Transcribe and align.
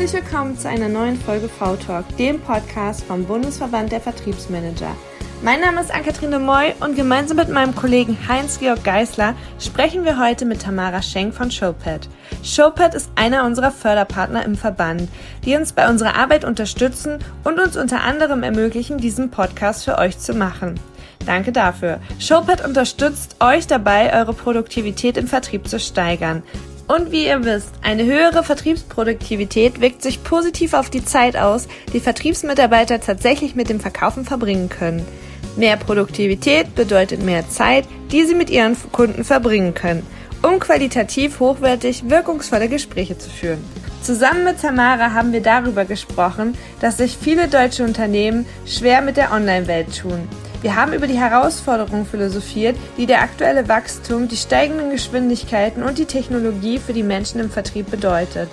Herzlich 0.00 0.24
willkommen 0.24 0.56
zu 0.56 0.66
einer 0.66 0.88
neuen 0.88 1.20
Folge 1.20 1.46
V-Talk, 1.46 2.16
dem 2.16 2.40
Podcast 2.40 3.04
vom 3.04 3.26
Bundesverband 3.26 3.92
der 3.92 4.00
Vertriebsmanager. 4.00 4.96
Mein 5.42 5.60
Name 5.60 5.78
ist 5.82 5.92
Ann-Kathrin 5.92 6.42
Moy 6.42 6.72
und 6.80 6.96
gemeinsam 6.96 7.36
mit 7.36 7.50
meinem 7.50 7.74
Kollegen 7.74 8.16
Heinz-Georg 8.26 8.82
Geisler 8.82 9.34
sprechen 9.58 10.06
wir 10.06 10.18
heute 10.18 10.46
mit 10.46 10.62
Tamara 10.62 11.02
Schenk 11.02 11.34
von 11.34 11.50
Showpad. 11.50 12.08
Showpad 12.42 12.94
ist 12.94 13.10
einer 13.14 13.44
unserer 13.44 13.70
Förderpartner 13.70 14.42
im 14.46 14.56
Verband, 14.56 15.06
die 15.44 15.54
uns 15.54 15.74
bei 15.74 15.86
unserer 15.86 16.16
Arbeit 16.16 16.46
unterstützen 16.46 17.18
und 17.44 17.60
uns 17.60 17.76
unter 17.76 18.00
anderem 18.00 18.42
ermöglichen, 18.42 18.96
diesen 18.96 19.30
Podcast 19.30 19.84
für 19.84 19.98
euch 19.98 20.18
zu 20.18 20.32
machen. 20.32 20.80
Danke 21.26 21.52
dafür. 21.52 22.00
Showpad 22.18 22.64
unterstützt 22.64 23.36
euch 23.40 23.66
dabei, 23.66 24.14
eure 24.14 24.32
Produktivität 24.32 25.18
im 25.18 25.26
Vertrieb 25.26 25.68
zu 25.68 25.78
steigern. 25.78 26.42
Und 26.90 27.12
wie 27.12 27.26
ihr 27.26 27.44
wisst, 27.44 27.70
eine 27.82 28.04
höhere 28.04 28.42
Vertriebsproduktivität 28.42 29.80
wirkt 29.80 30.02
sich 30.02 30.24
positiv 30.24 30.74
auf 30.74 30.90
die 30.90 31.04
Zeit 31.04 31.36
aus, 31.36 31.68
die 31.92 32.00
Vertriebsmitarbeiter 32.00 33.00
tatsächlich 33.00 33.54
mit 33.54 33.68
dem 33.68 33.78
Verkaufen 33.78 34.24
verbringen 34.24 34.68
können. 34.68 35.06
Mehr 35.54 35.76
Produktivität 35.76 36.74
bedeutet 36.74 37.22
mehr 37.22 37.48
Zeit, 37.48 37.84
die 38.10 38.24
sie 38.24 38.34
mit 38.34 38.50
ihren 38.50 38.76
Kunden 38.90 39.22
verbringen 39.22 39.72
können, 39.72 40.04
um 40.42 40.58
qualitativ 40.58 41.38
hochwertig 41.38 42.10
wirkungsvolle 42.10 42.68
Gespräche 42.68 43.16
zu 43.16 43.30
führen. 43.30 43.64
Zusammen 44.02 44.42
mit 44.42 44.60
Tamara 44.60 45.12
haben 45.12 45.32
wir 45.32 45.42
darüber 45.42 45.84
gesprochen, 45.84 46.56
dass 46.80 46.96
sich 46.96 47.16
viele 47.16 47.46
deutsche 47.46 47.84
Unternehmen 47.84 48.46
schwer 48.66 49.00
mit 49.00 49.16
der 49.16 49.30
Online-Welt 49.30 49.96
tun. 49.96 50.28
Wir 50.62 50.76
haben 50.76 50.92
über 50.92 51.06
die 51.06 51.18
Herausforderungen 51.18 52.04
philosophiert, 52.04 52.76
die 52.98 53.06
der 53.06 53.22
aktuelle 53.22 53.68
Wachstum, 53.68 54.28
die 54.28 54.36
steigenden 54.36 54.90
Geschwindigkeiten 54.90 55.82
und 55.82 55.96
die 55.96 56.04
Technologie 56.04 56.78
für 56.78 56.92
die 56.92 57.02
Menschen 57.02 57.40
im 57.40 57.50
Vertrieb 57.50 57.90
bedeutet. 57.90 58.50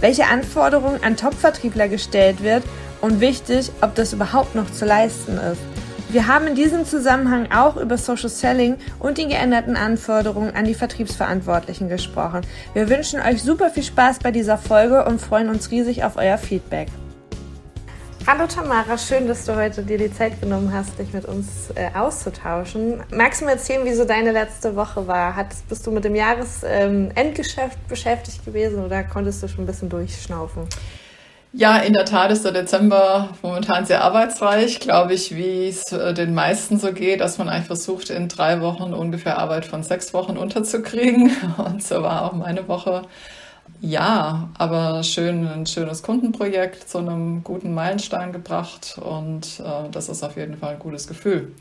Welche 0.00 0.26
Anforderungen 0.26 1.04
an 1.04 1.18
Top-Vertriebler 1.18 1.88
gestellt 1.88 2.42
wird 2.42 2.62
und 3.02 3.20
wichtig, 3.20 3.70
ob 3.82 3.94
das 3.94 4.14
überhaupt 4.14 4.54
noch 4.54 4.70
zu 4.70 4.86
leisten 4.86 5.36
ist. 5.36 5.60
Wir 6.08 6.26
haben 6.26 6.46
in 6.46 6.54
diesem 6.54 6.86
Zusammenhang 6.86 7.52
auch 7.52 7.76
über 7.76 7.98
Social 7.98 8.30
Selling 8.30 8.78
und 8.98 9.18
die 9.18 9.28
geänderten 9.28 9.76
Anforderungen 9.76 10.56
an 10.56 10.64
die 10.64 10.74
Vertriebsverantwortlichen 10.74 11.88
gesprochen. 11.88 12.40
Wir 12.72 12.88
wünschen 12.88 13.20
euch 13.20 13.42
super 13.42 13.68
viel 13.68 13.84
Spaß 13.84 14.20
bei 14.20 14.30
dieser 14.30 14.56
Folge 14.56 15.04
und 15.04 15.20
freuen 15.20 15.50
uns 15.50 15.70
riesig 15.70 16.04
auf 16.04 16.16
euer 16.16 16.38
Feedback. 16.38 16.88
Hallo 18.32 18.46
Tamara, 18.46 18.96
schön, 18.96 19.26
dass 19.26 19.44
du 19.44 19.56
heute 19.56 19.82
dir 19.82 19.98
die 19.98 20.12
Zeit 20.12 20.40
genommen 20.40 20.72
hast, 20.72 20.96
dich 21.00 21.12
mit 21.12 21.24
uns 21.24 21.72
äh, 21.74 21.90
auszutauschen. 21.98 23.02
Magst 23.12 23.40
du 23.40 23.44
mir 23.44 23.50
erzählen, 23.50 23.84
wie 23.84 23.92
so 23.92 24.04
deine 24.04 24.30
letzte 24.30 24.76
Woche 24.76 25.04
war? 25.08 25.34
Hattest, 25.34 25.68
bist 25.68 25.84
du 25.84 25.90
mit 25.90 26.04
dem 26.04 26.14
Jahresendgeschäft 26.14 27.76
ähm, 27.76 27.88
beschäftigt 27.88 28.44
gewesen 28.44 28.84
oder 28.84 29.02
konntest 29.02 29.42
du 29.42 29.48
schon 29.48 29.64
ein 29.64 29.66
bisschen 29.66 29.88
durchschnaufen? 29.88 30.68
Ja, 31.52 31.78
in 31.78 31.92
der 31.92 32.04
Tat 32.04 32.30
ist 32.30 32.44
der 32.44 32.52
Dezember 32.52 33.30
momentan 33.42 33.84
sehr 33.84 34.04
arbeitsreich, 34.04 34.78
glaube 34.78 35.14
ich, 35.14 35.34
wie 35.34 35.66
es 35.66 35.90
äh, 35.90 36.14
den 36.14 36.32
meisten 36.32 36.78
so 36.78 36.92
geht, 36.92 37.20
dass 37.22 37.38
man 37.38 37.48
eigentlich 37.48 37.66
versucht, 37.66 38.10
in 38.10 38.28
drei 38.28 38.60
Wochen 38.60 38.94
ungefähr 38.94 39.38
Arbeit 39.38 39.64
von 39.64 39.82
sechs 39.82 40.14
Wochen 40.14 40.36
unterzukriegen. 40.36 41.32
Und 41.56 41.82
so 41.82 42.00
war 42.04 42.26
auch 42.26 42.32
meine 42.34 42.68
Woche. 42.68 43.02
Ja, 43.80 44.50
aber 44.58 45.02
schön, 45.02 45.46
ein 45.46 45.66
schönes 45.66 46.02
Kundenprojekt 46.02 46.88
zu 46.88 46.98
einem 46.98 47.42
guten 47.42 47.72
Meilenstein 47.72 48.32
gebracht 48.32 48.98
und 49.00 49.60
äh, 49.60 49.88
das 49.90 50.08
ist 50.08 50.22
auf 50.22 50.36
jeden 50.36 50.56
Fall 50.56 50.74
ein 50.74 50.78
gutes 50.78 51.06
Gefühl. 51.06 51.52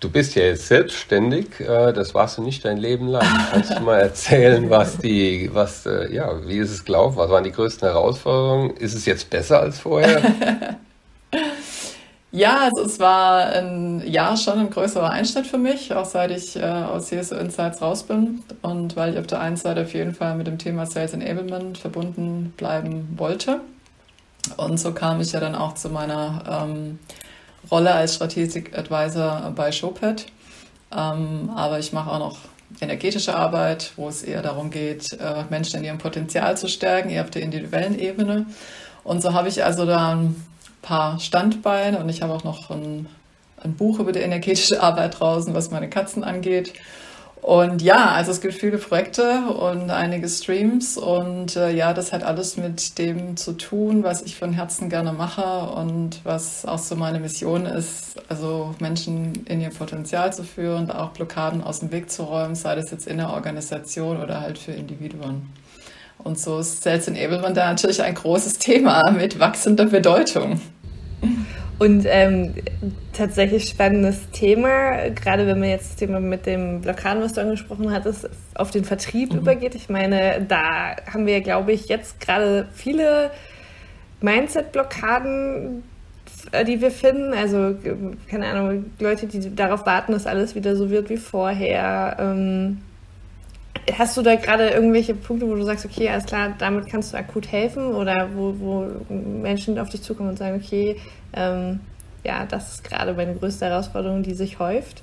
Du 0.00 0.08
bist 0.08 0.36
ja 0.36 0.44
jetzt 0.44 0.68
selbstständig, 0.68 1.60
äh, 1.60 1.92
das 1.92 2.14
warst 2.14 2.38
du 2.38 2.42
nicht 2.42 2.64
dein 2.64 2.78
Leben 2.78 3.08
lang. 3.08 3.26
Kannst 3.50 3.70
du 3.70 3.80
mal 3.80 3.98
erzählen, 3.98 4.70
was 4.70 4.96
die, 4.98 5.50
was, 5.52 5.86
äh, 5.86 6.14
ja, 6.14 6.46
wie 6.46 6.58
ist 6.58 6.70
es 6.70 6.84
gelaufen? 6.84 7.16
Was 7.16 7.30
waren 7.30 7.44
die 7.44 7.52
größten 7.52 7.88
Herausforderungen? 7.88 8.76
Ist 8.76 8.94
es 8.94 9.06
jetzt 9.06 9.28
besser 9.28 9.60
als 9.60 9.80
vorher? 9.80 10.22
Ja, 12.30 12.58
also 12.64 12.82
es 12.82 13.00
war 13.00 13.46
ein 13.46 14.06
Jahr 14.06 14.36
schon 14.36 14.58
ein 14.58 14.68
größerer 14.70 15.08
Einschnitt 15.08 15.46
für 15.46 15.56
mich, 15.56 15.94
auch 15.94 16.04
seit 16.04 16.30
ich 16.30 16.56
äh, 16.56 16.62
aus 16.62 17.06
CSO 17.06 17.36
Insights 17.36 17.80
raus 17.80 18.02
bin 18.02 18.42
und 18.60 18.96
weil 18.96 19.12
ich 19.14 19.18
auf 19.18 19.26
der 19.26 19.40
einen 19.40 19.56
Seite 19.56 19.80
auf 19.82 19.94
jeden 19.94 20.14
Fall 20.14 20.34
mit 20.36 20.46
dem 20.46 20.58
Thema 20.58 20.84
Sales 20.84 21.14
Enablement 21.14 21.78
verbunden 21.78 22.52
bleiben 22.58 23.14
wollte. 23.16 23.62
Und 24.58 24.78
so 24.78 24.92
kam 24.92 25.20
ich 25.22 25.32
ja 25.32 25.40
dann 25.40 25.54
auch 25.54 25.74
zu 25.74 25.88
meiner 25.88 26.66
ähm, 26.68 26.98
Rolle 27.70 27.92
als 27.94 28.16
Strategic 28.16 28.76
Advisor 28.76 29.50
bei 29.56 29.72
Showpad. 29.72 30.26
Ähm, 30.94 31.50
aber 31.54 31.78
ich 31.78 31.94
mache 31.94 32.10
auch 32.10 32.18
noch 32.18 32.38
energetische 32.80 33.34
Arbeit, 33.34 33.92
wo 33.96 34.08
es 34.08 34.22
eher 34.22 34.42
darum 34.42 34.70
geht, 34.70 35.14
äh, 35.14 35.44
Menschen 35.48 35.78
in 35.78 35.84
ihrem 35.84 35.98
Potenzial 35.98 36.58
zu 36.58 36.68
stärken, 36.68 37.08
eher 37.08 37.24
auf 37.24 37.30
der 37.30 37.42
individuellen 37.42 37.98
Ebene. 37.98 38.46
Und 39.02 39.22
so 39.22 39.32
habe 39.32 39.48
ich 39.48 39.64
also 39.64 39.86
dann 39.86 40.36
paar 40.82 41.18
Standbeine 41.20 41.98
und 41.98 42.08
ich 42.08 42.22
habe 42.22 42.32
auch 42.32 42.44
noch 42.44 42.70
ein, 42.70 43.06
ein 43.62 43.74
Buch 43.74 43.98
über 43.98 44.12
die 44.12 44.20
energetische 44.20 44.82
Arbeit 44.82 45.20
draußen, 45.20 45.54
was 45.54 45.70
meine 45.70 45.88
Katzen 45.90 46.24
angeht. 46.24 46.72
Und 47.40 47.82
ja, 47.82 48.10
also 48.10 48.32
es 48.32 48.40
gibt 48.40 48.54
viele 48.54 48.78
Projekte 48.78 49.46
und 49.52 49.90
einige 49.90 50.28
Streams 50.28 50.96
und 50.96 51.56
äh, 51.56 51.70
ja, 51.70 51.94
das 51.94 52.12
hat 52.12 52.24
alles 52.24 52.56
mit 52.56 52.98
dem 52.98 53.36
zu 53.36 53.52
tun, 53.52 54.02
was 54.02 54.22
ich 54.22 54.36
von 54.36 54.52
Herzen 54.52 54.88
gerne 54.88 55.12
mache 55.12 55.70
und 55.70 56.20
was 56.24 56.66
auch 56.66 56.78
so 56.78 56.96
meine 56.96 57.20
Mission 57.20 57.64
ist, 57.64 58.20
also 58.28 58.74
Menschen 58.80 59.46
in 59.46 59.60
ihr 59.60 59.70
Potenzial 59.70 60.32
zu 60.32 60.42
führen, 60.42 60.90
auch 60.90 61.10
Blockaden 61.10 61.62
aus 61.62 61.80
dem 61.80 61.92
Weg 61.92 62.10
zu 62.10 62.24
räumen, 62.24 62.56
sei 62.56 62.74
das 62.74 62.90
jetzt 62.90 63.06
in 63.06 63.18
der 63.18 63.30
Organisation 63.30 64.20
oder 64.20 64.40
halt 64.40 64.58
für 64.58 64.72
Individuen. 64.72 65.48
Und 66.24 66.38
so 66.38 66.58
ist 66.58 66.82
Sales 66.82 67.08
Enablement 67.08 67.56
da 67.56 67.70
natürlich 67.70 68.02
ein 68.02 68.14
großes 68.14 68.58
Thema 68.58 69.02
mit 69.12 69.38
wachsender 69.38 69.86
Bedeutung. 69.86 70.60
Und 71.78 72.06
ähm, 72.08 72.54
tatsächlich 73.12 73.68
spannendes 73.68 74.30
Thema, 74.32 75.10
gerade 75.10 75.46
wenn 75.46 75.60
man 75.60 75.68
jetzt 75.68 75.90
das 75.90 75.96
Thema 75.96 76.18
mit 76.18 76.44
dem 76.44 76.80
Blockaden, 76.80 77.22
was 77.22 77.34
du 77.34 77.40
angesprochen 77.40 77.92
hattest, 77.92 78.28
auf 78.54 78.72
den 78.72 78.84
Vertrieb 78.84 79.32
mhm. 79.32 79.40
übergeht. 79.40 79.76
Ich 79.76 79.88
meine, 79.88 80.44
da 80.46 80.96
haben 81.12 81.26
wir, 81.26 81.40
glaube 81.40 81.72
ich, 81.72 81.86
jetzt 81.88 82.20
gerade 82.20 82.66
viele 82.74 83.30
Mindset-Blockaden, 84.20 85.84
äh, 86.50 86.64
die 86.64 86.80
wir 86.80 86.90
finden. 86.90 87.32
Also, 87.32 87.76
keine 88.28 88.46
Ahnung, 88.46 88.86
Leute, 88.98 89.28
die 89.28 89.54
darauf 89.54 89.86
warten, 89.86 90.12
dass 90.12 90.26
alles 90.26 90.56
wieder 90.56 90.74
so 90.74 90.90
wird 90.90 91.10
wie 91.10 91.16
vorher. 91.16 92.16
Ähm, 92.18 92.78
Hast 93.96 94.16
du 94.16 94.22
da 94.22 94.34
gerade 94.34 94.70
irgendwelche 94.70 95.14
Punkte, 95.14 95.48
wo 95.48 95.54
du 95.54 95.62
sagst, 95.62 95.84
okay, 95.84 96.08
alles 96.08 96.26
klar, 96.26 96.54
damit 96.58 96.88
kannst 96.88 97.12
du 97.12 97.16
akut 97.16 97.50
helfen 97.50 97.94
oder 97.94 98.28
wo, 98.34 98.54
wo 98.58 98.88
Menschen 99.08 99.78
auf 99.78 99.88
dich 99.88 100.02
zukommen 100.02 100.30
und 100.30 100.38
sagen, 100.38 100.60
okay, 100.62 100.96
ähm, 101.32 101.80
ja, 102.24 102.44
das 102.46 102.74
ist 102.74 102.84
gerade 102.84 103.14
meine 103.14 103.34
größte 103.34 103.66
Herausforderung, 103.66 104.22
die 104.22 104.34
sich 104.34 104.58
häuft? 104.58 105.02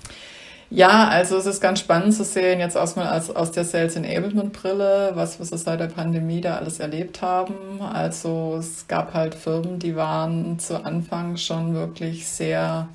Ja, 0.69 1.07
also 1.07 1.38
es 1.38 1.45
ist 1.45 1.62
ganz 1.62 1.79
spannend 1.79 2.13
zu 2.16 2.24
sehen, 2.24 2.59
jetzt 2.59 2.75
erstmal 2.75 3.07
als, 3.07 3.34
aus 3.34 3.51
der 3.51 3.63
Sales 3.63 3.95
Enablement 3.95 4.51
Brille, 4.51 5.12
was 5.13 5.38
wir 5.38 5.45
so 5.45 5.56
seit 5.57 5.79
der 5.79 5.88
Pandemie 5.88 6.41
da 6.41 6.57
alles 6.57 6.79
erlebt 6.79 7.22
haben. 7.22 7.81
Also 7.81 8.57
es 8.59 8.88
gab 8.88 9.13
halt 9.13 9.35
Firmen, 9.35 9.78
die 9.78 9.95
waren 9.95 10.57
zu 10.57 10.84
Anfang 10.84 11.38
schon 11.38 11.75
wirklich 11.75 12.28
sehr 12.28 12.90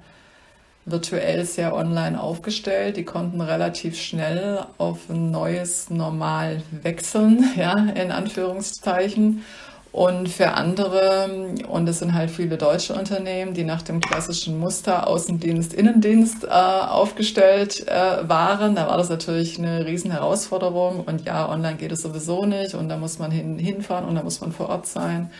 virtuell 0.85 1.45
sehr 1.45 1.75
online 1.75 2.21
aufgestellt. 2.21 2.97
Die 2.97 3.05
konnten 3.05 3.41
relativ 3.41 4.01
schnell 4.01 4.61
auf 4.79 5.09
ein 5.09 5.31
neues 5.31 5.91
Normal 5.91 6.63
wechseln, 6.83 7.45
ja, 7.57 7.75
in 7.77 8.11
Anführungszeichen. 8.11 9.45
Und 9.93 10.29
für 10.29 10.53
andere, 10.53 11.53
und 11.69 11.89
es 11.89 11.99
sind 11.99 12.15
halt 12.15 12.31
viele 12.31 12.57
deutsche 12.57 12.95
Unternehmen, 12.95 13.55
die 13.55 13.65
nach 13.65 13.83
dem 13.83 14.01
klassischen 14.01 14.57
Muster 14.61 15.09
Außendienst, 15.09 15.75
Innendienst 15.75 16.45
äh, 16.45 16.49
aufgestellt 16.49 17.89
äh, 17.89 18.29
waren, 18.29 18.77
da 18.77 18.87
war 18.87 18.99
das 18.99 19.09
natürlich 19.09 19.59
eine 19.59 19.87
riesen 19.87 20.13
Herausforderung. 20.13 21.03
Und 21.05 21.27
ja, 21.27 21.49
online 21.49 21.77
geht 21.77 21.91
es 21.91 22.03
sowieso 22.03 22.47
nicht 22.47 22.75
und 22.75 22.89
da 22.89 22.97
muss 22.99 23.19
man 23.19 23.33
hin, 23.33 23.59
hinfahren 23.59 24.05
und 24.05 24.15
da 24.15 24.23
muss 24.23 24.41
man 24.41 24.53
vor 24.53 24.69
Ort 24.69 24.87
sein. 24.87 25.31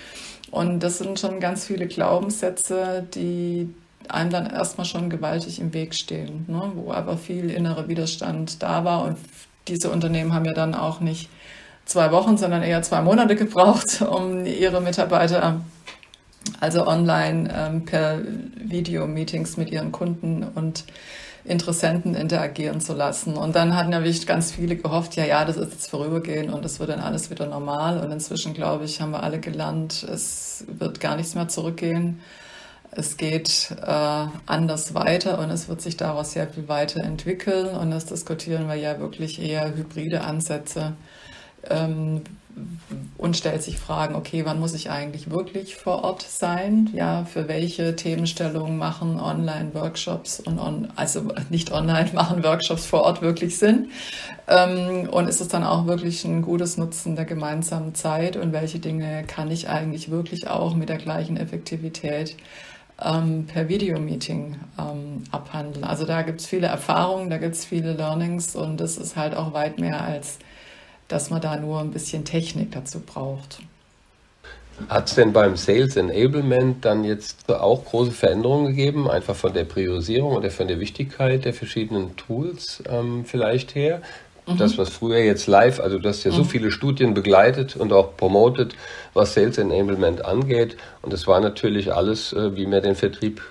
Und 0.51 0.81
das 0.81 0.99
sind 0.99 1.21
schon 1.21 1.39
ganz 1.39 1.65
viele 1.65 1.87
Glaubenssätze, 1.87 3.07
die 3.15 3.73
einem 4.15 4.31
dann 4.31 4.47
erstmal 4.47 4.85
schon 4.85 5.11
gewaltig 5.11 5.61
im 5.61 5.73
Weg 5.73 5.95
stehen, 5.95 6.45
ne? 6.49 6.73
wo 6.75 6.93
aber 6.93 7.17
viel 7.17 7.51
innerer 7.51 7.89
Widerstand 7.89 8.63
da 8.63 8.85
war. 8.85 9.05
Und 9.05 9.17
diese 9.69 9.91
Unternehmen 9.91 10.35
haben 10.35 10.45
ja 10.45 10.53
dann 10.53 10.75
auch 10.75 11.01
nicht 11.01 11.29
zwei 11.85 12.13
Wochen, 12.13 12.37
sondern 12.37 12.63
eher 12.63 12.83
zwei 12.83 13.03
Monate 13.03 13.37
gebraucht, 13.37 14.03
um 14.11 14.45
ihre 14.47 14.81
Mitarbeiter 14.81 15.61
also 16.59 16.87
online 16.87 17.53
ähm, 17.55 17.85
per 17.85 18.21
Video-Meetings 18.57 19.57
mit 19.57 19.71
ihren 19.71 19.93
Kunden 19.93 20.43
und 20.55 20.85
Interessenten 21.45 22.15
interagieren 22.15 22.81
zu 22.81 22.93
lassen. 22.93 23.35
Und 23.35 23.57
dann 23.57 23.75
hatten 23.75 23.93
ja 23.93 24.01
wirklich 24.01 24.27
ganz 24.27 24.53
viele 24.53 24.77
gehofft, 24.77 25.17
ja, 25.17 25.25
ja, 25.25 25.45
das 25.45 25.57
ist 25.57 25.73
jetzt 25.73 25.91
vorübergehend 25.91 26.53
und 26.53 26.65
es 26.65 26.81
wird 26.81 26.91
dann 26.91 27.01
alles 27.01 27.31
wieder 27.31 27.47
normal. 27.47 27.99
Und 27.99 28.11
inzwischen, 28.11 28.53
glaube 28.53 28.85
ich, 28.85 29.01
haben 29.01 29.13
wir 29.13 29.23
alle 29.23 29.41
gelernt, 29.41 30.03
es 30.03 30.65
wird 30.69 31.01
gar 31.01 31.17
nichts 31.17 31.35
mehr 31.35 31.49
zurückgehen 31.49 32.21
es 32.93 33.17
geht 33.17 33.75
äh, 33.81 34.27
anders 34.47 34.95
weiter 34.95 35.39
und 35.39 35.51
es 35.51 35.69
wird 35.69 35.81
sich 35.81 35.97
daraus 35.97 36.33
sehr 36.33 36.49
viel 36.49 36.69
weiterentwickeln. 36.69 37.69
Und 37.77 37.91
das 37.91 38.07
diskutieren 38.07 38.69
wir 38.69 38.75
ja 38.75 38.99
wirklich 38.99 39.41
eher 39.41 39.75
hybride 39.75 40.23
Ansätze 40.23 40.95
ähm, 41.69 42.23
und 43.17 43.37
stellt 43.37 43.63
sich 43.63 43.79
Fragen, 43.79 44.17
okay, 44.17 44.45
wann 44.45 44.59
muss 44.59 44.75
ich 44.75 44.91
eigentlich 44.91 45.31
wirklich 45.31 45.77
vor 45.77 46.03
Ort 46.03 46.23
sein? 46.23 46.91
Ja, 46.93 47.25
für 47.25 47.47
welche 47.47 47.95
Themenstellungen 47.95 48.77
machen 48.77 49.21
Online-Workshops 49.21 50.41
und 50.41 50.59
on, 50.59 50.89
also 50.97 51.29
nicht 51.49 51.71
online 51.71 52.11
machen 52.15 52.43
Workshops 52.43 52.87
vor 52.87 53.03
Ort 53.03 53.23
wirklich 53.23 53.57
Sinn? 53.57 53.91
Ähm, 54.49 55.09
und 55.09 55.29
ist 55.29 55.41
es 55.41 55.49
dann 55.49 55.63
auch 55.63 55.87
wirklich 55.87 56.25
ein 56.25 56.43
gutes 56.43 56.77
Nutzen 56.77 57.15
der 57.15 57.25
gemeinsamen 57.25 57.95
Zeit 57.95 58.37
und 58.37 58.53
welche 58.53 58.81
Dinge 58.81 59.23
kann 59.25 59.51
ich 59.51 59.69
eigentlich 59.69 60.11
wirklich 60.11 60.49
auch 60.49 60.75
mit 60.75 60.89
der 60.89 60.99
gleichen 60.99 61.37
Effektivität 61.37 62.37
ähm, 63.03 63.47
per 63.47 63.69
Videomeeting 63.69 64.57
ähm, 64.79 65.25
abhandeln? 65.31 65.85
Also 65.85 66.07
da 66.07 66.23
gibt 66.23 66.41
es 66.41 66.47
viele 66.47 66.67
Erfahrungen, 66.67 67.31
da 67.31 67.39
gibt 67.39 67.55
es 67.55 67.65
viele 67.65 67.93
Learnings 67.93 68.57
und 68.57 68.79
das 68.79 68.97
ist 68.97 69.17
halt 69.17 69.35
auch 69.35 69.53
weit 69.53 69.79
mehr 69.79 70.03
als 70.03 70.39
dass 71.11 71.31
man 71.31 71.41
da 71.41 71.57
nur 71.57 71.81
ein 71.81 71.91
bisschen 71.91 72.25
Technik 72.25 72.73
dazu 72.73 73.01
braucht. 73.01 73.61
Hat 74.89 75.09
es 75.09 75.15
denn 75.15 75.33
beim 75.33 75.57
Sales 75.57 75.97
Enablement 75.97 76.85
dann 76.85 77.05
jetzt 77.05 77.51
auch 77.51 77.85
große 77.85 78.13
Veränderungen 78.13 78.69
gegeben, 78.69 79.11
einfach 79.11 79.37
von 79.37 79.53
der 79.53 79.65
Priorisierung 79.65 80.35
oder 80.35 80.51
von 80.51 80.69
der 80.69 80.81
Wichtigkeit 80.81 81.45
der 81.45 81.53
verschiedenen 81.53 82.17
Tools 82.17 82.83
ähm, 82.89 83.25
vielleicht 83.27 83.75
her? 83.75 84.01
Mhm. 84.55 84.59
Das, 84.59 84.79
was 84.79 84.89
früher 84.91 85.19
jetzt 85.19 85.47
live, 85.47 85.81
also 85.81 85.99
du 85.99 86.09
hast 86.09 86.25
ja 86.25 86.31
mhm. 86.31 86.37
so 86.37 86.45
viele 86.45 86.71
Studien 86.71 87.15
begleitet 87.15 87.77
und 87.77 87.93
auch 87.93 88.17
promotet, 88.17 88.75
was 89.15 89.35
Sales 89.35 89.59
Enablement 89.59 90.25
angeht. 90.25 90.77
Und 91.03 91.13
das 91.13 91.27
war 91.27 91.41
natürlich 91.41 91.93
alles, 91.93 92.33
äh, 92.33 92.57
wie 92.57 92.71
wir 92.71 92.81
den 92.81 92.95
Vertrieb 92.95 93.43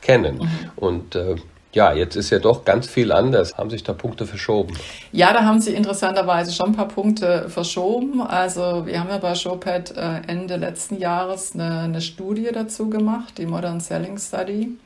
kennen. 0.00 0.38
Mhm. 0.38 0.70
Und 0.76 1.14
äh, 1.14 1.36
ja, 1.76 1.92
jetzt 1.92 2.16
ist 2.16 2.30
ja 2.30 2.38
doch 2.38 2.64
ganz 2.64 2.86
viel 2.86 3.12
anders. 3.12 3.58
Haben 3.58 3.68
sich 3.68 3.84
da 3.84 3.92
Punkte 3.92 4.24
verschoben? 4.26 4.74
Ja, 5.12 5.34
da 5.34 5.44
haben 5.44 5.60
sich 5.60 5.74
interessanterweise 5.74 6.50
schon 6.50 6.70
ein 6.70 6.74
paar 6.74 6.88
Punkte 6.88 7.50
verschoben. 7.50 8.22
Also 8.22 8.86
wir 8.86 8.98
haben 8.98 9.10
ja 9.10 9.18
bei 9.18 9.34
Showpad 9.34 9.94
äh, 9.94 10.22
Ende 10.26 10.56
letzten 10.56 10.98
Jahres 10.98 11.52
eine, 11.52 11.80
eine 11.80 12.00
Studie 12.00 12.48
dazu 12.50 12.88
gemacht, 12.88 13.36
die 13.36 13.44
Modern 13.44 13.80
Selling 13.80 14.16
Study, 14.16 14.78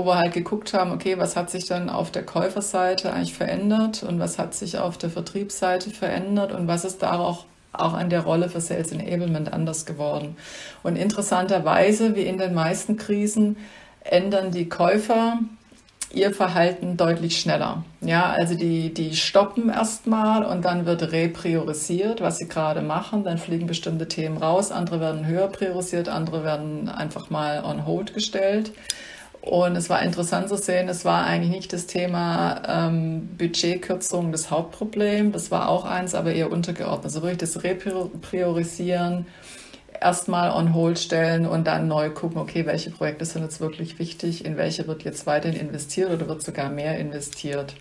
wo 0.00 0.06
wir 0.06 0.18
halt 0.18 0.32
geguckt 0.32 0.74
haben, 0.74 0.92
okay, 0.92 1.18
was 1.18 1.36
hat 1.36 1.50
sich 1.50 1.66
dann 1.66 1.90
auf 1.90 2.10
der 2.10 2.24
Käuferseite 2.24 3.12
eigentlich 3.12 3.34
verändert 3.34 4.02
und 4.02 4.18
was 4.18 4.38
hat 4.38 4.54
sich 4.54 4.78
auf 4.78 4.98
der 4.98 5.10
Vertriebsseite 5.10 5.90
verändert 5.90 6.52
und 6.52 6.66
was 6.68 6.84
ist 6.84 7.02
da 7.02 7.18
auch 7.18 7.44
auch 7.72 7.94
an 7.94 8.10
der 8.10 8.22
Rolle 8.22 8.48
für 8.48 8.60
Sales 8.60 8.90
Enablement 8.90 9.52
anders 9.52 9.86
geworden. 9.86 10.36
Und 10.82 10.96
interessanterweise, 10.96 12.16
wie 12.16 12.22
in 12.22 12.36
den 12.36 12.52
meisten 12.52 12.96
Krisen, 12.96 13.56
ändern 14.02 14.50
die 14.50 14.68
Käufer 14.68 15.38
ihr 16.12 16.32
Verhalten 16.32 16.96
deutlich 16.96 17.38
schneller. 17.38 17.84
Ja, 18.00 18.34
also 18.36 18.56
die, 18.56 18.92
die 18.92 19.14
stoppen 19.14 19.68
erstmal 19.68 20.44
und 20.44 20.64
dann 20.64 20.84
wird 20.84 21.12
repriorisiert, 21.12 22.20
was 22.20 22.38
sie 22.38 22.48
gerade 22.48 22.82
machen. 22.82 23.22
Dann 23.22 23.38
fliegen 23.38 23.66
bestimmte 23.66 24.08
Themen 24.08 24.36
raus, 24.36 24.72
andere 24.72 25.00
werden 25.00 25.26
höher 25.26 25.46
priorisiert, 25.46 26.08
andere 26.08 26.42
werden 26.42 26.88
einfach 26.88 27.30
mal 27.30 27.62
on 27.64 27.86
hold 27.86 28.12
gestellt. 28.14 28.72
Und 29.42 29.74
es 29.74 29.88
war 29.88 30.02
interessant 30.02 30.48
zu 30.48 30.56
sehen, 30.56 30.88
es 30.88 31.04
war 31.06 31.24
eigentlich 31.24 31.50
nicht 31.50 31.72
das 31.72 31.86
Thema 31.86 32.62
ähm, 32.68 33.28
Budgetkürzung 33.38 34.32
das 34.32 34.50
Hauptproblem, 34.50 35.32
das 35.32 35.50
war 35.50 35.70
auch 35.70 35.86
eins, 35.86 36.14
aber 36.14 36.32
eher 36.32 36.52
untergeordnet. 36.52 37.06
Also 37.06 37.22
wirklich 37.22 37.38
das 37.38 37.62
Repriorisieren, 37.64 39.26
erstmal 39.98 40.50
on 40.50 40.74
hold 40.74 40.98
stellen 40.98 41.46
und 41.46 41.66
dann 41.66 41.88
neu 41.88 42.10
gucken, 42.10 42.38
okay, 42.38 42.66
welche 42.66 42.90
Projekte 42.90 43.24
sind 43.24 43.42
jetzt 43.42 43.60
wirklich 43.60 43.98
wichtig, 43.98 44.44
in 44.44 44.58
welche 44.58 44.86
wird 44.86 45.04
jetzt 45.04 45.26
weiterhin 45.26 45.58
investiert 45.58 46.10
oder 46.10 46.28
wird 46.28 46.42
sogar 46.42 46.68
mehr 46.68 46.98
investiert. 46.98 47.74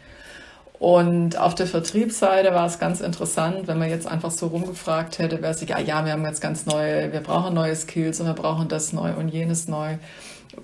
Und 0.79 1.37
auf 1.37 1.55
der 1.55 1.67
Vertriebsseite 1.67 2.53
war 2.53 2.65
es 2.65 2.79
ganz 2.79 3.01
interessant, 3.01 3.67
wenn 3.67 3.79
man 3.79 3.89
jetzt 3.89 4.07
einfach 4.07 4.31
so 4.31 4.47
rumgefragt 4.47 5.19
hätte, 5.19 5.41
wäre 5.41 5.51
es 5.51 5.59
ja, 5.67 5.77
ja, 5.77 6.05
wir 6.05 6.13
haben 6.13 6.23
jetzt 6.23 6.39
ganz 6.39 6.65
neue, 6.65 7.11
wir 7.11 7.19
brauchen 7.19 7.53
neue 7.53 7.75
Skills 7.75 8.21
und 8.21 8.27
wir 8.27 8.33
brauchen 8.33 8.69
das 8.69 8.93
neu 8.93 9.13
und 9.13 9.27
jenes 9.27 9.67
neu. 9.67 9.97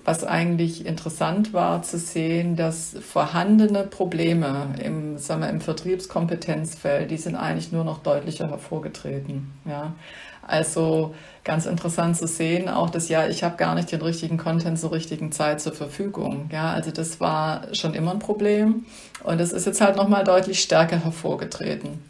Was 0.04 0.24
eigentlich 0.24 0.84
interessant 0.84 1.52
war 1.52 1.82
zu 1.82 1.98
sehen, 1.98 2.56
dass 2.56 2.96
vorhandene 3.00 3.84
Probleme 3.84 4.74
im, 4.82 5.16
sagen 5.18 5.42
wir, 5.42 5.48
im 5.48 5.60
Vertriebskompetenzfeld, 5.60 7.10
die 7.10 7.16
sind 7.16 7.36
eigentlich 7.36 7.70
nur 7.70 7.84
noch 7.84 8.02
deutlicher 8.02 8.48
hervorgetreten. 8.48 9.52
Ja. 9.64 9.94
Also 10.42 11.14
ganz 11.44 11.66
interessant 11.66 12.16
zu 12.16 12.26
sehen, 12.26 12.68
auch 12.68 12.90
das 12.90 13.08
Jahr, 13.08 13.28
ich 13.28 13.44
habe 13.44 13.56
gar 13.56 13.74
nicht 13.74 13.90
den 13.90 14.02
richtigen 14.02 14.38
Content 14.38 14.78
zur 14.78 14.92
richtigen 14.92 15.32
Zeit 15.32 15.60
zur 15.60 15.72
Verfügung. 15.72 16.50
Ja, 16.52 16.72
also 16.72 16.90
das 16.90 17.20
war 17.20 17.74
schon 17.74 17.94
immer 17.94 18.12
ein 18.12 18.20
Problem 18.20 18.86
und 19.22 19.40
es 19.40 19.52
ist 19.52 19.66
jetzt 19.66 19.80
halt 19.80 19.96
nochmal 19.96 20.24
deutlich 20.24 20.60
stärker 20.60 21.02
hervorgetreten. 21.02 22.00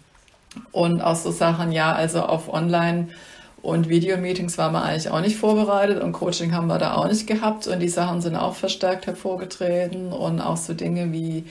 Und 0.72 1.02
auch 1.02 1.16
so 1.16 1.30
Sachen, 1.30 1.72
ja, 1.72 1.92
also 1.92 2.22
auf 2.22 2.52
Online- 2.52 3.08
und 3.66 3.88
Videomeetings 3.88 4.58
waren 4.58 4.74
wir 4.74 4.84
eigentlich 4.84 5.10
auch 5.10 5.20
nicht 5.20 5.36
vorbereitet 5.36 6.00
und 6.00 6.12
Coaching 6.12 6.52
haben 6.52 6.68
wir 6.68 6.78
da 6.78 6.94
auch 6.94 7.08
nicht 7.08 7.26
gehabt 7.26 7.66
und 7.66 7.80
die 7.80 7.88
Sachen 7.88 8.20
sind 8.20 8.36
auch 8.36 8.54
verstärkt 8.54 9.08
hervorgetreten 9.08 10.12
und 10.12 10.40
auch 10.40 10.56
so 10.56 10.72
Dinge 10.72 11.12
wie 11.12 11.46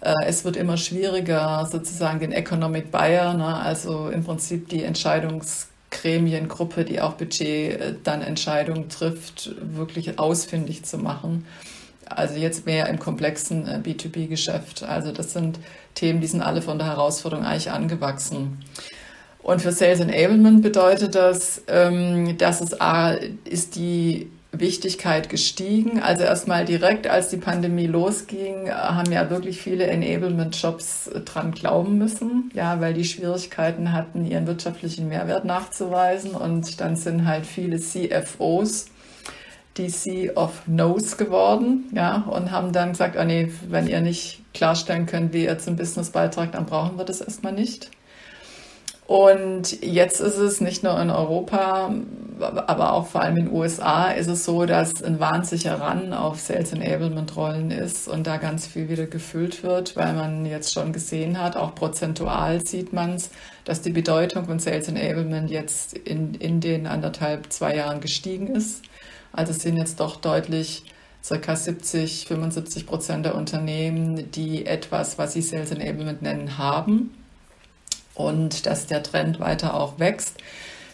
äh, 0.00 0.14
es 0.24 0.46
wird 0.46 0.56
immer 0.56 0.78
schwieriger, 0.78 1.68
sozusagen 1.70 2.20
den 2.20 2.32
Economic 2.32 2.90
Buyer, 2.90 3.34
ne, 3.34 3.54
also 3.56 4.08
im 4.08 4.24
Prinzip 4.24 4.70
die 4.70 4.82
Entscheidungs 4.82 5.68
Gremiengruppe, 5.90 6.86
die 6.86 7.02
auch 7.02 7.14
Budget 7.14 7.78
äh, 7.78 7.94
dann 8.02 8.22
Entscheidungen 8.22 8.88
trifft, 8.88 9.54
wirklich 9.60 10.18
ausfindig 10.18 10.86
zu 10.86 10.96
machen. 10.96 11.44
Also 12.06 12.36
jetzt 12.36 12.64
mehr 12.64 12.88
im 12.88 12.98
komplexen 12.98 13.68
äh, 13.68 13.78
B2B-Geschäft. 13.84 14.84
Also 14.84 15.12
das 15.12 15.34
sind 15.34 15.58
Themen, 15.94 16.22
die 16.22 16.28
sind 16.28 16.40
alle 16.40 16.62
von 16.62 16.78
der 16.78 16.86
Herausforderung 16.86 17.44
eigentlich 17.44 17.70
angewachsen. 17.70 18.64
Und 19.48 19.62
für 19.62 19.72
Sales 19.72 20.00
Enablement 20.00 20.60
bedeutet 20.60 21.14
das, 21.14 21.62
ähm, 21.68 22.36
dass 22.36 22.60
es 22.60 22.82
A, 22.82 23.12
ist 23.46 23.76
die 23.76 24.30
Wichtigkeit 24.52 25.30
gestiegen. 25.30 26.02
Also 26.02 26.24
erstmal 26.24 26.66
direkt, 26.66 27.06
als 27.06 27.30
die 27.30 27.38
Pandemie 27.38 27.86
losging, 27.86 28.70
haben 28.70 29.10
ja 29.10 29.30
wirklich 29.30 29.58
viele 29.58 29.86
Enablement-Shops 29.86 31.12
dran 31.24 31.52
glauben 31.52 31.96
müssen, 31.96 32.50
ja, 32.52 32.78
weil 32.82 32.92
die 32.92 33.06
Schwierigkeiten 33.06 33.94
hatten, 33.94 34.26
ihren 34.26 34.46
wirtschaftlichen 34.46 35.08
Mehrwert 35.08 35.46
nachzuweisen. 35.46 36.32
Und 36.32 36.78
dann 36.82 36.96
sind 36.96 37.26
halt 37.26 37.46
viele 37.46 37.80
CFOs 37.80 38.88
DC 39.78 40.36
of 40.36 40.60
No's 40.66 41.16
geworden, 41.16 41.84
ja, 41.94 42.16
und 42.30 42.50
haben 42.50 42.74
dann 42.74 42.90
gesagt, 42.90 43.16
oh 43.18 43.24
nee, 43.24 43.50
wenn 43.70 43.86
ihr 43.86 44.02
nicht 44.02 44.42
klarstellen 44.52 45.06
könnt, 45.06 45.32
wie 45.32 45.44
ihr 45.44 45.58
zum 45.58 45.76
Business 45.76 46.10
beitragt, 46.10 46.54
dann 46.54 46.66
brauchen 46.66 46.98
wir 46.98 47.06
das 47.06 47.22
erstmal 47.22 47.54
nicht. 47.54 47.90
Und 49.08 49.82
jetzt 49.82 50.20
ist 50.20 50.36
es 50.36 50.60
nicht 50.60 50.82
nur 50.82 51.00
in 51.00 51.08
Europa, 51.08 51.94
aber 52.38 52.92
auch 52.92 53.06
vor 53.06 53.22
allem 53.22 53.38
in 53.38 53.46
den 53.46 53.54
USA 53.54 54.10
ist 54.10 54.26
es 54.28 54.44
so, 54.44 54.66
dass 54.66 55.02
ein 55.02 55.18
wahnsinniger 55.18 55.80
Run 55.80 56.12
auf 56.12 56.38
Sales 56.38 56.74
Enablement 56.74 57.34
Rollen 57.34 57.70
ist 57.70 58.06
und 58.06 58.26
da 58.26 58.36
ganz 58.36 58.66
viel 58.66 58.90
wieder 58.90 59.06
gefüllt 59.06 59.62
wird, 59.62 59.96
weil 59.96 60.12
man 60.12 60.44
jetzt 60.44 60.74
schon 60.74 60.92
gesehen 60.92 61.40
hat, 61.40 61.56
auch 61.56 61.74
prozentual 61.74 62.66
sieht 62.66 62.92
man 62.92 63.14
es, 63.14 63.30
dass 63.64 63.80
die 63.80 63.92
Bedeutung 63.92 64.44
von 64.44 64.58
Sales 64.58 64.88
Enablement 64.88 65.50
jetzt 65.50 65.96
in, 65.96 66.34
in 66.34 66.60
den 66.60 66.86
anderthalb, 66.86 67.50
zwei 67.50 67.76
Jahren 67.76 68.02
gestiegen 68.02 68.48
ist. 68.48 68.82
Also 69.32 69.52
es 69.52 69.62
sind 69.62 69.78
jetzt 69.78 70.00
doch 70.00 70.16
deutlich 70.16 70.84
circa 71.24 71.56
70, 71.56 72.26
75 72.28 72.86
Prozent 72.86 73.24
der 73.24 73.36
Unternehmen, 73.36 74.30
die 74.32 74.66
etwas, 74.66 75.16
was 75.16 75.32
sie 75.32 75.40
Sales 75.40 75.70
Enablement 75.70 76.20
nennen, 76.20 76.58
haben 76.58 77.14
und 78.18 78.66
dass 78.66 78.86
der 78.86 79.02
Trend 79.02 79.40
weiter 79.40 79.74
auch 79.74 79.98
wächst. 79.98 80.34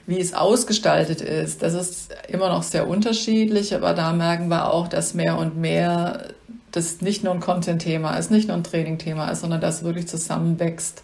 Wie 0.07 0.21
es 0.21 0.35
ausgestaltet 0.35 1.23
ist, 1.23 1.63
das 1.63 1.73
ist 1.73 2.15
immer 2.29 2.51
noch 2.51 2.63
sehr 2.63 2.87
unterschiedlich, 2.89 3.75
aber 3.75 3.95
da 3.95 4.13
merken 4.13 4.49
wir 4.49 4.73
auch, 4.73 4.87
dass 4.87 5.15
mehr 5.15 5.39
und 5.39 5.57
mehr 5.57 6.29
das 6.73 7.01
nicht 7.01 7.25
nur 7.25 7.33
ein 7.33 7.41
Content-Thema 7.41 8.17
ist, 8.17 8.31
nicht 8.31 8.49
nur 8.49 8.57
ein 8.57 8.65
Training-Thema 8.65 9.31
ist, 9.31 9.41
sondern 9.41 9.61
das 9.61 9.83
wirklich 9.83 10.07
zusammenwächst 10.07 11.03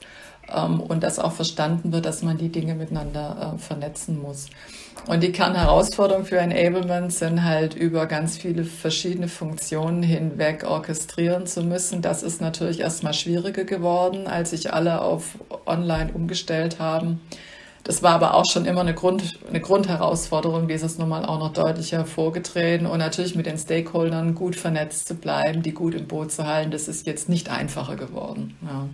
ähm, 0.55 0.81
und 0.81 1.03
dass 1.03 1.19
auch 1.19 1.33
verstanden 1.33 1.93
wird, 1.93 2.05
dass 2.05 2.23
man 2.23 2.37
die 2.37 2.51
Dinge 2.51 2.75
miteinander 2.75 3.55
äh, 3.55 3.59
vernetzen 3.59 4.21
muss. 4.21 4.47
Und 5.07 5.23
die 5.23 5.33
Kernherausforderungen 5.33 6.27
für 6.27 6.39
Enablement 6.39 7.13
sind 7.13 7.45
halt 7.45 7.75
über 7.75 8.07
ganz 8.07 8.37
viele 8.37 8.65
verschiedene 8.65 9.29
Funktionen 9.29 10.03
hinweg 10.03 10.65
orchestrieren 10.65 11.47
zu 11.47 11.63
müssen. 11.63 12.03
Das 12.03 12.23
ist 12.23 12.41
natürlich 12.41 12.81
erstmal 12.81 13.15
schwieriger 13.15 13.65
geworden, 13.65 14.27
als 14.27 14.51
sich 14.51 14.73
alle 14.73 15.01
auf 15.01 15.39
Online 15.67 16.13
umgestellt 16.13 16.79
haben. 16.79 17.21
Das 17.83 18.03
war 18.03 18.13
aber 18.13 18.35
auch 18.35 18.45
schon 18.45 18.67
immer 18.67 18.83
eine, 18.83 18.95
Grund, 18.95 19.39
eine 19.49 19.61
Grundherausforderung, 19.61 20.69
dieses 20.69 20.99
nun 20.99 21.09
mal 21.09 21.25
auch 21.25 21.39
noch 21.39 21.53
deutlicher 21.53 21.99
hervorgetreten 21.99 22.87
und 22.87 22.99
natürlich 22.99 23.35
mit 23.35 23.47
den 23.47 23.57
Stakeholdern 23.57 24.35
gut 24.35 24.55
vernetzt 24.55 25.09
zu 25.09 25.15
bleiben, 25.15 25.63
die 25.63 25.73
gut 25.73 25.95
im 25.95 26.07
Boot 26.07 26.31
zu 26.31 26.47
halten. 26.47 26.71
Das 26.71 26.89
ist 26.89 27.07
jetzt 27.07 27.29
nicht 27.29 27.51
einfacher 27.51 27.97
geworden. 27.97 28.57
Ja. 28.63 28.89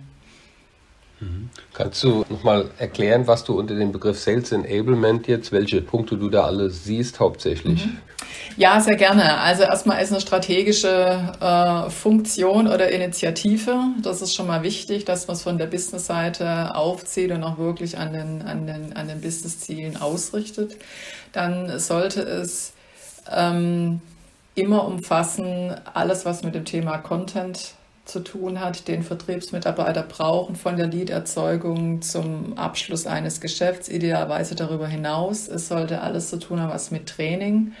Kannst 1.73 2.03
du 2.03 2.25
nochmal 2.29 2.69
erklären, 2.77 3.25
was 3.25 3.43
du 3.43 3.57
unter 3.57 3.75
dem 3.75 3.91
Begriff 3.91 4.19
Sales 4.19 4.51
Enablement 4.51 5.27
jetzt, 5.27 5.51
welche 5.51 5.81
Punkte 5.81 6.17
du 6.17 6.29
da 6.29 6.43
alle 6.45 6.69
siehst 6.69 7.19
hauptsächlich? 7.19 7.85
Mhm. 7.85 7.97
Ja, 8.55 8.79
sehr 8.79 8.95
gerne. 8.95 9.39
Also 9.39 9.63
erstmal 9.63 10.01
ist 10.01 10.11
eine 10.11 10.21
strategische 10.21 11.33
äh, 11.39 11.89
Funktion 11.89 12.67
oder 12.67 12.89
Initiative. 12.89 13.75
Das 14.01 14.21
ist 14.21 14.33
schon 14.33 14.47
mal 14.47 14.63
wichtig, 14.63 15.05
dass 15.05 15.27
man 15.27 15.35
es 15.35 15.43
von 15.43 15.57
der 15.57 15.67
Business-Seite 15.67 16.73
aufzieht 16.75 17.31
und 17.31 17.43
auch 17.43 17.57
wirklich 17.57 17.97
an 17.97 18.13
den, 18.13 18.41
an 18.41 18.65
den, 18.65 18.95
an 18.95 19.07
den 19.07 19.21
Business-Zielen 19.21 19.97
ausrichtet. 19.97 20.77
Dann 21.33 21.79
sollte 21.79 22.21
es 22.21 22.73
ähm, 23.31 24.01
immer 24.55 24.85
umfassen, 24.85 25.75
alles, 25.93 26.25
was 26.25 26.43
mit 26.43 26.55
dem 26.55 26.65
Thema 26.65 26.97
Content 26.97 27.75
zu 28.07 28.21
tun 28.21 28.59
hat, 28.59 28.87
den 28.87 29.03
Vertriebsmitarbeiter 29.03 30.03
brauchen, 30.03 30.55
von 30.55 30.77
der 30.77 30.87
Leaderzeugung 30.87 32.01
zum 32.01 32.57
Abschluss 32.57 33.05
eines 33.05 33.41
Geschäfts, 33.41 33.89
idealerweise 33.89 34.55
darüber 34.55 34.87
hinaus. 34.87 35.47
Es 35.47 35.67
sollte 35.67 36.01
alles 36.01 36.29
zu 36.29 36.39
tun 36.39 36.61
haben, 36.61 36.71
was 36.71 36.91
mit 36.91 37.07
Training 37.07 37.73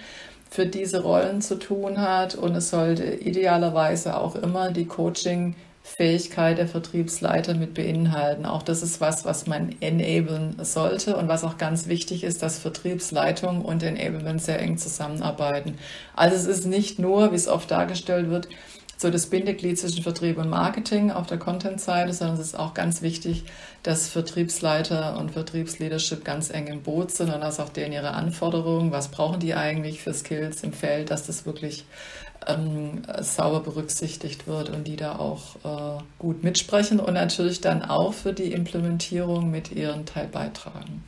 für 0.49 0.65
diese 0.65 1.01
Rollen 1.01 1.41
zu 1.41 1.55
tun 1.55 1.99
hat 1.99 2.35
und 2.35 2.55
es 2.55 2.69
sollte 2.69 3.03
idealerweise 3.03 4.17
auch 4.17 4.35
immer 4.35 4.71
die 4.71 4.85
Coaching 4.85 5.55
Fähigkeit 5.95 6.57
der 6.57 6.67
Vertriebsleiter 6.67 7.53
mit 7.53 7.73
beinhalten. 7.73 8.45
Auch 8.45 8.61
das 8.61 8.83
ist 8.83 8.99
was, 8.99 9.23
was 9.23 9.47
man 9.47 9.73
enablen 9.79 10.57
sollte 10.61 11.15
und 11.15 11.29
was 11.29 11.45
auch 11.45 11.57
ganz 11.57 11.87
wichtig 11.87 12.25
ist, 12.25 12.43
dass 12.43 12.59
Vertriebsleitung 12.59 13.63
und 13.63 13.83
Enablement 13.83 14.41
sehr 14.41 14.59
eng 14.59 14.77
zusammenarbeiten. 14.77 15.77
Also 16.13 16.35
es 16.35 16.45
ist 16.45 16.65
nicht 16.65 16.99
nur, 16.99 17.31
wie 17.31 17.35
es 17.35 17.47
oft 17.47 17.71
dargestellt 17.71 18.29
wird, 18.29 18.49
so 18.97 19.11
das 19.11 19.27
Bindeglied 19.27 19.77
zwischen 19.77 20.01
Vertrieb 20.01 20.39
und 20.39 20.49
Marketing 20.49 21.11
auf 21.11 21.27
der 21.27 21.37
Content-Seite, 21.37 22.11
sondern 22.13 22.37
es 22.37 22.47
ist 22.47 22.59
auch 22.59 22.73
ganz 22.73 23.03
wichtig, 23.03 23.43
dass 23.83 24.09
Vertriebsleiter 24.09 25.17
und 25.17 25.31
Vertriebsleadership 25.31 26.25
ganz 26.25 26.49
eng 26.49 26.65
im 26.67 26.81
Boot 26.81 27.11
sind 27.11 27.31
und 27.31 27.41
dass 27.41 27.59
auch 27.59 27.69
denen 27.69 27.93
ihre 27.93 28.11
Anforderungen, 28.11 28.91
was 28.91 29.09
brauchen 29.09 29.39
die 29.39 29.53
eigentlich 29.53 30.01
für 30.01 30.13
Skills 30.13 30.63
im 30.63 30.73
Feld, 30.73 31.11
dass 31.11 31.27
das 31.27 31.45
wirklich 31.45 31.85
ähm, 32.47 33.03
sauber 33.21 33.59
berücksichtigt 33.59 34.47
wird 34.47 34.69
und 34.69 34.87
die 34.87 34.95
da 34.95 35.17
auch 35.17 35.99
äh, 35.99 36.03
gut 36.17 36.43
mitsprechen 36.43 36.99
und 36.99 37.13
natürlich 37.13 37.61
dann 37.61 37.83
auch 37.83 38.13
für 38.13 38.33
die 38.33 38.51
Implementierung 38.51 39.51
mit 39.51 39.71
ihren 39.71 40.07
Teil 40.07 40.27
beitragen. 40.27 41.03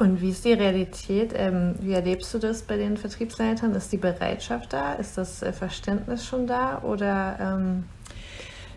Und 0.00 0.22
wie 0.22 0.30
ist 0.30 0.46
die 0.46 0.54
Realität? 0.54 1.34
Ähm, 1.36 1.74
wie 1.80 1.92
erlebst 1.92 2.32
du 2.32 2.38
das 2.38 2.62
bei 2.62 2.78
den 2.78 2.96
Vertriebsleitern? 2.96 3.74
Ist 3.74 3.92
die 3.92 3.98
Bereitschaft 3.98 4.72
da? 4.72 4.94
Ist 4.94 5.18
das 5.18 5.42
äh, 5.42 5.52
Verständnis 5.52 6.24
schon 6.24 6.46
da? 6.46 6.80
Oder 6.82 7.36
ähm 7.38 7.84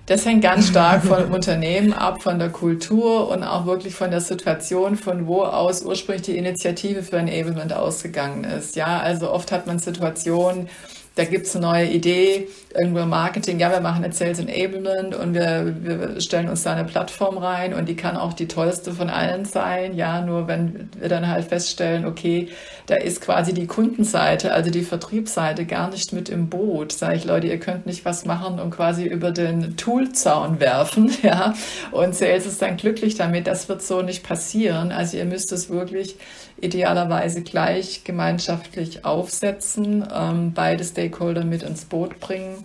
das 0.05 0.25
hängt 0.25 0.43
ganz 0.43 0.67
stark 0.67 1.05
vom 1.05 1.31
Unternehmen 1.31 1.93
ab, 1.93 2.21
von 2.21 2.37
der 2.37 2.49
Kultur 2.49 3.29
und 3.29 3.41
auch 3.41 3.65
wirklich 3.65 3.95
von 3.95 4.11
der 4.11 4.19
Situation, 4.19 4.97
von 4.97 5.27
wo 5.27 5.43
aus 5.43 5.85
ursprünglich 5.85 6.23
die 6.23 6.37
Initiative 6.37 7.03
für 7.03 7.15
Enablement 7.15 7.71
ausgegangen 7.71 8.43
ist. 8.43 8.75
Ja, 8.75 8.99
also 8.99 9.31
oft 9.31 9.53
hat 9.53 9.65
man 9.65 9.79
Situationen, 9.79 10.67
da 11.15 11.25
gibt's 11.25 11.55
eine 11.55 11.67
neue 11.67 11.85
Idee, 11.87 12.47
irgendwo 12.73 12.99
im 12.99 13.09
Marketing, 13.09 13.59
ja, 13.59 13.69
wir 13.69 13.81
machen 13.81 14.03
jetzt 14.03 14.17
Sales 14.17 14.39
Enablement 14.39 15.13
und 15.13 15.35
wir, 15.35 15.75
wir 15.79 16.21
stellen 16.21 16.49
uns 16.49 16.63
da 16.63 16.73
eine 16.73 16.85
Plattform 16.85 17.37
rein 17.37 17.75
und 17.75 17.87
die 17.87 17.95
kann 17.95 18.17
auch 18.17 18.33
die 18.33 18.47
tollste 18.47 18.93
von 18.93 19.11
allen 19.11 19.45
sein, 19.45 19.95
ja, 19.95 20.21
nur 20.21 20.47
wenn 20.47 20.89
wir 20.99 21.09
dann 21.09 21.27
halt 21.27 21.45
feststellen, 21.45 22.05
okay, 22.05 22.49
da 22.87 22.95
ist 22.95 23.21
quasi 23.21 23.53
die 23.53 23.67
Kundenseite, 23.67 24.53
also 24.53 24.71
die 24.71 24.81
Vertriebsseite 24.81 25.65
gar 25.65 25.91
nicht 25.91 26.13
mit 26.13 26.29
im 26.29 26.49
Boot, 26.49 26.91
sage 26.91 27.15
ich, 27.15 27.25
Leute, 27.25 27.45
ihr 27.45 27.59
könnt 27.59 27.85
nicht 27.85 28.05
was 28.05 28.25
machen 28.25 28.59
und 28.59 28.71
quasi 28.71 29.05
über 29.05 29.29
den 29.29 29.77
Toolzaun 29.77 30.59
werfen, 30.59 31.11
ja, 31.21 31.53
und 31.91 32.15
Sales 32.15 32.47
ist 32.47 32.59
dann 32.59 32.75
glücklich 32.75 33.15
damit, 33.15 33.45
das 33.45 33.69
wird 33.69 33.83
so 33.83 34.01
nicht 34.01 34.23
passieren, 34.23 34.91
also 34.91 35.17
ihr 35.17 35.25
müsst 35.25 35.51
es 35.51 35.69
wirklich 35.69 36.15
idealerweise 36.59 37.41
gleich 37.41 38.03
gemeinschaftlich 38.03 39.05
aufsetzen, 39.05 40.07
ähm, 40.13 40.53
beide 40.53 40.83
Stakeholder 41.03 41.43
mit 41.43 41.63
ins 41.63 41.85
Boot 41.85 42.19
bringen 42.19 42.63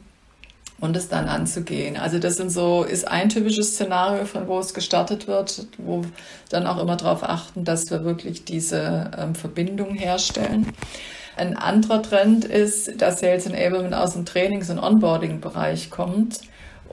und 0.80 0.96
es 0.96 1.08
dann 1.08 1.28
anzugehen. 1.28 1.96
Also 1.96 2.18
das 2.18 2.36
sind 2.36 2.50
so, 2.50 2.84
ist 2.84 3.08
ein 3.08 3.28
typisches 3.28 3.74
Szenario, 3.74 4.24
von 4.26 4.46
wo 4.46 4.58
es 4.58 4.74
gestartet 4.74 5.26
wird, 5.26 5.66
wo 5.78 6.04
dann 6.50 6.66
auch 6.66 6.78
immer 6.78 6.96
darauf 6.96 7.24
achten, 7.24 7.64
dass 7.64 7.90
wir 7.90 8.04
wirklich 8.04 8.44
diese 8.44 9.10
ähm, 9.18 9.34
Verbindung 9.34 9.94
herstellen. 9.94 10.72
Ein 11.36 11.56
anderer 11.56 12.02
Trend 12.02 12.44
ist, 12.44 13.00
dass 13.00 13.20
Sales 13.20 13.46
Enablement 13.46 13.94
aus 13.94 14.12
dem 14.12 14.24
Trainings- 14.24 14.70
und 14.70 14.78
Onboarding-Bereich 14.78 15.90
kommt 15.90 16.40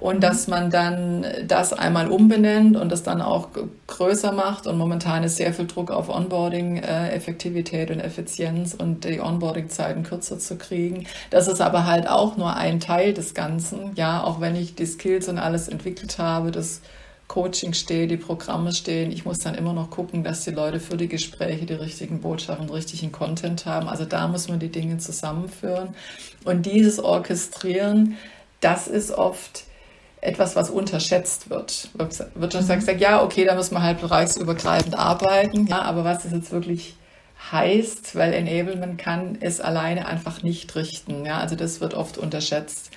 und 0.06 0.22
dass 0.22 0.48
man 0.48 0.70
dann 0.70 1.26
das 1.48 1.74
einmal 1.74 2.12
umbenennt 2.12 2.78
und 2.78 2.92
das 2.92 3.02
dann 3.02 3.24
auch 3.24 3.50
größer 3.88 4.34
macht. 4.34 4.68
Und 4.68 4.78
momentan 4.78 5.24
ist 5.24 5.38
sehr 5.38 5.52
viel 5.52 5.66
Druck 5.66 5.90
auf 5.90 6.10
Onboarding, 6.10 6.78
äh, 6.78 7.10
Effektivität 7.10 7.90
und 7.90 8.00
Effizienz 8.00 8.76
und 8.76 9.04
die 9.04 9.20
Onboarding-Zeiten 9.20 10.04
kürzer 10.04 10.38
zu 10.38 10.60
kriegen. 10.60 11.08
Das 11.32 11.48
ist 11.48 11.60
aber 11.60 11.88
halt 11.88 12.08
auch 12.08 12.38
nur 12.38 12.56
ein 12.56 12.80
Teil 12.80 13.16
des 13.16 13.34
Ganzen. 13.34 13.94
Ja, 13.96 14.24
auch 14.24 14.40
wenn 14.40 14.56
ich 14.56 14.76
die 14.76 14.86
Skills 14.86 15.28
und 15.28 15.40
alles 15.40 15.70
entwickelt 15.70 16.20
habe, 16.20 16.52
das 16.52 16.82
Coaching 17.28 17.74
steht, 17.74 18.12
die 18.12 18.18
Programme 18.18 18.74
stehen. 18.74 19.12
Ich 19.12 19.26
muss 19.26 19.40
dann 19.40 19.56
immer 19.56 19.74
noch 19.74 19.90
gucken, 19.90 20.24
dass 20.24 20.44
die 20.44 20.52
Leute 20.52 20.80
für 20.80 20.98
die 20.98 21.08
Gespräche 21.08 21.66
die 21.66 21.74
richtigen 21.74 22.22
Botschaften, 22.22 22.70
richtigen 22.70 23.12
Content 23.12 23.66
haben. 23.66 23.88
Also 23.88 24.06
da 24.06 24.28
muss 24.28 24.50
man 24.50 24.60
die 24.60 24.70
Dinge 24.70 25.00
zusammenführen. 25.00 25.96
Und 26.44 26.68
dieses 26.68 27.00
Orchestrieren, 27.00 28.18
das 28.62 28.88
ist 28.88 29.10
oft 29.10 29.64
etwas, 30.26 30.56
was 30.56 30.70
unterschätzt 30.70 31.50
wird. 31.50 31.90
Wird 31.94 32.54
schon 32.54 32.66
mhm. 32.66 32.68
gesagt, 32.68 33.00
ja, 33.00 33.24
okay, 33.24 33.46
da 33.46 33.56
muss 33.56 33.72
man 33.72 33.84
halt 33.84 34.02
bereichsübergreifend 34.02 34.98
arbeiten. 34.98 35.68
Ja, 35.68 35.82
aber 35.84 36.04
was 36.04 36.24
das 36.24 36.32
jetzt 36.32 36.52
wirklich 36.52 36.96
heißt, 37.52 38.16
weil 38.16 38.34
Enablement 38.34 38.98
kann 38.98 39.38
es 39.40 39.62
alleine 39.62 40.08
einfach 40.08 40.42
nicht 40.42 40.76
richten. 40.76 41.26
Ja, 41.26 41.40
also 41.40 41.56
das 41.56 41.80
wird 41.80 41.94
oft 41.94 42.18
unterschätzt. 42.18 42.90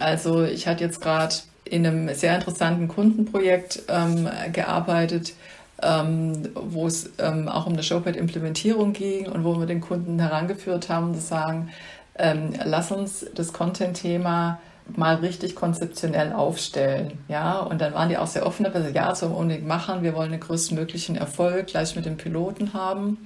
Also 0.00 0.42
ich 0.42 0.66
hatte 0.66 0.82
jetzt 0.82 1.00
gerade 1.00 1.36
in 1.64 1.86
einem 1.86 2.12
sehr 2.14 2.34
interessanten 2.34 2.88
Kundenprojekt 2.88 3.82
ähm, 3.88 4.28
gearbeitet, 4.52 5.34
ähm, 5.82 6.48
wo 6.54 6.86
es 6.86 7.10
ähm, 7.18 7.48
auch 7.48 7.66
um 7.66 7.74
eine 7.74 7.82
Showpad-Implementierung 7.82 8.92
ging 8.92 9.28
und 9.28 9.44
wo 9.44 9.58
wir 9.58 9.66
den 9.66 9.80
Kunden 9.80 10.18
herangeführt 10.18 10.88
haben, 10.88 11.14
zu 11.14 11.20
sagen, 11.20 11.70
ähm, 12.18 12.54
lass 12.64 12.90
uns 12.90 13.26
das 13.34 13.52
Content-Thema 13.52 14.58
mal 14.94 15.16
richtig 15.16 15.54
konzeptionell 15.54 16.32
aufstellen. 16.32 17.18
Ja, 17.28 17.58
und 17.60 17.80
dann 17.80 17.94
waren 17.94 18.08
die 18.08 18.18
auch 18.18 18.26
sehr 18.26 18.46
offen, 18.46 18.64
dass 18.64 18.92
ja, 18.92 19.14
so 19.14 19.26
unbedingt 19.26 19.66
machen, 19.66 20.02
wir 20.02 20.14
wollen 20.14 20.30
den 20.30 20.40
größtmöglichen 20.40 21.16
Erfolg 21.16 21.68
gleich 21.68 21.96
mit 21.96 22.06
dem 22.06 22.16
Piloten 22.16 22.72
haben. 22.72 23.18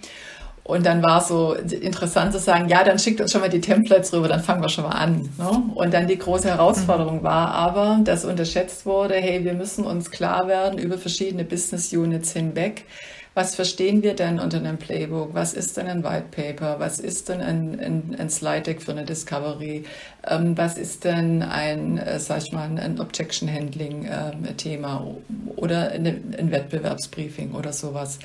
Und 0.62 0.86
dann 0.86 1.02
war 1.02 1.20
so 1.20 1.54
interessant 1.54 2.32
zu 2.32 2.38
sagen, 2.38 2.68
ja, 2.68 2.84
dann 2.84 2.98
schickt 2.98 3.20
uns 3.20 3.32
schon 3.32 3.40
mal 3.40 3.50
die 3.50 3.60
Templates 3.60 4.12
rüber, 4.12 4.28
dann 4.28 4.40
fangen 4.40 4.62
wir 4.62 4.68
schon 4.68 4.84
mal 4.84 4.90
an. 4.90 5.28
Ne? 5.36 5.62
Und 5.74 5.92
dann 5.92 6.06
die 6.06 6.18
große 6.18 6.48
Herausforderung 6.48 7.18
mhm. 7.18 7.24
war 7.24 7.48
aber, 7.48 7.98
dass 8.04 8.24
unterschätzt 8.24 8.86
wurde, 8.86 9.14
hey, 9.14 9.44
wir 9.44 9.54
müssen 9.54 9.84
uns 9.84 10.10
klar 10.10 10.46
werden 10.46 10.78
über 10.78 10.96
verschiedene 10.96 11.44
Business 11.44 11.92
Units 11.92 12.32
hinweg, 12.32 12.84
was 13.34 13.54
verstehen 13.54 14.02
wir 14.02 14.14
denn 14.14 14.40
unter 14.40 14.58
einem 14.58 14.76
Playbook? 14.76 15.34
Was 15.34 15.54
ist 15.54 15.76
denn 15.76 15.86
ein 15.86 16.02
White 16.02 16.26
Paper? 16.30 16.80
Was 16.80 16.98
ist 16.98 17.28
denn 17.28 17.40
ein, 17.40 17.78
ein, 17.78 18.16
ein 18.18 18.28
Slide 18.28 18.62
Deck 18.62 18.82
für 18.82 18.90
eine 18.90 19.04
Discovery? 19.04 19.84
Ähm, 20.26 20.58
was 20.58 20.76
ist 20.76 21.04
denn 21.04 21.42
ein, 21.42 21.98
äh, 21.98 22.18
sag 22.18 22.42
ich 22.42 22.52
mal, 22.52 22.68
ein 22.68 23.00
Objection 23.00 23.52
Handling 23.52 24.04
äh, 24.04 24.32
Thema 24.56 25.06
oder 25.56 25.92
eine, 25.92 26.20
ein 26.38 26.50
Wettbewerbsbriefing 26.50 27.52
oder 27.52 27.72
sowas? 27.72 28.18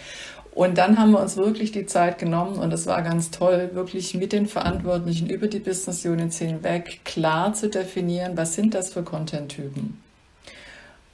Und 0.56 0.78
dann 0.78 0.98
haben 0.98 1.12
wir 1.12 1.20
uns 1.20 1.36
wirklich 1.36 1.74
die 1.74 1.86
Zeit 1.86 2.18
genommen 2.18 2.58
und 2.58 2.72
es 2.74 2.88
war 2.88 3.02
ganz 3.02 3.30
toll, 3.30 3.72
wirklich 3.74 4.14
mit 4.14 4.32
den 4.32 4.48
Verantwortlichen 4.48 5.30
über 5.30 5.48
die 5.48 5.60
Business 5.60 6.06
Units 6.06 6.38
hinweg 6.38 7.02
klar 7.04 7.54
zu 7.54 7.70
definieren, 7.70 8.38
was 8.38 8.56
sind 8.56 8.74
das 8.74 8.94
für 8.94 9.04
Content-Typen. 9.04 10.02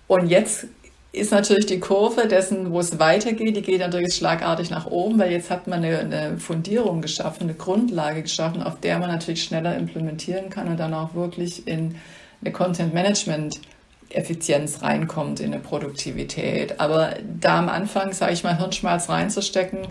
Und 0.07 0.27
jetzt 0.27 0.67
ist 1.13 1.31
natürlich 1.31 1.65
die 1.65 1.79
Kurve 1.79 2.27
dessen, 2.27 2.71
wo 2.71 2.79
es 2.79 2.97
weitergeht, 2.97 3.55
die 3.57 3.61
geht 3.61 3.79
natürlich 3.81 4.15
schlagartig 4.15 4.69
nach 4.69 4.85
oben, 4.85 5.19
weil 5.19 5.31
jetzt 5.31 5.49
hat 5.49 5.67
man 5.67 5.83
eine, 5.83 5.99
eine, 5.99 6.37
Fundierung 6.37 7.01
geschaffen, 7.01 7.43
eine 7.43 7.53
Grundlage 7.53 8.21
geschaffen, 8.21 8.63
auf 8.63 8.79
der 8.79 8.97
man 8.97 9.09
natürlich 9.09 9.43
schneller 9.43 9.75
implementieren 9.75 10.49
kann 10.49 10.69
und 10.69 10.79
dann 10.79 10.93
auch 10.93 11.13
wirklich 11.13 11.67
in 11.67 11.95
eine 12.41 12.53
Content 12.53 12.93
Management 12.93 13.59
Effizienz 14.09 14.81
reinkommt, 14.81 15.39
in 15.39 15.53
eine 15.53 15.61
Produktivität. 15.61 16.79
Aber 16.79 17.15
da 17.39 17.59
am 17.59 17.69
Anfang, 17.69 18.13
sage 18.13 18.33
ich 18.33 18.43
mal, 18.43 18.57
Hirnschmalz 18.57 19.09
reinzustecken, 19.09 19.87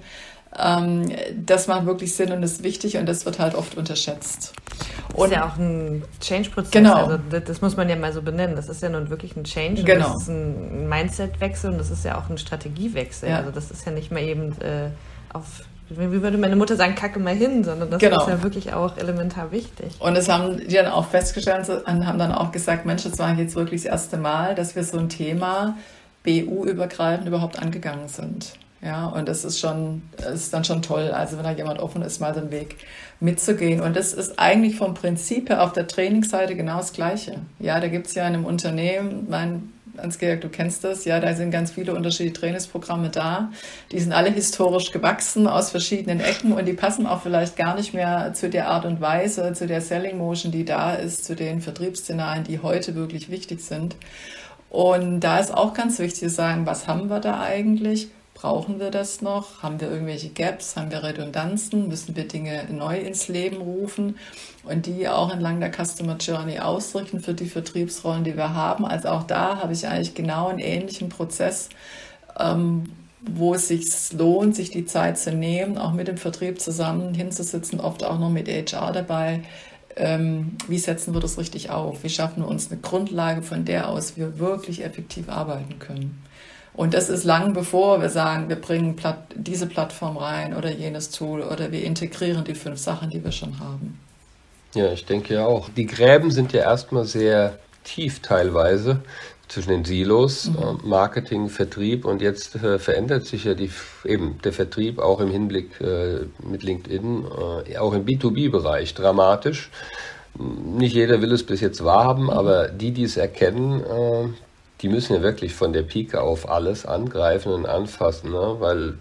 ähm, 0.58 1.10
das 1.36 1.68
macht 1.68 1.86
wirklich 1.86 2.14
Sinn 2.14 2.32
und 2.32 2.42
ist 2.42 2.62
wichtig 2.62 2.96
und 2.96 3.06
das 3.06 3.24
wird 3.24 3.38
halt 3.38 3.54
oft 3.54 3.76
unterschätzt. 3.76 4.52
Und 5.14 5.18
das 5.18 5.26
ist 5.30 5.36
ja 5.36 5.48
auch 5.48 5.56
ein 5.56 6.04
Change-Prozess. 6.20 6.72
Genau. 6.72 6.94
Also 6.94 7.18
das, 7.30 7.44
das, 7.44 7.60
muss 7.60 7.76
man 7.76 7.88
ja 7.88 7.96
mal 7.96 8.12
so 8.12 8.22
benennen. 8.22 8.56
Das 8.56 8.68
ist 8.68 8.82
ja 8.82 8.88
nun 8.88 9.10
wirklich 9.10 9.36
ein 9.36 9.44
Change. 9.44 9.84
Genau. 9.84 10.12
das 10.12 10.22
ist 10.22 10.28
ein 10.28 10.88
Mindset-Wechsel 10.88 11.70
und 11.70 11.78
das 11.78 11.90
ist 11.90 12.04
ja 12.04 12.18
auch 12.18 12.28
ein 12.28 12.38
Strategiewechsel. 12.38 13.28
Ja. 13.28 13.38
Also 13.38 13.50
das 13.50 13.70
ist 13.70 13.86
ja 13.86 13.92
nicht 13.92 14.10
mal 14.10 14.22
eben 14.22 14.52
äh, 14.60 14.90
auf 15.32 15.62
wie 15.90 16.22
würde 16.22 16.38
meine 16.38 16.54
Mutter 16.54 16.76
sagen, 16.76 16.94
kacke 16.94 17.18
mal 17.18 17.34
hin, 17.34 17.64
sondern 17.64 17.90
das 17.90 18.00
genau. 18.00 18.20
ist 18.20 18.28
ja 18.28 18.42
wirklich 18.44 18.72
auch 18.72 18.96
elementar 18.96 19.50
wichtig. 19.50 19.96
Und 19.98 20.16
das 20.16 20.28
haben 20.28 20.58
die 20.58 20.74
dann 20.74 20.86
auch 20.86 21.06
festgestellt 21.08 21.68
und 21.68 22.06
haben 22.06 22.18
dann 22.18 22.30
auch 22.30 22.52
gesagt, 22.52 22.86
Mensch, 22.86 23.02
das 23.02 23.18
war 23.18 23.34
jetzt 23.34 23.56
wirklich 23.56 23.82
das 23.82 23.90
erste 23.90 24.16
Mal, 24.16 24.54
dass 24.54 24.76
wir 24.76 24.84
so 24.84 24.98
ein 24.98 25.08
Thema 25.08 25.76
BU-übergreifend 26.22 27.26
überhaupt 27.26 27.58
angegangen 27.58 28.06
sind. 28.06 28.52
Ja, 28.82 29.06
und 29.08 29.28
das 29.28 29.44
ist 29.44 29.60
schon, 29.60 30.02
das 30.16 30.34
ist 30.34 30.54
dann 30.54 30.64
schon 30.64 30.80
toll. 30.80 31.10
Also 31.10 31.36
wenn 31.36 31.44
da 31.44 31.52
jemand 31.52 31.80
offen 31.80 32.00
ist, 32.02 32.18
mal 32.20 32.32
den 32.32 32.50
Weg 32.50 32.76
mitzugehen. 33.20 33.82
Und 33.82 33.94
das 33.94 34.14
ist 34.14 34.38
eigentlich 34.38 34.76
vom 34.76 34.94
Prinzip 34.94 35.50
her 35.50 35.62
auf 35.62 35.72
der 35.72 35.86
Trainingsseite 35.86 36.56
genau 36.56 36.78
das 36.78 36.92
Gleiche. 36.94 37.40
Ja, 37.58 37.78
da 37.78 37.88
gibt 37.88 38.06
es 38.06 38.14
ja 38.14 38.26
in 38.26 38.34
einem 38.34 38.46
Unternehmen, 38.46 39.26
mein 39.28 39.70
Hans-Georg, 39.98 40.40
du 40.40 40.48
kennst 40.48 40.84
das, 40.84 41.04
ja, 41.04 41.20
da 41.20 41.34
sind 41.34 41.50
ganz 41.50 41.72
viele 41.72 41.94
unterschiedliche 41.94 42.40
Trainingsprogramme 42.40 43.10
da. 43.10 43.50
Die 43.92 44.00
sind 44.00 44.12
alle 44.12 44.30
historisch 44.30 44.92
gewachsen 44.92 45.46
aus 45.46 45.70
verschiedenen 45.70 46.20
Ecken 46.20 46.52
und 46.52 46.66
die 46.66 46.72
passen 46.72 47.06
auch 47.06 47.22
vielleicht 47.22 47.56
gar 47.56 47.74
nicht 47.74 47.92
mehr 47.92 48.32
zu 48.32 48.48
der 48.48 48.68
Art 48.68 48.86
und 48.86 49.00
Weise, 49.00 49.52
zu 49.52 49.66
der 49.66 49.80
Selling 49.80 50.18
Motion, 50.18 50.52
die 50.52 50.64
da 50.64 50.94
ist, 50.94 51.24
zu 51.24 51.36
den 51.36 51.60
Vertriebsszenarien, 51.60 52.44
die 52.44 52.60
heute 52.60 52.94
wirklich 52.94 53.30
wichtig 53.30 53.60
sind. 53.60 53.96
Und 54.70 55.20
da 55.20 55.38
ist 55.38 55.52
auch 55.52 55.74
ganz 55.74 55.98
wichtig 55.98 56.20
zu 56.20 56.30
sagen, 56.30 56.64
was 56.64 56.86
haben 56.86 57.10
wir 57.10 57.20
da 57.20 57.40
eigentlich? 57.40 58.08
Brauchen 58.40 58.80
wir 58.80 58.90
das 58.90 59.20
noch? 59.20 59.62
Haben 59.62 59.82
wir 59.82 59.90
irgendwelche 59.90 60.30
Gaps? 60.30 60.74
Haben 60.74 60.90
wir 60.90 61.02
Redundanzen? 61.02 61.88
Müssen 61.88 62.16
wir 62.16 62.26
Dinge 62.26 62.64
neu 62.70 62.96
ins 62.96 63.28
Leben 63.28 63.58
rufen 63.58 64.16
und 64.64 64.86
die 64.86 65.06
auch 65.08 65.30
entlang 65.30 65.60
der 65.60 65.70
Customer 65.70 66.16
Journey 66.16 66.58
ausrichten 66.58 67.20
für 67.20 67.34
die 67.34 67.50
Vertriebsrollen, 67.50 68.24
die 68.24 68.38
wir 68.38 68.54
haben? 68.54 68.86
Also 68.86 69.08
auch 69.08 69.24
da 69.24 69.58
habe 69.58 69.74
ich 69.74 69.86
eigentlich 69.86 70.14
genau 70.14 70.48
einen 70.48 70.58
ähnlichen 70.58 71.10
Prozess, 71.10 71.68
ähm, 72.38 72.84
wo 73.20 73.52
es 73.52 73.68
sich 73.68 73.84
lohnt, 74.14 74.56
sich 74.56 74.70
die 74.70 74.86
Zeit 74.86 75.18
zu 75.18 75.32
nehmen, 75.32 75.76
auch 75.76 75.92
mit 75.92 76.08
dem 76.08 76.16
Vertrieb 76.16 76.62
zusammen 76.62 77.12
hinzusitzen, 77.12 77.78
oft 77.78 78.02
auch 78.04 78.18
noch 78.18 78.30
mit 78.30 78.48
HR 78.48 78.92
dabei. 78.92 79.42
Ähm, 79.96 80.56
wie 80.66 80.78
setzen 80.78 81.12
wir 81.12 81.20
das 81.20 81.36
richtig 81.36 81.68
auf? 81.68 82.04
Wie 82.04 82.08
schaffen 82.08 82.42
wir 82.42 82.48
uns 82.48 82.70
eine 82.70 82.80
Grundlage, 82.80 83.42
von 83.42 83.66
der 83.66 83.90
aus 83.90 84.16
wir 84.16 84.38
wirklich 84.38 84.82
effektiv 84.82 85.28
arbeiten 85.28 85.78
können? 85.78 86.29
Und 86.74 86.94
das 86.94 87.08
ist 87.08 87.24
lang 87.24 87.52
bevor 87.52 88.00
wir 88.00 88.08
sagen, 88.08 88.48
wir 88.48 88.56
bringen 88.56 88.96
diese 89.34 89.66
Plattform 89.66 90.16
rein 90.16 90.54
oder 90.54 90.70
jenes 90.70 91.10
Tool 91.10 91.42
oder 91.42 91.72
wir 91.72 91.84
integrieren 91.84 92.44
die 92.44 92.54
fünf 92.54 92.78
Sachen, 92.78 93.10
die 93.10 93.22
wir 93.22 93.32
schon 93.32 93.58
haben. 93.58 93.98
Ja, 94.74 94.92
ich 94.92 95.04
denke 95.04 95.34
ja 95.34 95.46
auch. 95.46 95.68
Die 95.68 95.86
Gräben 95.86 96.30
sind 96.30 96.52
ja 96.52 96.60
erstmal 96.60 97.04
sehr 97.04 97.58
tief 97.82 98.20
teilweise 98.20 99.00
zwischen 99.48 99.70
den 99.70 99.84
Silos, 99.84 100.46
mhm. 100.46 100.56
Äh, 100.56 100.86
Marketing, 100.86 101.48
Vertrieb 101.48 102.04
und 102.04 102.22
jetzt 102.22 102.54
äh, 102.54 102.78
verändert 102.78 103.26
sich 103.26 103.44
ja 103.44 103.54
die, 103.54 103.70
eben 104.04 104.38
der 104.44 104.52
Vertrieb 104.52 105.00
auch 105.00 105.20
im 105.20 105.30
Hinblick 105.30 105.80
äh, 105.80 106.20
mit 106.42 106.62
LinkedIn, 106.62 107.24
äh, 107.66 107.76
auch 107.78 107.92
im 107.92 108.04
B2B-Bereich 108.04 108.94
dramatisch. 108.94 109.70
Nicht 110.38 110.94
jeder 110.94 111.20
will 111.20 111.32
es 111.32 111.44
bis 111.44 111.60
jetzt 111.60 111.84
wahrhaben, 111.84 112.24
mhm. 112.24 112.30
aber 112.30 112.68
die, 112.68 112.92
die 112.92 113.02
es 113.02 113.16
erkennen, 113.16 113.80
äh, 113.80 114.28
die 114.82 114.88
müssen 114.88 115.14
ja 115.14 115.22
wirklich 115.22 115.54
von 115.54 115.72
der 115.72 115.82
Pike 115.82 116.20
auf 116.20 116.48
alles 116.48 116.86
angreifen 116.86 117.52
und 117.52 117.66
anfassen, 117.66 118.30
ne? 118.30 118.56
weil 118.58 118.94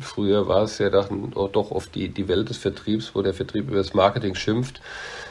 früher 0.00 0.48
war 0.48 0.62
es 0.62 0.78
ja 0.78 0.90
doch, 0.90 1.08
doch 1.52 1.70
oft 1.70 1.94
die, 1.94 2.08
die 2.08 2.28
Welt 2.28 2.48
des 2.48 2.58
Vertriebs, 2.58 3.14
wo 3.14 3.22
der 3.22 3.34
Vertrieb 3.34 3.68
über 3.68 3.78
das 3.78 3.94
Marketing 3.94 4.34
schimpft. 4.34 4.80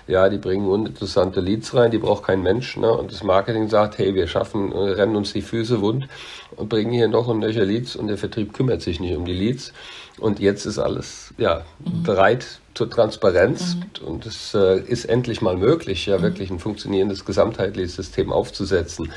Ja, 0.07 0.29
die 0.29 0.37
bringen 0.37 0.67
uninteressante 0.67 1.39
Leads 1.39 1.73
rein, 1.73 1.89
die 1.89 1.97
braucht 1.97 2.25
kein 2.25 2.43
Mensch. 2.43 2.77
Ne? 2.77 2.91
Und 2.91 3.11
das 3.11 3.23
Marketing 3.23 3.69
sagt, 3.69 3.97
hey, 3.97 4.13
wir 4.13 4.27
schaffen, 4.27 4.71
äh, 4.71 4.77
rennen 4.77 5.15
uns 5.15 5.33
die 5.33 5.41
Füße 5.41 5.81
wund 5.81 6.07
und 6.55 6.69
bringen 6.69 6.91
hier 6.91 7.07
noch 7.07 7.27
und 7.27 7.39
nöcher 7.39 7.65
Leads 7.65 7.95
und 7.95 8.07
der 8.07 8.17
Vertrieb 8.17 8.53
kümmert 8.53 8.83
sich 8.83 8.99
nicht 8.99 9.15
um 9.15 9.25
die 9.25 9.33
Leads. 9.33 9.73
Und 10.19 10.39
jetzt 10.39 10.65
ist 10.65 10.77
alles 10.77 11.33
ja, 11.37 11.63
mhm. 11.79 12.03
bereit 12.03 12.45
zur 12.75 12.89
Transparenz 12.89 13.75
mhm. 13.75 14.07
und 14.07 14.25
es 14.25 14.53
äh, 14.53 14.79
ist 14.79 15.05
endlich 15.05 15.41
mal 15.41 15.57
möglich, 15.57 16.05
ja 16.05 16.19
mhm. 16.19 16.21
wirklich 16.21 16.51
ein 16.51 16.59
funktionierendes 16.59 17.25
gesamtheitliches 17.25 17.95
System 17.95 18.31
aufzusetzen. 18.31 19.11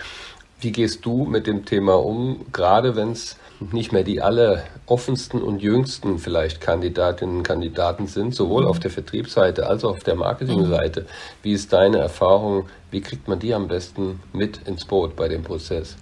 Wie 0.61 0.73
gehst 0.73 1.05
du 1.07 1.25
mit 1.25 1.47
dem 1.47 1.65
Thema 1.65 1.95
um, 1.95 2.45
gerade 2.53 2.97
wenn 2.97 3.12
es 3.12 3.37
nicht 3.73 3.93
mehr 3.93 4.05
die 4.05 4.21
alle 4.21 4.65
offensten 4.87 5.43
und 5.43 5.62
jüngsten 5.62 6.19
vielleicht 6.19 6.61
Kandidatinnen 6.61 7.38
und 7.38 7.43
Kandidaten 7.43 8.07
sind, 8.07 8.35
sowohl 8.35 8.67
auf 8.67 8.81
der 8.81 8.91
Vertriebsseite 8.91 9.67
als 9.67 9.85
auch 9.85 9.91
auf 9.91 10.05
der 10.05 10.17
Marketingseite? 10.17 11.07
Wie 11.43 11.53
ist 11.53 11.73
deine 11.73 11.99
Erfahrung? 11.99 12.69
Wie 12.91 13.00
kriegt 13.00 13.29
man 13.29 13.38
die 13.38 13.55
am 13.55 13.69
besten 13.69 14.21
mit 14.33 14.67
ins 14.67 14.85
Boot 14.85 15.15
bei 15.15 15.29
dem 15.29 15.43
Prozess? 15.43 15.97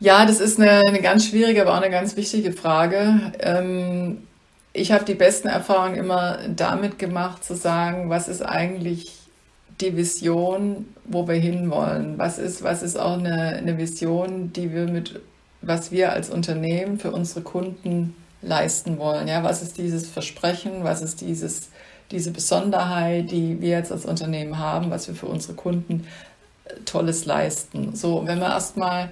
Ja, 0.00 0.24
das 0.24 0.40
ist 0.40 0.58
eine, 0.58 0.82
eine 0.86 1.00
ganz 1.02 1.26
schwierige, 1.26 1.62
aber 1.62 1.72
auch 1.72 1.82
eine 1.82 1.90
ganz 1.90 2.16
wichtige 2.16 2.52
Frage. 2.52 3.32
Ähm, 3.38 4.26
ich 4.72 4.92
habe 4.92 5.04
die 5.04 5.14
besten 5.14 5.48
Erfahrungen 5.48 5.96
immer 5.96 6.38
damit 6.48 6.98
gemacht, 6.98 7.44
zu 7.44 7.54
sagen, 7.54 8.08
was 8.08 8.28
ist 8.28 8.42
eigentlich 8.42 9.19
die 9.80 9.96
Vision, 9.96 10.86
wo 11.04 11.26
wir 11.26 11.34
hinwollen? 11.34 12.18
Was 12.18 12.38
ist, 12.38 12.62
was 12.62 12.82
ist 12.82 12.98
auch 12.98 13.18
eine, 13.18 13.56
eine 13.56 13.78
Vision, 13.78 14.52
die 14.52 14.72
wir 14.72 14.86
mit, 14.86 15.20
was 15.62 15.90
wir 15.90 16.12
als 16.12 16.30
Unternehmen 16.30 16.98
für 16.98 17.10
unsere 17.10 17.42
Kunden 17.42 18.14
leisten 18.42 18.98
wollen? 18.98 19.28
Ja, 19.28 19.42
was 19.42 19.62
ist 19.62 19.78
dieses 19.78 20.08
Versprechen? 20.08 20.84
Was 20.84 21.02
ist 21.02 21.20
dieses, 21.20 21.68
diese 22.10 22.30
Besonderheit, 22.30 23.30
die 23.30 23.60
wir 23.60 23.70
jetzt 23.70 23.92
als 23.92 24.04
Unternehmen 24.04 24.58
haben, 24.58 24.90
was 24.90 25.08
wir 25.08 25.14
für 25.14 25.26
unsere 25.26 25.54
Kunden 25.54 26.06
äh, 26.64 26.74
Tolles 26.84 27.24
leisten? 27.24 27.94
So, 27.94 28.26
wenn 28.26 28.38
man 28.38 28.52
erstmal 28.52 29.10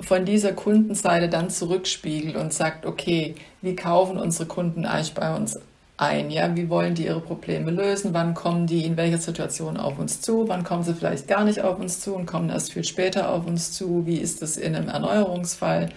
von 0.00 0.24
dieser 0.24 0.52
Kundenseite 0.52 1.28
dann 1.28 1.50
zurückspiegelt 1.50 2.36
und 2.36 2.52
sagt, 2.52 2.86
okay, 2.86 3.34
wie 3.62 3.76
kaufen 3.76 4.18
unsere 4.18 4.46
Kunden 4.46 4.86
eigentlich 4.86 5.14
bei 5.14 5.34
uns 5.34 5.58
ein. 5.96 6.30
Ja, 6.30 6.54
wie 6.56 6.68
wollen 6.68 6.94
die 6.94 7.06
ihre 7.06 7.20
Probleme 7.20 7.70
lösen? 7.70 8.14
Wann 8.14 8.34
kommen 8.34 8.66
die 8.66 8.84
in 8.84 8.96
welcher 8.96 9.18
Situation 9.18 9.76
auf 9.76 9.98
uns 9.98 10.20
zu? 10.20 10.48
Wann 10.48 10.64
kommen 10.64 10.82
sie 10.82 10.94
vielleicht 10.94 11.28
gar 11.28 11.44
nicht 11.44 11.60
auf 11.60 11.78
uns 11.78 12.00
zu 12.00 12.14
und 12.14 12.26
kommen 12.26 12.50
erst 12.50 12.72
viel 12.72 12.84
später 12.84 13.30
auf 13.30 13.46
uns 13.46 13.72
zu? 13.72 14.06
Wie 14.06 14.18
ist 14.18 14.42
das 14.42 14.56
in 14.56 14.74
einem 14.74 14.88
Erneuerungsfall? 14.88 15.90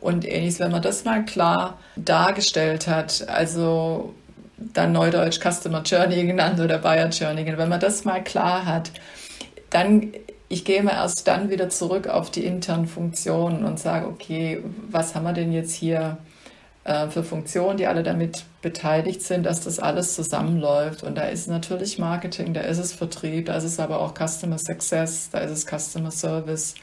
Und 0.00 0.26
ähnliches, 0.26 0.60
wenn 0.60 0.70
man 0.70 0.82
das 0.82 1.04
mal 1.04 1.24
klar 1.24 1.78
dargestellt 1.96 2.86
hat, 2.86 3.26
also 3.28 4.14
dann 4.58 4.92
Neudeutsch 4.92 5.40
Customer 5.40 5.82
Journey 5.82 6.26
genannt 6.26 6.60
oder 6.60 6.78
Buyer 6.78 7.08
Journey, 7.08 7.46
wenn 7.46 7.68
man 7.68 7.80
das 7.80 8.04
mal 8.04 8.22
klar 8.22 8.66
hat, 8.66 8.92
dann 9.70 10.12
ich 10.52 10.64
gehe 10.64 10.82
mal 10.82 10.94
erst 10.94 11.28
dann 11.28 11.48
wieder 11.48 11.68
zurück 11.68 12.08
auf 12.08 12.30
die 12.30 12.44
internen 12.44 12.86
Funktionen 12.86 13.64
und 13.64 13.78
sage, 13.78 14.08
okay, 14.08 14.62
was 14.90 15.14
haben 15.14 15.22
wir 15.22 15.32
denn 15.32 15.52
jetzt 15.52 15.72
hier 15.72 16.18
äh, 16.90 17.08
für 17.08 17.22
Funktionen, 17.22 17.76
die 17.76 17.86
alle 17.86 18.02
damit 18.02 18.44
beteiligt 18.62 19.22
sind, 19.22 19.46
dass 19.46 19.60
das 19.60 19.78
alles 19.78 20.14
zusammenläuft. 20.16 21.04
Und 21.04 21.16
da 21.16 21.22
ist 21.22 21.46
natürlich 21.46 21.98
Marketing, 21.98 22.52
da 22.52 22.62
ist 22.62 22.78
es 22.78 22.92
Vertrieb, 22.92 23.46
da 23.46 23.54
ist 23.54 23.64
es 23.64 23.78
aber 23.78 24.00
auch 24.00 24.12
Customer 24.12 24.58
Success, 24.58 25.30
da 25.30 25.38
ist 25.38 25.52
es 25.52 25.66
Customer 25.66 26.10
Service. 26.10 26.74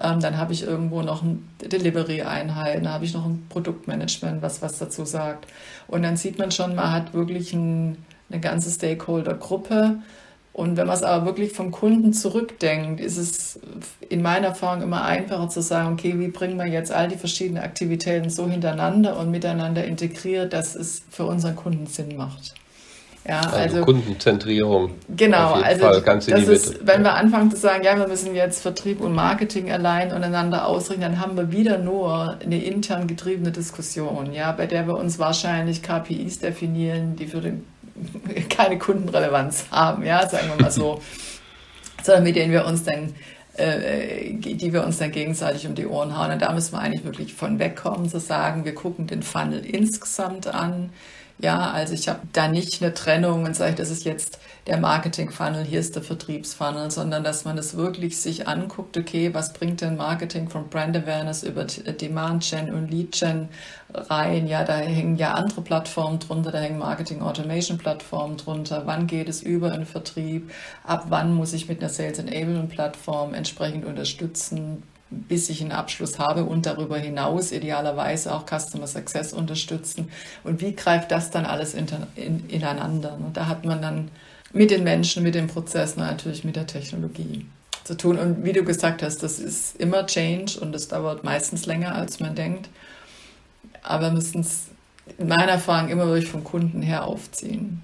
Ähm, 0.00 0.20
dann 0.20 0.38
habe 0.38 0.54
ich 0.54 0.62
irgendwo 0.62 1.02
noch 1.02 1.22
eine 1.22 1.38
Delivery-Einheit, 1.62 2.78
dann 2.78 2.92
habe 2.92 3.04
ich 3.04 3.12
noch 3.12 3.26
ein 3.26 3.46
Produktmanagement, 3.50 4.40
was 4.40 4.62
was 4.62 4.78
dazu 4.78 5.04
sagt. 5.04 5.46
Und 5.88 6.02
dann 6.02 6.16
sieht 6.16 6.38
man 6.38 6.50
schon, 6.50 6.74
man 6.74 6.90
hat 6.90 7.12
wirklich 7.12 7.52
ein, 7.52 7.98
eine 8.30 8.40
ganze 8.40 8.70
Stakeholder-Gruppe, 8.70 9.98
und 10.54 10.76
wenn 10.76 10.86
man 10.86 10.94
es 10.94 11.02
aber 11.02 11.26
wirklich 11.26 11.50
vom 11.50 11.72
Kunden 11.72 12.12
zurückdenkt, 12.12 13.00
ist 13.00 13.18
es 13.18 13.58
in 14.08 14.22
meiner 14.22 14.46
Erfahrung 14.48 14.82
immer 14.82 15.04
einfacher 15.04 15.48
zu 15.48 15.60
sagen, 15.60 15.94
okay, 15.94 16.14
wie 16.16 16.28
bringen 16.28 16.56
wir 16.56 16.68
jetzt 16.68 16.92
all 16.92 17.08
die 17.08 17.16
verschiedenen 17.16 17.64
Aktivitäten 17.64 18.30
so 18.30 18.48
hintereinander 18.48 19.18
und 19.18 19.32
miteinander 19.32 19.84
integriert, 19.84 20.52
dass 20.52 20.76
es 20.76 21.02
für 21.10 21.24
unseren 21.24 21.56
Kunden 21.56 21.86
Sinn 21.86 22.16
macht. 22.16 22.54
Ja, 23.26 23.40
also, 23.40 23.56
also 23.56 23.80
Kundenzentrierung. 23.84 24.92
Genau, 25.16 25.54
also 25.54 25.98
das 25.98 26.28
ist, 26.28 26.86
wenn 26.86 27.02
wir 27.02 27.14
anfangen 27.14 27.50
zu 27.50 27.56
sagen, 27.56 27.82
ja, 27.82 27.98
wir 27.98 28.06
müssen 28.06 28.36
jetzt 28.36 28.62
Vertrieb 28.62 29.00
und 29.00 29.12
Marketing 29.12 29.72
allein 29.72 30.12
untereinander 30.12 30.68
ausrichten, 30.68 31.02
dann 31.02 31.20
haben 31.20 31.36
wir 31.36 31.50
wieder 31.50 31.78
nur 31.78 32.38
eine 32.40 32.62
intern 32.62 33.08
getriebene 33.08 33.50
Diskussion, 33.50 34.32
ja, 34.32 34.52
bei 34.52 34.66
der 34.66 34.86
wir 34.86 34.94
uns 34.94 35.18
wahrscheinlich 35.18 35.82
KPIs 35.82 36.38
definieren, 36.38 37.16
die 37.16 37.26
für 37.26 37.40
den 37.40 37.64
keine 38.48 38.78
Kundenrelevanz 38.78 39.66
haben, 39.70 40.04
ja, 40.04 40.28
sagen 40.28 40.48
wir 40.54 40.62
mal 40.62 40.70
so, 40.70 41.00
sondern 42.02 42.24
mit 42.24 42.36
denen 42.36 42.52
wir 42.52 42.66
uns 42.66 42.84
dann 42.84 43.14
äh, 43.56 44.32
die 44.34 44.72
wir 44.72 44.84
uns 44.84 44.98
dann 44.98 45.12
gegenseitig 45.12 45.66
um 45.66 45.74
die 45.74 45.86
Ohren 45.86 46.18
hauen. 46.18 46.32
Und 46.32 46.42
da 46.42 46.52
müssen 46.52 46.72
wir 46.72 46.80
eigentlich 46.80 47.04
wirklich 47.04 47.34
von 47.34 47.58
wegkommen, 47.58 48.08
zu 48.08 48.18
sagen, 48.18 48.64
wir 48.64 48.74
gucken 48.74 49.06
den 49.06 49.22
Funnel 49.22 49.64
insgesamt 49.64 50.48
an. 50.48 50.90
Ja, 51.38 51.72
also 51.72 51.94
ich 51.94 52.08
habe 52.08 52.20
da 52.32 52.46
nicht 52.48 52.80
eine 52.80 52.94
Trennung 52.94 53.44
und 53.44 53.56
sage, 53.56 53.74
das 53.74 53.90
ist 53.90 54.04
jetzt 54.04 54.38
der 54.68 54.78
Marketing-Funnel, 54.78 55.64
hier 55.64 55.80
ist 55.80 55.96
der 55.96 56.02
Vertriebsfunnel, 56.04 56.90
sondern 56.92 57.24
dass 57.24 57.44
man 57.44 57.58
es 57.58 57.76
wirklich 57.76 58.20
sich 58.20 58.46
anguckt, 58.46 58.96
okay, 58.96 59.34
was 59.34 59.52
bringt 59.52 59.80
denn 59.80 59.96
Marketing 59.96 60.48
von 60.48 60.68
Brand 60.70 60.96
Awareness 60.96 61.42
über 61.42 61.64
Demand 61.64 62.48
Gen 62.48 62.72
und 62.72 62.88
Lead 62.88 63.12
Gen 63.18 63.48
rein? 63.92 64.46
Ja, 64.46 64.62
da 64.64 64.76
hängen 64.76 65.16
ja 65.16 65.34
andere 65.34 65.62
Plattformen 65.62 66.20
drunter, 66.20 66.52
da 66.52 66.58
hängen 66.60 66.78
Marketing 66.78 67.20
Automation 67.20 67.78
Plattformen 67.78 68.36
drunter. 68.36 68.86
Wann 68.86 69.08
geht 69.08 69.28
es 69.28 69.42
über 69.42 69.74
in 69.74 69.86
Vertrieb? 69.86 70.52
Ab 70.84 71.06
wann 71.08 71.34
muss 71.34 71.52
ich 71.52 71.68
mit 71.68 71.80
einer 71.80 71.90
Sales 71.90 72.18
Enablement 72.20 72.70
Plattform 72.70 73.34
entsprechend 73.34 73.84
unterstützen? 73.84 74.84
Bis 75.10 75.48
ich 75.48 75.60
einen 75.60 75.72
Abschluss 75.72 76.18
habe 76.18 76.44
und 76.44 76.66
darüber 76.66 76.98
hinaus 76.98 77.52
idealerweise 77.52 78.34
auch 78.34 78.44
Customer 78.46 78.86
Success 78.86 79.32
unterstützen. 79.32 80.10
Und 80.42 80.60
wie 80.60 80.74
greift 80.74 81.10
das 81.10 81.30
dann 81.30 81.46
alles 81.46 81.74
in, 81.74 81.86
in, 82.16 82.48
ineinander? 82.48 83.14
Und 83.14 83.36
da 83.36 83.46
hat 83.46 83.64
man 83.64 83.80
dann 83.82 84.10
mit 84.52 84.70
den 84.70 84.84
Menschen, 84.84 85.22
mit 85.22 85.34
den 85.34 85.46
Prozessen, 85.46 86.00
natürlich 86.00 86.44
mit 86.44 86.56
der 86.56 86.66
Technologie 86.66 87.46
zu 87.84 87.96
tun. 87.96 88.18
Und 88.18 88.44
wie 88.44 88.52
du 88.52 88.64
gesagt 88.64 89.02
hast, 89.02 89.22
das 89.22 89.38
ist 89.38 89.76
immer 89.80 90.06
Change 90.06 90.58
und 90.60 90.72
das 90.72 90.88
dauert 90.88 91.22
meistens 91.22 91.66
länger, 91.66 91.94
als 91.94 92.20
man 92.20 92.34
denkt. 92.34 92.68
aber 93.82 94.10
müssen 94.10 94.40
es 94.40 94.68
in 95.18 95.28
meiner 95.28 95.52
Erfahrung 95.52 95.90
immer 95.90 96.06
wirklich 96.06 96.28
vom 96.28 96.42
Kunden 96.42 96.82
her 96.82 97.04
aufziehen. 97.04 97.82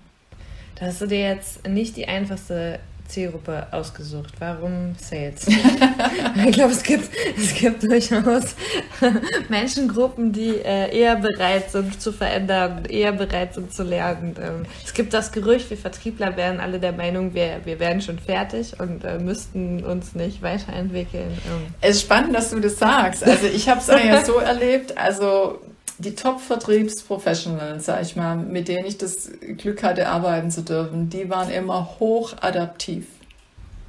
Da 0.77 0.87
hast 0.87 1.03
du 1.03 1.07
dir 1.07 1.21
jetzt 1.21 1.69
nicht 1.69 1.97
die 1.97 2.09
einfachste 2.09 2.81
Zielgruppe 3.11 3.67
ausgesucht. 3.71 4.33
Warum 4.39 4.95
Sales? 4.99 5.47
ich 6.47 6.53
glaube, 6.53 6.73
es 6.73 6.83
gibt, 6.83 7.11
es 7.37 7.55
gibt 7.55 7.83
durchaus 7.83 8.55
Menschengruppen, 9.49 10.33
die 10.33 10.57
äh, 10.57 10.97
eher 10.97 11.17
bereit 11.17 11.71
sind 11.71 12.01
zu 12.01 12.13
verändern, 12.13 12.85
eher 12.87 13.13
bereit 13.13 13.55
sind 13.55 13.73
zu 13.73 13.83
lernen. 13.83 14.35
Ähm, 14.41 14.67
es 14.85 14.95
gibt 14.95 15.13
das 15.13 15.33
Gerücht, 15.33 15.69
wir 15.71 15.77
Vertriebler 15.77 16.37
wären 16.37 16.61
alle 16.61 16.79
der 16.79 16.93
Meinung, 16.93 17.35
wir, 17.35 17.61
wir 17.65 17.81
wären 17.81 18.01
schon 18.01 18.19
fertig 18.19 18.79
und 18.79 19.05
äh, 19.05 19.19
müssten 19.19 19.85
uns 19.85 20.15
nicht 20.15 20.43
weiterentwickeln. 20.43 21.33
Ähm. 21.47 21.75
Es 21.81 21.97
ist 21.97 22.03
spannend, 22.03 22.35
dass 22.35 22.51
du 22.51 22.61
das 22.61 22.79
sagst. 22.79 23.25
Also 23.25 23.47
ich 23.47 23.69
habe 23.69 23.81
es 23.81 23.91
eigentlich 23.91 24.25
so 24.25 24.39
erlebt. 24.39 24.97
Also 24.97 25.61
die 26.01 26.15
Top-Vertriebsprofessionals, 26.15 27.85
sag 27.85 28.03
ich 28.03 28.17
mal, 28.17 28.37
mit 28.37 28.69
denen 28.69 28.87
ich 28.87 28.97
das 28.97 29.31
Glück 29.59 29.83
hatte, 29.83 30.09
arbeiten 30.09 30.51
zu 30.51 30.63
dürfen, 30.63 31.11
die 31.11 31.29
waren 31.29 31.51
immer 31.51 31.99
hochadaptiv. 32.01 33.07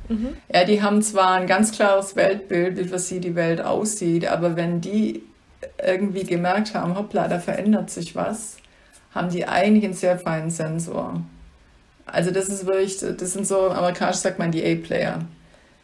Mhm. 0.10 0.30
Ja, 0.54 0.66
die 0.66 0.82
haben 0.82 1.02
zwar 1.02 1.36
ein 1.36 1.48
ganz 1.48 1.72
klares 1.72 2.16
Weltbild, 2.16 2.78
wie 2.78 2.84
für 2.84 3.00
sie 3.00 3.20
die 3.22 3.36
Welt 3.36 3.62
aussieht, 3.62 4.28
aber 4.28 4.56
wenn 4.58 4.82
die 4.82 5.24
irgendwie 5.84 6.24
gemerkt 6.24 6.76
haben, 6.76 6.98
hoppla, 6.98 7.28
da 7.28 7.40
verändert 7.40 7.90
sich 7.90 8.16
was, 8.16 8.58
haben 9.14 9.30
die 9.30 9.48
eigentlich 9.48 9.86
einen 9.86 9.94
sehr 9.94 10.20
feinen 10.20 10.50
Sensor. 10.50 11.22
Also 12.06 12.32
das 12.32 12.50
ist 12.50 12.66
wirklich, 12.66 12.98
das 13.00 13.34
sind 13.34 13.48
so, 13.48 13.70
amerikanisch 13.70 14.18
sagt 14.18 14.38
man 14.38 14.52
die 14.52 14.66
A-Player. 14.66 15.20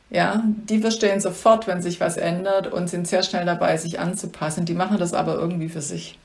Ja, 0.10 0.44
die 0.70 0.80
verstehen 0.80 1.20
sofort, 1.20 1.68
wenn 1.68 1.82
sich 1.82 2.00
was 2.00 2.16
ändert 2.16 2.68
und 2.68 2.90
sind 2.90 3.08
sehr 3.08 3.24
schnell 3.24 3.46
dabei, 3.46 3.76
sich 3.76 4.00
anzupassen. 4.00 4.66
Die 4.66 4.74
machen 4.74 4.98
das 4.98 5.14
aber 5.14 5.36
irgendwie 5.36 5.68
für 5.68 5.82
sich. 5.82 6.18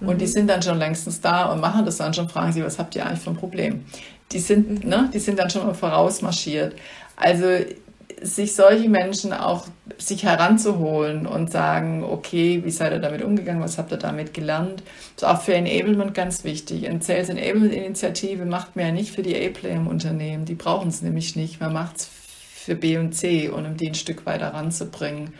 Mhm. 0.00 0.08
Und 0.08 0.20
die 0.20 0.26
mhm. 0.26 0.30
sind 0.30 0.50
dann 0.50 0.62
schon 0.62 0.78
längstens 0.78 1.20
da 1.20 1.46
und 1.46 1.60
machen 1.60 1.86
das 1.86 1.96
dann 1.96 2.12
schon, 2.12 2.28
fragen 2.28 2.52
sie, 2.52 2.62
was 2.62 2.78
habt 2.78 2.94
ihr 2.94 3.06
eigentlich 3.06 3.20
für 3.20 3.30
ein 3.30 3.36
Problem? 3.36 3.84
Die 4.32 4.38
sind, 4.38 4.84
mhm. 4.84 4.90
ne, 4.90 5.10
die 5.12 5.18
sind 5.18 5.38
dann 5.38 5.48
schon 5.48 5.66
mal 5.66 5.74
vorausmarschiert. 5.74 6.74
Also 7.16 7.46
sich 8.20 8.54
solche 8.54 8.88
Menschen 8.88 9.32
auch 9.32 9.66
sich 9.98 10.24
heranzuholen 10.24 11.26
und 11.26 11.50
sagen, 11.50 12.02
okay, 12.04 12.62
wie 12.64 12.70
seid 12.70 12.92
ihr 12.92 12.98
damit 12.98 13.22
umgegangen, 13.22 13.62
was 13.62 13.78
habt 13.78 13.92
ihr 13.92 13.98
damit 13.98 14.32
gelernt, 14.32 14.82
das 15.16 15.22
ist 15.22 15.28
auch 15.28 15.42
für 15.42 15.54
Enablement 15.54 16.14
ganz 16.14 16.44
wichtig. 16.44 16.88
Eine 16.88 17.02
Sales 17.02 17.28
Enablement 17.28 17.74
Initiative 17.74 18.44
macht 18.44 18.76
man 18.76 18.86
ja 18.86 18.92
nicht 18.92 19.14
für 19.14 19.22
die 19.22 19.36
A-Player 19.36 19.76
im 19.76 19.86
Unternehmen, 19.86 20.44
die 20.46 20.54
brauchen 20.54 20.88
es 20.88 21.02
nämlich 21.02 21.36
nicht, 21.36 21.60
man 21.60 21.72
macht 21.72 21.96
es 21.96 22.10
für 22.66 22.74
B 22.74 22.98
und 22.98 23.12
C 23.12 23.48
und 23.48 23.64
um 23.64 23.76
die 23.76 23.86
ein 23.86 23.94
Stück 23.94 24.26
weiter 24.26 24.52
ranzubringen. 24.52 25.32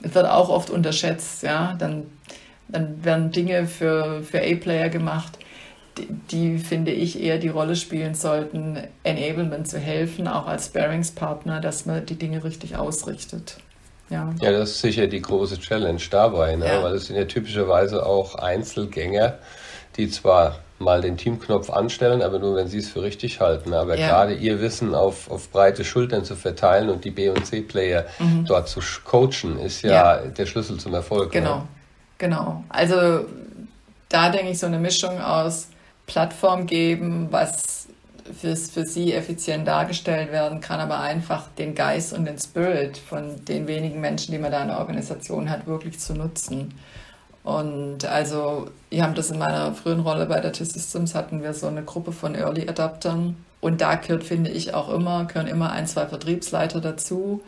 Es 0.00 0.14
wird 0.14 0.26
auch 0.26 0.48
oft 0.48 0.70
unterschätzt, 0.70 1.42
ja, 1.42 1.74
dann, 1.76 2.06
dann 2.68 3.04
werden 3.04 3.32
Dinge 3.32 3.66
für, 3.66 4.22
für 4.22 4.40
A-Player 4.40 4.88
gemacht, 4.88 5.40
die, 5.98 6.06
die, 6.30 6.58
finde 6.58 6.92
ich, 6.92 7.20
eher 7.20 7.38
die 7.38 7.48
Rolle 7.48 7.74
spielen 7.74 8.14
sollten, 8.14 8.78
Enablement 9.02 9.66
zu 9.66 9.80
helfen, 9.80 10.28
auch 10.28 10.46
als 10.46 10.68
Bearingspartner, 10.68 11.60
dass 11.60 11.84
man 11.84 12.06
die 12.06 12.14
Dinge 12.14 12.44
richtig 12.44 12.76
ausrichtet. 12.76 13.56
Ja. 14.08 14.32
ja, 14.40 14.52
das 14.52 14.70
ist 14.70 14.80
sicher 14.80 15.08
die 15.08 15.20
große 15.20 15.58
Challenge 15.58 16.00
dabei, 16.10 16.54
ne? 16.54 16.66
Ja. 16.66 16.82
weil 16.84 16.94
es 16.94 17.06
sind 17.06 17.16
ja 17.16 17.24
typischerweise 17.24 18.06
auch 18.06 18.36
Einzelgänger, 18.36 19.38
die 19.96 20.08
zwar 20.08 20.60
mal 20.78 21.00
den 21.00 21.16
Teamknopf 21.16 21.70
anstellen, 21.70 22.22
aber 22.22 22.38
nur 22.38 22.56
wenn 22.56 22.68
sie 22.68 22.78
es 22.78 22.88
für 22.88 23.02
richtig 23.02 23.40
halten. 23.40 23.74
Aber 23.74 23.96
ja. 23.96 24.08
gerade 24.08 24.34
ihr 24.34 24.60
Wissen 24.60 24.94
auf, 24.94 25.30
auf 25.30 25.50
breite 25.50 25.84
Schultern 25.84 26.24
zu 26.24 26.36
verteilen 26.36 26.88
und 26.88 27.04
die 27.04 27.10
B- 27.10 27.28
und 27.28 27.44
C-Player 27.44 28.06
mhm. 28.18 28.44
dort 28.44 28.68
zu 28.68 28.80
coachen, 29.04 29.58
ist 29.58 29.82
ja, 29.82 29.90
ja, 29.90 30.16
der 30.26 30.46
Schlüssel 30.46 30.78
zum 30.78 30.94
Erfolg. 30.94 31.32
Genau, 31.32 31.56
ne? 31.56 31.68
genau. 32.18 32.64
Also 32.68 33.26
da 34.08 34.30
denke 34.30 34.50
ich 34.50 34.58
so 34.58 34.66
eine 34.66 34.78
Mischung 34.78 35.20
aus 35.20 35.68
Plattform 36.06 36.66
geben, 36.66 37.28
was 37.30 37.88
für, 38.40 38.56
für 38.56 38.86
sie 38.86 39.12
effizient 39.12 39.66
dargestellt 39.66 40.32
werden 40.32 40.60
kann, 40.60 40.80
aber 40.80 41.00
einfach 41.00 41.48
den 41.58 41.74
Geist 41.74 42.12
und 42.12 42.24
den 42.24 42.38
Spirit 42.38 42.98
von 42.98 43.44
den 43.44 43.66
wenigen 43.66 44.00
Menschen, 44.00 44.32
die 44.32 44.38
man 44.38 44.52
da 44.52 44.62
in 44.62 44.68
der 44.68 44.78
Organisation 44.78 45.50
hat, 45.50 45.66
wirklich 45.66 45.98
zu 45.98 46.14
nutzen. 46.14 46.74
Und 47.44 48.04
also, 48.04 48.68
wir 48.90 49.02
haben 49.02 49.14
das 49.14 49.30
in 49.30 49.38
meiner 49.38 49.72
frühen 49.74 50.00
Rolle 50.00 50.26
bei 50.26 50.40
der 50.40 50.52
T-Systems, 50.52 51.14
hatten 51.14 51.42
wir 51.42 51.54
so 51.54 51.66
eine 51.66 51.82
Gruppe 51.82 52.12
von 52.12 52.34
Early 52.34 52.68
Adaptern. 52.68 53.36
Und 53.60 53.80
da 53.80 53.94
gehört, 53.94 54.24
finde 54.24 54.50
ich, 54.50 54.74
auch 54.74 54.88
immer, 54.88 55.24
gehören 55.24 55.46
immer 55.46 55.72
ein, 55.72 55.86
zwei 55.86 56.06
Vertriebsleiter 56.06 56.80
dazu, 56.80 57.42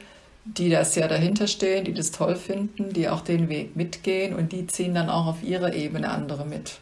die 0.44 0.70
da 0.70 0.85
sehr 0.85 1.07
dahinter 1.09 1.46
stehen, 1.46 1.85
die 1.85 1.94
das 1.94 2.11
toll 2.11 2.37
finden, 2.37 2.92
die 2.92 3.09
auch 3.09 3.20
den 3.20 3.48
Weg 3.48 3.76
mitgehen 3.76 4.35
und 4.35 4.53
die 4.53 4.66
ziehen 4.66 4.94
dann 4.94 5.11
auch 5.11 5.26
auf 5.26 5.42
ihrer 5.42 5.74
Ebene 5.74 6.09
andere 6.09 6.44
mit. 6.44 6.79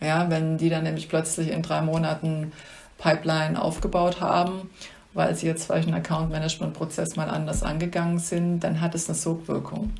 Ja, 0.00 0.30
wenn 0.30 0.58
die 0.58 0.70
dann 0.70 0.84
nämlich 0.84 1.08
plötzlich 1.08 1.50
in 1.50 1.62
drei 1.62 1.80
Monaten 1.82 2.52
Pipeline 2.98 3.60
aufgebaut 3.60 4.20
haben, 4.20 4.70
weil 5.12 5.34
sie 5.34 5.46
jetzt 5.46 5.66
vielleicht 5.66 5.88
einen 5.88 5.96
Account-Management-Prozess 5.96 7.16
mal 7.16 7.28
anders 7.28 7.62
angegangen 7.62 8.18
sind, 8.18 8.60
dann 8.60 8.80
hat 8.80 8.94
es 8.94 9.08
eine 9.08 9.16
Sogwirkung. 9.16 9.92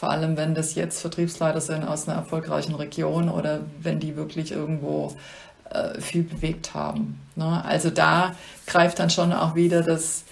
Vor 0.00 0.10
allem, 0.10 0.38
wenn 0.38 0.54
das 0.54 0.76
jetzt 0.76 1.02
Vertriebsleiter 1.02 1.60
sind 1.60 1.84
aus 1.84 2.08
einer 2.08 2.16
erfolgreichen 2.16 2.74
Region 2.74 3.28
oder 3.28 3.60
wenn 3.82 4.00
die 4.00 4.16
wirklich 4.16 4.50
irgendwo 4.50 5.14
äh, 5.68 6.00
viel 6.00 6.22
bewegt 6.22 6.72
haben. 6.72 7.20
Ne? 7.36 7.62
Also 7.66 7.90
da 7.90 8.34
greift 8.66 8.98
dann 8.98 9.10
schon 9.10 9.30
auch 9.34 9.54
wieder 9.54 9.82
das, 9.82 10.24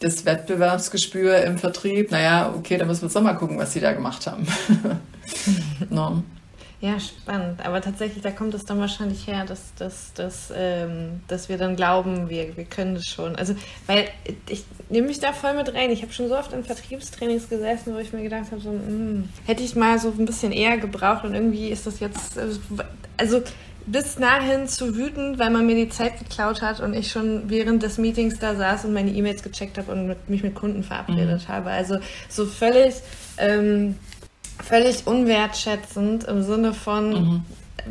das 0.00 0.26
Wettbewerbsgespür 0.26 1.38
im 1.38 1.56
Vertrieb. 1.56 2.10
Naja, 2.10 2.52
okay, 2.54 2.76
da 2.76 2.84
müssen 2.84 3.00
wir 3.00 3.08
jetzt 3.08 3.18
mal 3.22 3.32
gucken, 3.32 3.56
was 3.56 3.72
sie 3.72 3.80
da 3.80 3.94
gemacht 3.94 4.26
haben. 4.26 4.46
ne? 5.88 6.22
Ja, 6.84 7.00
spannend. 7.00 7.64
Aber 7.64 7.80
tatsächlich, 7.80 8.22
da 8.22 8.30
kommt 8.30 8.52
es 8.52 8.66
dann 8.66 8.78
wahrscheinlich 8.78 9.26
her, 9.26 9.46
dass, 9.46 9.74
dass, 9.76 10.12
dass, 10.12 10.52
ähm, 10.54 11.22
dass 11.28 11.48
wir 11.48 11.56
dann 11.56 11.76
glauben, 11.76 12.28
wir, 12.28 12.58
wir 12.58 12.64
können 12.64 12.94
das 12.94 13.06
schon. 13.06 13.36
Also, 13.36 13.54
weil 13.86 14.10
ich 14.50 14.64
nehme 14.90 15.06
mich 15.06 15.18
da 15.18 15.32
voll 15.32 15.54
mit 15.54 15.72
rein. 15.72 15.88
Ich 15.88 16.02
habe 16.02 16.12
schon 16.12 16.28
so 16.28 16.36
oft 16.36 16.52
in 16.52 16.62
Vertriebstrainings 16.62 17.48
gesessen, 17.48 17.94
wo 17.94 17.98
ich 18.00 18.12
mir 18.12 18.22
gedacht 18.22 18.50
habe, 18.50 18.60
so, 18.60 18.70
mh, 18.70 18.86
hm, 18.86 19.28
hätte 19.46 19.62
ich 19.62 19.74
mal 19.76 19.98
so 19.98 20.08
ein 20.10 20.26
bisschen 20.26 20.52
eher 20.52 20.76
gebraucht 20.76 21.24
und 21.24 21.32
irgendwie 21.32 21.70
ist 21.70 21.86
das 21.86 22.00
jetzt, 22.00 22.38
also 23.16 23.42
bis 23.86 24.16
dahin 24.16 24.68
zu 24.68 24.94
wütend, 24.94 25.38
weil 25.38 25.48
man 25.48 25.64
mir 25.66 25.76
die 25.76 25.88
Zeit 25.88 26.18
geklaut 26.18 26.60
hat 26.60 26.80
und 26.80 26.92
ich 26.92 27.10
schon 27.10 27.48
während 27.48 27.82
des 27.82 27.96
Meetings 27.96 28.38
da 28.38 28.56
saß 28.56 28.84
und 28.84 28.92
meine 28.92 29.10
E-Mails 29.10 29.42
gecheckt 29.42 29.78
habe 29.78 29.90
und 29.90 30.06
mit, 30.06 30.28
mich 30.28 30.42
mit 30.42 30.54
Kunden 30.54 30.82
verabredet 30.82 31.48
mhm. 31.48 31.52
habe. 31.52 31.70
Also 31.70 31.98
so 32.28 32.44
völlig 32.44 32.94
ähm, 33.38 33.96
völlig 34.66 35.06
unwertschätzend 35.06 36.24
im 36.24 36.42
Sinne 36.42 36.74
von, 36.74 37.10
mhm. 37.10 37.44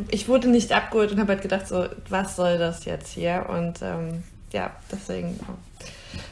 ich 0.09 0.27
wurde 0.27 0.49
nicht 0.49 0.71
abgeholt 0.71 1.11
und 1.11 1.19
habe 1.19 1.33
halt 1.33 1.41
gedacht, 1.41 1.67
so, 1.67 1.85
was 2.09 2.35
soll 2.35 2.57
das 2.57 2.85
jetzt 2.85 3.13
hier? 3.13 3.45
Und 3.49 3.81
ähm, 3.81 4.23
ja, 4.51 4.71
deswegen 4.91 5.39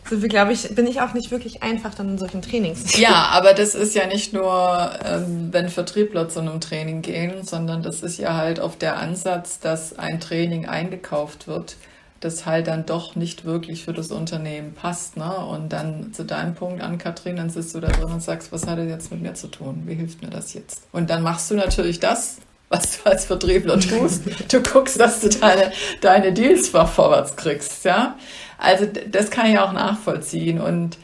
sind 0.08 0.22
wir, 0.22 0.30
glaube 0.30 0.54
ich, 0.54 0.76
bin 0.76 0.88
ich 0.88 1.02
auch 1.02 1.14
nicht 1.14 1.32
wirklich 1.32 1.64
einfach 1.64 1.96
dann 1.96 2.10
in 2.10 2.18
solchen 2.18 2.42
Trainings. 2.42 2.98
Ja, 2.98 3.30
aber 3.32 3.54
das 3.54 3.76
ist 3.76 3.96
ja 3.96 4.08
nicht 4.08 4.34
nur, 4.34 4.92
ähm, 5.04 5.50
wenn 5.52 5.70
Vertriebler 5.70 6.30
zu 6.30 6.40
einem 6.40 6.60
Training 6.60 7.02
gehen, 7.02 7.44
sondern 7.44 7.82
das 7.82 8.02
ist 8.02 8.18
ja 8.18 8.36
halt 8.36 8.60
auf 8.60 8.78
der 8.78 8.98
Ansatz, 8.98 9.60
dass 9.60 9.98
ein 9.98 10.20
Training 10.20 10.68
eingekauft 10.68 11.48
wird 11.48 11.76
das 12.22 12.46
halt 12.46 12.68
dann 12.68 12.86
doch 12.86 13.16
nicht 13.16 13.46
wirklich 13.46 13.84
für 13.84 13.94
das 13.94 14.12
Unternehmen 14.12 14.74
passt. 14.74 15.18
Ne? 15.18 15.36
Und 15.38 15.74
dann 15.74 16.14
zu 16.14 16.24
deinem 16.24 16.56
Punkt 16.56 16.82
an, 16.82 16.98
Katrin, 16.98 17.36
dann 17.36 17.50
sitzt 17.50 17.76
du 17.76 17.80
da 17.80 17.90
drin 17.90 18.12
und 18.12 18.22
sagst, 18.22 18.52
was 18.52 18.68
hat 18.68 18.78
das 18.78 18.88
jetzt 18.88 19.12
mit 19.12 19.22
mir 19.22 19.34
zu 19.34 19.48
tun? 19.48 19.84
Wie 19.86 19.96
hilft 19.96 20.22
mir 20.22 20.30
das 20.30 20.54
jetzt? 20.54 20.84
Und 20.92 21.10
dann 21.10 21.24
machst 21.24 21.50
du 21.52 21.56
natürlich 21.56 22.00
das, 22.00 22.38
was 22.70 23.02
du 23.04 23.10
als 23.10 23.26
Vertriebler 23.26 23.80
tust. 23.80 24.24
Du 24.52 24.62
guckst, 24.62 25.00
dass 25.00 25.20
du 25.20 25.30
deine, 25.30 25.72
deine 26.02 26.32
Deals 26.32 26.70
vorwärts 26.70 27.36
kriegst. 27.36 27.84
Ja? 27.84 28.18
Also 28.58 28.86
das 28.86 29.32
kann 29.32 29.48
ich 29.48 29.58
auch 29.58 29.74
nachvollziehen. 29.74 30.62
Und 30.62 30.98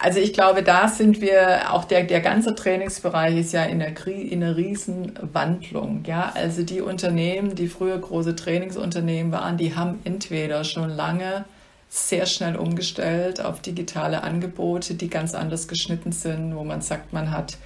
also 0.00 0.20
ich 0.20 0.32
glaube, 0.32 0.62
da 0.62 0.86
sind 0.86 1.20
wir, 1.20 1.72
auch 1.72 1.84
der, 1.84 2.04
der 2.04 2.20
ganze 2.20 2.54
Trainingsbereich 2.54 3.36
ist 3.36 3.52
ja 3.52 3.64
in 3.64 3.82
einer, 3.82 4.06
in 4.06 4.44
einer 4.44 4.56
Riesenwandlung. 4.56 6.04
Ja? 6.06 6.30
Also 6.34 6.62
die 6.62 6.80
Unternehmen, 6.80 7.56
die 7.56 7.66
früher 7.66 7.98
große 7.98 8.36
Trainingsunternehmen 8.36 9.32
waren, 9.32 9.56
die 9.56 9.74
haben 9.74 9.98
entweder 10.04 10.62
schon 10.62 10.90
lange 10.90 11.44
sehr 11.88 12.26
schnell 12.26 12.56
umgestellt 12.56 13.44
auf 13.44 13.60
digitale 13.60 14.22
Angebote, 14.22 14.94
die 14.94 15.08
ganz 15.10 15.34
anders 15.34 15.66
geschnitten 15.66 16.12
sind, 16.12 16.54
wo 16.54 16.62
man 16.62 16.80
sagt, 16.80 17.12
man 17.12 17.32
hat 17.32 17.56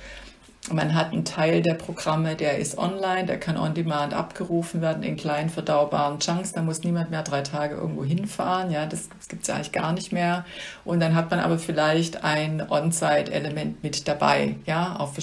man 0.70 0.94
hat 0.94 1.12
einen 1.12 1.24
Teil 1.24 1.60
der 1.60 1.74
Programme, 1.74 2.36
der 2.36 2.58
ist 2.58 2.78
online, 2.78 3.26
der 3.26 3.38
kann 3.40 3.56
on 3.56 3.74
demand 3.74 4.14
abgerufen 4.14 4.80
werden 4.80 5.02
in 5.02 5.16
kleinen 5.16 5.50
verdaubaren 5.50 6.20
Chunks. 6.20 6.52
Da 6.52 6.62
muss 6.62 6.84
niemand 6.84 7.10
mehr 7.10 7.22
drei 7.22 7.40
Tage 7.40 7.74
irgendwo 7.74 8.04
hinfahren. 8.04 8.70
Ja, 8.70 8.86
das, 8.86 9.08
das 9.08 9.28
gibt 9.28 9.42
es 9.42 9.48
ja 9.48 9.56
eigentlich 9.56 9.72
gar 9.72 9.92
nicht 9.92 10.12
mehr. 10.12 10.44
Und 10.84 11.00
dann 11.00 11.16
hat 11.16 11.30
man 11.30 11.40
aber 11.40 11.58
vielleicht 11.58 12.22
ein 12.22 12.62
On-Site-Element 12.70 13.82
mit 13.82 14.06
dabei, 14.06 14.54
ja, 14.64 14.98
auch 15.00 15.12
für 15.12 15.22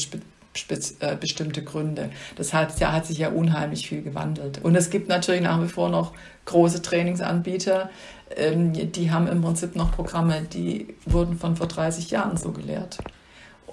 äh, 0.99 1.15
bestimmte 1.15 1.63
Gründe. 1.63 2.09
Das 2.35 2.53
hat, 2.53 2.77
ja, 2.79 2.91
hat 2.91 3.05
sich 3.05 3.19
ja 3.19 3.29
unheimlich 3.29 3.87
viel 3.87 4.01
gewandelt. 4.01 4.59
Und 4.61 4.75
es 4.75 4.89
gibt 4.89 5.07
natürlich 5.07 5.41
nach 5.41 5.61
wie 5.61 5.69
vor 5.69 5.89
noch 5.89 6.11
große 6.45 6.81
Trainingsanbieter, 6.81 7.89
ähm, 8.35 8.73
die 8.73 9.11
haben 9.11 9.27
im 9.27 9.41
Prinzip 9.41 9.75
noch 9.75 9.91
Programme, 9.91 10.41
die 10.41 10.95
wurden 11.05 11.37
von 11.37 11.55
vor 11.55 11.67
30 11.67 12.11
Jahren 12.11 12.35
so 12.35 12.51
gelehrt. 12.51 12.97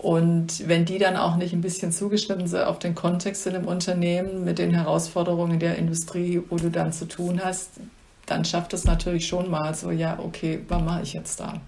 Und 0.02 0.68
wenn 0.68 0.84
die 0.84 0.98
dann 0.98 1.16
auch 1.16 1.36
nicht 1.36 1.52
ein 1.52 1.62
bisschen 1.62 1.90
zugeschnitten 1.90 2.46
sind 2.46 2.62
auf 2.62 2.78
den 2.78 2.94
Kontext 2.94 3.46
in 3.46 3.54
einem 3.54 3.66
Unternehmen 3.66 4.44
mit 4.44 4.58
den 4.58 4.72
Herausforderungen 4.72 5.58
der 5.58 5.76
Industrie, 5.76 6.42
wo 6.50 6.56
du 6.56 6.70
dann 6.70 6.92
zu 6.92 7.06
tun 7.06 7.40
hast, 7.42 7.80
dann 8.26 8.44
schafft 8.44 8.74
es 8.74 8.84
natürlich 8.84 9.26
schon 9.26 9.50
mal 9.50 9.74
so, 9.74 9.90
ja, 9.90 10.18
okay, 10.18 10.60
was 10.68 10.82
mache 10.82 11.02
ich 11.02 11.12
jetzt 11.14 11.40
da? 11.40 11.60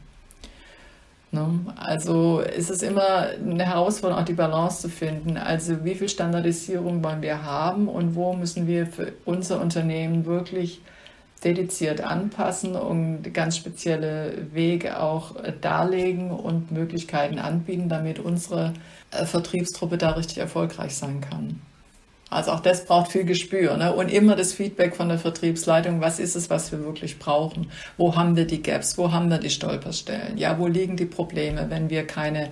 Ne? 1.30 1.60
Also 1.76 2.40
ist 2.40 2.70
es 2.70 2.82
immer 2.82 3.28
eine 3.30 3.64
Herausforderung, 3.64 4.22
auch 4.22 4.26
die 4.26 4.34
Balance 4.34 4.82
zu 4.82 4.88
finden. 4.88 5.36
Also 5.36 5.84
wie 5.84 5.94
viel 5.94 6.08
Standardisierung 6.08 7.02
wollen 7.02 7.22
wir 7.22 7.42
haben 7.42 7.88
und 7.88 8.14
wo 8.14 8.34
müssen 8.34 8.66
wir 8.66 8.86
für 8.86 9.12
unser 9.24 9.60
Unternehmen 9.60 10.26
wirklich 10.26 10.80
dediziert 11.40 12.01
anpassen 12.01 12.74
und 12.74 13.33
ganz 13.33 13.57
spezielle 13.57 14.53
Wege 14.53 15.01
auch 15.01 15.37
darlegen 15.61 16.31
und 16.31 16.72
Möglichkeiten 16.72 17.38
anbieten, 17.38 17.88
damit 17.88 18.18
unsere 18.18 18.74
äh, 19.11 19.24
Vertriebstruppe 19.24 19.98
da 19.98 20.11
richtig 20.11 20.38
erfolgreich 20.38 20.96
sein 20.96 21.20
kann. 21.20 21.61
Also 22.31 22.51
auch 22.51 22.61
das 22.61 22.85
braucht 22.85 23.11
viel 23.11 23.24
Gespür 23.24 23.77
ne? 23.79 23.94
und 23.94 24.12
immer 24.12 24.37
das 24.37 24.53
Feedback 24.53 24.94
von 24.94 25.09
der 25.09 25.18
Vertriebsleitung, 25.18 26.03
was 26.03 26.18
ist 26.18 26.37
es, 26.37 26.51
was 26.51 26.70
wir 26.72 26.81
wirklich 26.81 27.18
brauchen? 27.18 27.70
Wo 27.96 28.16
haben 28.16 28.37
wir 28.37 28.46
die 28.46 28.62
Gaps? 28.62 28.98
Wo 28.98 29.12
haben 29.12 29.31
wir 29.31 29.38
die 29.38 29.48
Stolperstellen? 29.48 30.37
Ja, 30.37 30.59
wo 30.59 30.66
liegen 30.66 30.98
die 30.98 31.07
Probleme, 31.07 31.70
wenn 31.70 31.88
wir 31.88 32.07
keine 32.07 32.51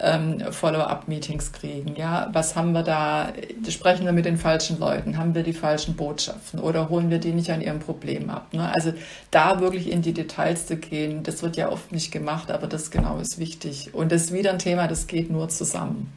ähm, 0.00 0.52
Follow-up-Meetings 0.52 1.52
kriegen? 1.52 1.96
Ja, 1.96 2.28
was 2.32 2.56
haben 2.56 2.72
wir 2.72 2.82
da? 2.82 3.32
Sprechen 3.68 4.04
wir 4.04 4.12
mit 4.12 4.24
den 4.24 4.36
falschen 4.36 4.78
Leuten? 4.78 5.18
Haben 5.18 5.34
wir 5.34 5.42
die 5.42 5.52
falschen 5.52 5.96
Botschaften 5.96 6.60
oder 6.60 6.88
holen 6.88 7.10
wir 7.10 7.18
die 7.18 7.32
nicht 7.32 7.50
an 7.50 7.60
ihrem 7.60 7.80
Problem 7.80 8.30
ab? 8.30 8.52
Ne? 8.52 8.70
Also 8.74 8.92
da 9.30 9.60
wirklich 9.60 9.90
in 9.90 10.02
die 10.02 10.12
Details 10.12 10.66
zu 10.66 10.76
gehen, 10.76 11.22
das 11.22 11.42
wird 11.42 11.56
ja 11.56 11.70
oft 11.70 11.92
nicht 11.92 12.12
gemacht, 12.12 12.50
aber 12.50 12.66
das 12.66 12.90
genau 12.90 13.18
ist 13.18 13.38
wichtig. 13.38 13.94
Und 13.94 14.12
das 14.12 14.24
ist 14.24 14.32
wieder 14.32 14.50
ein 14.50 14.58
Thema, 14.58 14.88
das 14.88 15.06
geht 15.06 15.30
nur 15.30 15.48
zusammen. 15.48 16.12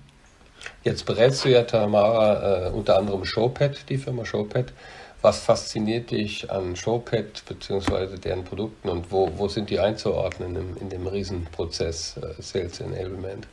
Jetzt 0.84 1.06
berätst 1.06 1.46
du 1.46 1.50
ja, 1.50 1.64
Tamara, 1.64 2.68
äh, 2.68 2.70
unter 2.72 2.98
anderem 2.98 3.26
Showpad, 3.26 3.90
die 3.90 3.98
Firma 3.98 4.26
Showpad. 4.26 4.74
Was 5.22 5.40
fasziniert 5.40 6.10
dich 6.10 6.50
an 6.50 6.76
Showpad 6.76 7.46
bzw. 7.48 8.18
deren 8.18 8.44
Produkten 8.44 8.90
und 8.90 9.12
wo, 9.12 9.32
wo 9.38 9.48
sind 9.48 9.70
die 9.70 9.80
einzuordnen 9.80 10.56
im, 10.56 10.78
in 10.78 10.90
dem 10.90 11.06
Riesenprozess 11.06 12.18
äh, 12.18 12.42
Sales 12.42 12.80
Enablement? 12.80 13.48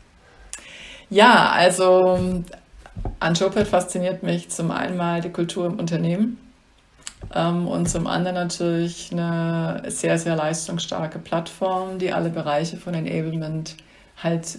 Ja, 1.11 1.51
also 1.53 2.45
an 3.21 3.37
Showpad 3.37 3.67
fasziniert 3.67 4.23
mich 4.23 4.51
zum 4.51 4.71
einen 4.71 4.97
mal 4.97 5.21
die 5.21 5.31
Kultur 5.31 5.67
im 5.67 5.79
Unternehmen 5.79 6.39
ähm, 7.35 7.67
und 7.67 7.89
zum 7.89 8.07
anderen 8.07 8.35
natürlich 8.35 9.11
eine 9.13 9.83
sehr, 9.87 10.19
sehr 10.19 10.37
leistungsstarke 10.37 11.19
Plattform, 11.19 11.99
die 11.99 12.13
alle 12.13 12.29
Bereiche 12.29 12.77
von 12.77 12.93
Enablement 12.93 13.77
halt 14.23 14.59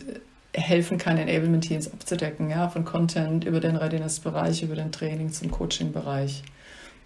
helfen 0.56 0.98
kann, 0.98 1.18
Enablement-Teams 1.18 1.94
abzudecken, 1.94 2.50
ja, 2.50 2.68
von 2.70 2.84
Content 2.84 3.46
über 3.46 3.60
den 3.60 3.76
Readiness-Bereich, 3.76 4.64
über 4.64 4.76
den 4.76 4.92
Training 4.92 5.32
zum 5.32 5.52
Coaching-Bereich. 5.52 6.42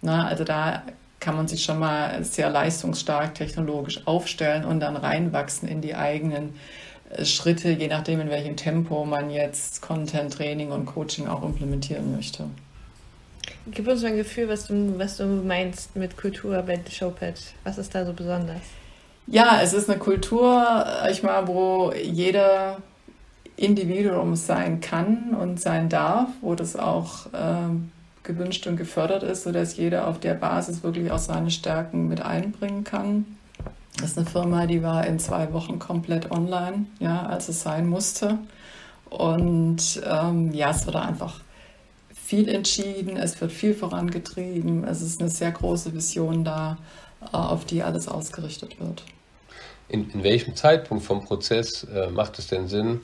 also 0.02 0.44
da 0.44 0.82
kann 1.20 1.36
man 1.36 1.48
sich 1.48 1.62
schon 1.62 1.78
mal 1.78 2.22
sehr 2.24 2.50
leistungsstark 2.50 3.34
technologisch 3.34 4.06
aufstellen 4.06 4.64
und 4.64 4.80
dann 4.80 4.96
reinwachsen 4.96 5.68
in 5.68 5.80
die 5.80 5.94
eigenen 5.94 6.54
Schritte, 7.22 7.70
je 7.70 7.88
nachdem, 7.88 8.20
in 8.20 8.30
welchem 8.30 8.56
Tempo 8.56 9.04
man 9.04 9.30
jetzt 9.30 9.82
Content, 9.82 10.32
Training 10.32 10.70
und 10.70 10.86
Coaching 10.86 11.26
auch 11.28 11.42
implementieren 11.42 12.14
möchte. 12.14 12.44
Gib 13.70 13.88
uns 13.88 14.02
mal 14.02 14.08
ein 14.08 14.16
Gefühl, 14.16 14.48
was 14.48 14.66
du, 14.66 14.98
was 14.98 15.16
du 15.16 15.26
meinst 15.26 15.96
mit 15.96 16.16
Kultur 16.16 16.60
bei 16.62 16.78
Showpad. 16.90 17.40
Was 17.64 17.78
ist 17.78 17.94
da 17.94 18.04
so 18.04 18.12
besonders? 18.12 18.60
Ja, 19.26 19.60
es 19.62 19.72
ist 19.72 19.88
eine 19.88 19.98
Kultur, 19.98 20.86
ich 21.10 21.22
mal, 21.22 21.48
wo 21.48 21.92
jeder 21.92 22.78
Individuum 23.56 24.36
sein 24.36 24.80
kann 24.80 25.34
und 25.34 25.60
sein 25.60 25.88
darf, 25.88 26.28
wo 26.42 26.54
das 26.54 26.76
auch 26.76 27.26
äh, 27.32 27.70
gewünscht 28.22 28.66
und 28.66 28.76
gefördert 28.76 29.22
ist, 29.22 29.44
sodass 29.44 29.76
jeder 29.76 30.08
auf 30.08 30.18
der 30.20 30.34
Basis 30.34 30.82
wirklich 30.82 31.10
auch 31.10 31.18
seine 31.18 31.50
Stärken 31.50 32.08
mit 32.08 32.20
einbringen 32.20 32.84
kann. 32.84 33.24
Das 33.96 34.10
ist 34.10 34.18
eine 34.18 34.26
Firma, 34.26 34.66
die 34.66 34.82
war 34.82 35.06
in 35.06 35.18
zwei 35.18 35.52
Wochen 35.52 35.78
komplett 35.78 36.30
online, 36.30 36.86
ja, 36.98 37.26
als 37.26 37.48
es 37.48 37.62
sein 37.62 37.86
musste. 37.86 38.38
Und 39.08 40.02
ähm, 40.04 40.52
ja, 40.52 40.70
es 40.70 40.84
wird 40.86 40.96
einfach 40.96 41.40
viel 42.12 42.48
entschieden, 42.48 43.16
es 43.16 43.40
wird 43.40 43.52
viel 43.52 43.74
vorangetrieben, 43.74 44.84
es 44.84 45.02
ist 45.02 45.20
eine 45.20 45.30
sehr 45.30 45.52
große 45.52 45.94
Vision 45.94 46.42
da, 46.44 46.78
äh, 47.20 47.36
auf 47.36 47.64
die 47.64 47.82
alles 47.82 48.08
ausgerichtet 48.08 48.80
wird. 48.80 49.04
In, 49.88 50.10
in 50.10 50.24
welchem 50.24 50.56
Zeitpunkt 50.56 51.04
vom 51.04 51.24
Prozess 51.24 51.84
äh, 51.84 52.08
macht 52.08 52.38
es 52.38 52.48
denn 52.48 52.66
Sinn, 52.66 53.02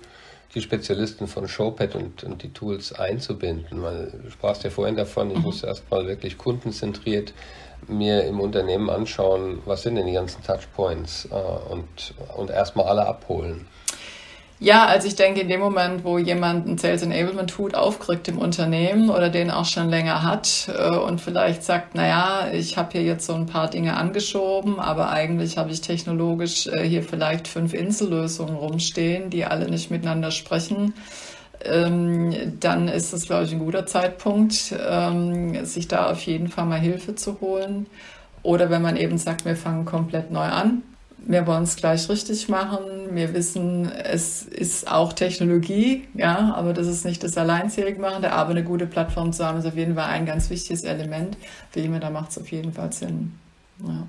die 0.54 0.62
Spezialisten 0.62 1.28
von 1.28 1.46
Showpad 1.46 1.94
und, 1.94 2.24
und 2.24 2.42
die 2.42 2.52
Tools 2.52 2.92
einzubinden. 2.92 3.82
Weil 3.82 4.12
du 4.24 4.30
sprachst 4.30 4.64
ja 4.64 4.70
vorhin 4.70 4.96
davon, 4.96 5.30
ich 5.30 5.38
muss 5.38 5.62
erstmal 5.62 6.06
wirklich 6.06 6.38
kundenzentriert 6.38 7.32
mir 7.88 8.24
im 8.24 8.40
Unternehmen 8.40 8.90
anschauen, 8.90 9.60
was 9.64 9.82
sind 9.82 9.94
denn 9.94 10.06
die 10.06 10.12
ganzen 10.12 10.42
Touchpoints 10.42 11.28
äh, 11.30 11.72
und, 11.72 12.14
und 12.36 12.50
erstmal 12.50 12.86
alle 12.86 13.06
abholen. 13.06 13.66
Ja, 14.62 14.84
also 14.84 15.08
ich 15.08 15.16
denke, 15.16 15.40
in 15.40 15.48
dem 15.48 15.60
Moment, 15.60 16.04
wo 16.04 16.18
jemand 16.18 16.66
einen 16.66 16.76
Sales 16.76 17.00
Enablement 17.00 17.56
Hut 17.56 17.74
aufkriegt 17.74 18.28
im 18.28 18.36
Unternehmen 18.36 19.08
oder 19.08 19.30
den 19.30 19.50
auch 19.50 19.64
schon 19.64 19.88
länger 19.88 20.22
hat 20.22 20.70
äh, 20.76 20.90
und 20.98 21.18
vielleicht 21.18 21.62
sagt, 21.64 21.94
naja, 21.94 22.48
ich 22.52 22.76
habe 22.76 22.90
hier 22.92 23.02
jetzt 23.02 23.24
so 23.24 23.32
ein 23.32 23.46
paar 23.46 23.70
Dinge 23.70 23.96
angeschoben, 23.96 24.78
aber 24.78 25.08
eigentlich 25.08 25.56
habe 25.56 25.70
ich 25.70 25.80
technologisch 25.80 26.66
äh, 26.66 26.86
hier 26.86 27.02
vielleicht 27.02 27.48
fünf 27.48 27.72
Insellösungen 27.72 28.54
rumstehen, 28.54 29.30
die 29.30 29.46
alle 29.46 29.70
nicht 29.70 29.90
miteinander 29.90 30.30
sprechen, 30.30 30.92
ähm, 31.64 32.58
dann 32.60 32.88
ist 32.88 33.14
das, 33.14 33.24
glaube 33.24 33.44
ich, 33.44 33.52
ein 33.52 33.60
guter 33.60 33.86
Zeitpunkt, 33.86 34.74
ähm, 34.86 35.64
sich 35.64 35.88
da 35.88 36.10
auf 36.10 36.20
jeden 36.26 36.48
Fall 36.48 36.66
mal 36.66 36.78
Hilfe 36.78 37.14
zu 37.14 37.40
holen. 37.40 37.86
Oder 38.42 38.68
wenn 38.68 38.82
man 38.82 38.98
eben 38.98 39.16
sagt, 39.16 39.46
wir 39.46 39.56
fangen 39.56 39.86
komplett 39.86 40.30
neu 40.30 40.44
an 40.44 40.82
wir 41.26 41.46
wollen 41.46 41.64
es 41.64 41.76
gleich 41.76 42.08
richtig 42.08 42.48
machen. 42.48 42.99
Wir 43.14 43.34
wissen, 43.34 43.90
es 43.90 44.42
ist 44.42 44.90
auch 44.90 45.12
Technologie, 45.12 46.08
ja, 46.14 46.54
aber 46.54 46.72
das 46.72 46.86
ist 46.86 47.04
nicht 47.04 47.22
das 47.22 47.36
alleinselig 47.36 47.98
machende. 47.98 48.32
Aber 48.32 48.50
eine 48.50 48.64
gute 48.64 48.86
Plattform 48.86 49.32
zu 49.32 49.44
haben, 49.44 49.58
ist 49.58 49.66
auf 49.66 49.76
jeden 49.76 49.94
Fall 49.94 50.06
ein 50.06 50.26
ganz 50.26 50.50
wichtiges 50.50 50.84
Element. 50.84 51.36
Für 51.70 51.80
jemanden, 51.80 52.02
da 52.02 52.10
macht 52.10 52.30
es 52.30 52.38
auf 52.38 52.50
jeden 52.50 52.72
Fall 52.72 52.92
Sinn. 52.92 53.32
Ja. 53.86 54.06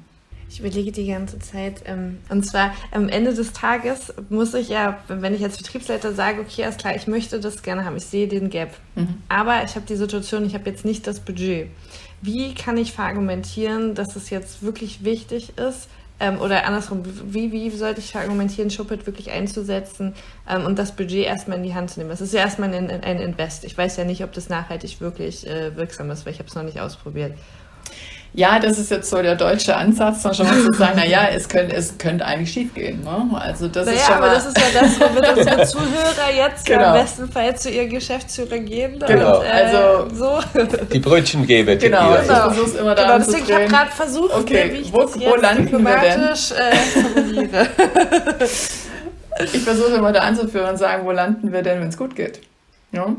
Ich 0.51 0.59
überlege 0.59 0.91
die 0.91 1.07
ganze 1.07 1.39
Zeit. 1.39 1.83
Ähm, 1.85 2.17
und 2.27 2.45
zwar 2.45 2.73
am 2.91 3.07
Ende 3.07 3.33
des 3.33 3.53
Tages 3.53 4.13
muss 4.29 4.53
ich 4.53 4.67
ja, 4.67 4.97
wenn 5.07 5.33
ich 5.33 5.43
als 5.43 5.57
Betriebsleiter 5.57 6.13
sage, 6.13 6.41
okay, 6.41 6.65
alles 6.65 6.75
klar, 6.75 6.93
ich 6.93 7.07
möchte 7.07 7.39
das 7.39 7.63
gerne 7.63 7.85
haben, 7.85 7.95
ich 7.95 8.05
sehe 8.05 8.27
den 8.27 8.49
Gap. 8.49 8.71
Mhm. 8.95 9.15
Aber 9.29 9.63
ich 9.63 9.75
habe 9.75 9.85
die 9.87 9.95
Situation, 9.95 10.45
ich 10.45 10.53
habe 10.53 10.69
jetzt 10.69 10.83
nicht 10.83 11.07
das 11.07 11.21
Budget. 11.21 11.69
Wie 12.21 12.53
kann 12.53 12.75
ich 12.75 12.91
verargumentieren, 12.91 13.95
dass 13.95 14.17
es 14.17 14.29
jetzt 14.29 14.61
wirklich 14.61 15.05
wichtig 15.05 15.57
ist, 15.57 15.87
ähm, 16.21 16.39
oder 16.39 16.65
andersrum, 16.65 17.03
wie, 17.25 17.51
wie 17.51 17.69
sollte 17.71 17.99
ich 17.99 18.15
argumentieren, 18.15 18.69
Schuppet 18.69 19.07
wirklich 19.07 19.31
einzusetzen 19.31 20.13
ähm, 20.47 20.65
und 20.65 20.77
das 20.77 20.95
Budget 20.95 21.25
erstmal 21.25 21.57
in 21.57 21.63
die 21.63 21.73
Hand 21.73 21.89
zu 21.89 21.99
nehmen? 21.99 22.12
Das 22.12 22.21
ist 22.21 22.34
ja 22.34 22.41
erstmal 22.41 22.73
ein, 22.73 22.89
ein 22.89 23.19
Invest. 23.19 23.65
Ich 23.65 23.77
weiß 23.77 23.97
ja 23.97 24.05
nicht, 24.05 24.23
ob 24.23 24.31
das 24.31 24.47
nachhaltig 24.47 25.01
wirklich 25.01 25.47
äh, 25.47 25.75
wirksam 25.75 26.12
ist, 26.12 26.25
weil 26.25 26.34
ich 26.34 26.39
habe 26.39 26.47
es 26.47 26.55
noch 26.55 26.63
nicht 26.63 26.79
ausprobiert. 26.79 27.34
Ja, 28.34 28.60
das 28.60 28.80
ist 28.80 28.89
jetzt 28.89 29.10
so 29.10 29.22
der 29.22 29.36
deutsche 29.36 29.76
Ansatz, 29.76 30.24
dann 30.24 30.34
schon 30.34 30.48
mal 30.48 30.56
zu 30.56 30.78
sagen, 30.78 30.96
naja, 30.96 31.28
es 31.36 31.50
könnte, 31.50 31.76
es 31.76 31.98
könnte 31.98 32.26
eigentlich 32.26 32.54
schief 32.54 32.74
gehen. 32.74 33.04
Ne? 33.04 33.30
Also 33.38 33.67
das 33.67 33.86
naja, 33.86 33.98
ist 33.98 34.06
schon 34.06 34.15
aber 34.15 34.30
das 34.30 34.46
ist 34.46 34.58
ja 34.58 34.82
das, 34.82 35.00
womit 35.02 35.38
unsere 35.38 35.67
Zuhörer 35.67 36.34
jetzt 36.34 36.65
genau. 36.65 36.88
im 36.88 37.02
besten 37.02 37.30
Fall 37.30 37.58
zu 37.58 37.70
ihrem 37.70 37.89
Geschäftsführer 37.89 38.60
gehen. 38.60 39.04
Genau, 39.06 39.39
und, 39.39 39.46
äh, 39.46 39.50
also 39.50 40.15
so. 40.15 40.39
die 40.94 41.00
Brötchen 41.00 41.46
geben. 41.46 41.78
Genau, 41.78 42.15
ich 42.15 42.22
versuche 42.22 42.65
es 42.67 42.76
immer 42.76 42.96
da 42.96 43.04
genau, 43.04 43.17
deswegen 43.17 43.54
habe 43.54 43.63
ich 43.63 43.70
gerade 43.70 43.91
versucht, 43.91 44.34
okay, 44.34 44.72
wie 44.72 44.78
ich 44.78 44.94
wo, 44.94 45.02
das 45.02 45.20
wo 45.20 45.36
landen 45.36 45.84
wir 45.84 45.98
denn? 45.98 46.22
Äh, 47.50 47.65
ich 49.44 49.62
versuche 49.62 49.96
immer 49.96 50.13
da 50.13 50.22
anzuführen 50.22 50.70
und 50.70 50.78
sagen, 50.78 51.06
wo 51.06 51.12
landen 51.12 51.52
wir 51.52 51.63
denn, 51.63 51.82
wenn 51.82 51.89
es 51.89 51.98
gut 51.98 52.15
geht. 52.15 52.39
Ja? 52.94 53.13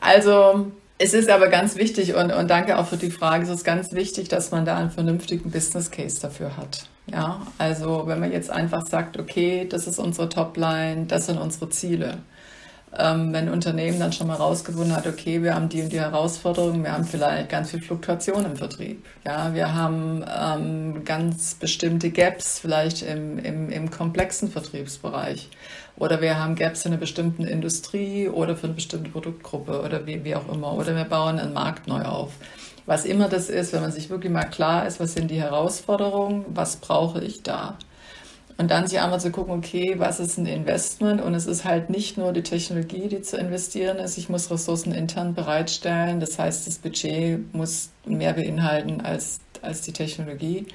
Also 0.00 0.70
es 0.98 1.12
ist 1.14 1.28
aber 1.28 1.48
ganz 1.48 1.76
wichtig 1.76 2.14
und, 2.14 2.32
und 2.32 2.48
danke 2.48 2.78
auch 2.78 2.86
für 2.86 2.96
die 2.96 3.10
Frage. 3.10 3.44
Es 3.44 3.50
ist 3.50 3.64
ganz 3.64 3.92
wichtig, 3.92 4.28
dass 4.28 4.50
man 4.50 4.64
da 4.64 4.76
einen 4.76 4.90
vernünftigen 4.90 5.50
Business 5.50 5.90
Case 5.90 6.20
dafür 6.20 6.56
hat. 6.56 6.86
Ja, 7.10 7.46
also 7.58 8.04
wenn 8.06 8.20
man 8.20 8.32
jetzt 8.32 8.50
einfach 8.50 8.86
sagt, 8.86 9.18
okay, 9.18 9.66
das 9.68 9.86
ist 9.86 9.98
unsere 9.98 10.28
Topline, 10.28 11.06
das 11.06 11.26
sind 11.26 11.38
unsere 11.38 11.68
Ziele. 11.68 12.18
Ähm, 12.96 13.32
wenn 13.32 13.48
ein 13.48 13.52
Unternehmen 13.52 13.98
dann 13.98 14.12
schon 14.12 14.28
mal 14.28 14.36
rausgefunden 14.36 14.94
hat, 14.94 15.06
okay, 15.08 15.42
wir 15.42 15.54
haben 15.54 15.68
die 15.68 15.82
und 15.82 15.92
die 15.92 15.98
Herausforderungen, 15.98 16.84
wir 16.84 16.92
haben 16.92 17.04
vielleicht 17.04 17.48
ganz 17.48 17.72
viel 17.72 17.82
Fluktuation 17.82 18.44
im 18.44 18.56
Vertrieb. 18.56 19.04
Ja, 19.26 19.52
wir 19.52 19.74
haben 19.74 20.24
ähm, 20.24 21.04
ganz 21.04 21.54
bestimmte 21.54 22.10
Gaps 22.10 22.60
vielleicht 22.60 23.02
im, 23.02 23.38
im, 23.38 23.68
im 23.70 23.90
komplexen 23.90 24.48
Vertriebsbereich. 24.48 25.48
Oder 25.96 26.20
wir 26.20 26.38
haben 26.38 26.56
Gaps 26.56 26.84
in 26.84 26.92
einer 26.92 27.00
bestimmten 27.00 27.46
Industrie 27.46 28.28
oder 28.28 28.56
für 28.56 28.66
eine 28.66 28.74
bestimmte 28.74 29.10
Produktgruppe 29.10 29.82
oder 29.82 30.06
wie, 30.06 30.24
wie 30.24 30.34
auch 30.34 30.52
immer. 30.52 30.74
Oder 30.74 30.96
wir 30.96 31.04
bauen 31.04 31.38
einen 31.38 31.52
Markt 31.52 31.86
neu 31.86 32.02
auf. 32.02 32.32
Was 32.86 33.04
immer 33.04 33.28
das 33.28 33.48
ist, 33.48 33.72
wenn 33.72 33.80
man 33.80 33.92
sich 33.92 34.10
wirklich 34.10 34.32
mal 34.32 34.44
klar 34.44 34.86
ist, 34.86 35.00
was 35.00 35.14
sind 35.14 35.30
die 35.30 35.40
Herausforderungen, 35.40 36.44
was 36.48 36.76
brauche 36.76 37.22
ich 37.22 37.42
da? 37.42 37.78
Und 38.56 38.70
dann 38.70 38.86
sich 38.86 39.00
einmal 39.00 39.20
zu 39.20 39.32
gucken, 39.32 39.54
okay, 39.54 39.94
was 39.98 40.20
ist 40.20 40.38
ein 40.38 40.46
Investment? 40.46 41.20
Und 41.20 41.34
es 41.34 41.46
ist 41.46 41.64
halt 41.64 41.90
nicht 41.90 42.18
nur 42.18 42.32
die 42.32 42.42
Technologie, 42.42 43.08
die 43.08 43.20
zu 43.20 43.36
investieren 43.36 43.98
ist. 43.98 44.16
Ich 44.16 44.28
muss 44.28 44.50
Ressourcen 44.50 44.92
intern 44.92 45.34
bereitstellen. 45.34 46.20
Das 46.20 46.38
heißt, 46.38 46.66
das 46.66 46.78
Budget 46.78 47.52
muss 47.52 47.90
mehr 48.04 48.34
beinhalten 48.34 49.00
als, 49.00 49.40
als 49.60 49.80
die 49.80 49.92
Technologie. 49.92 50.66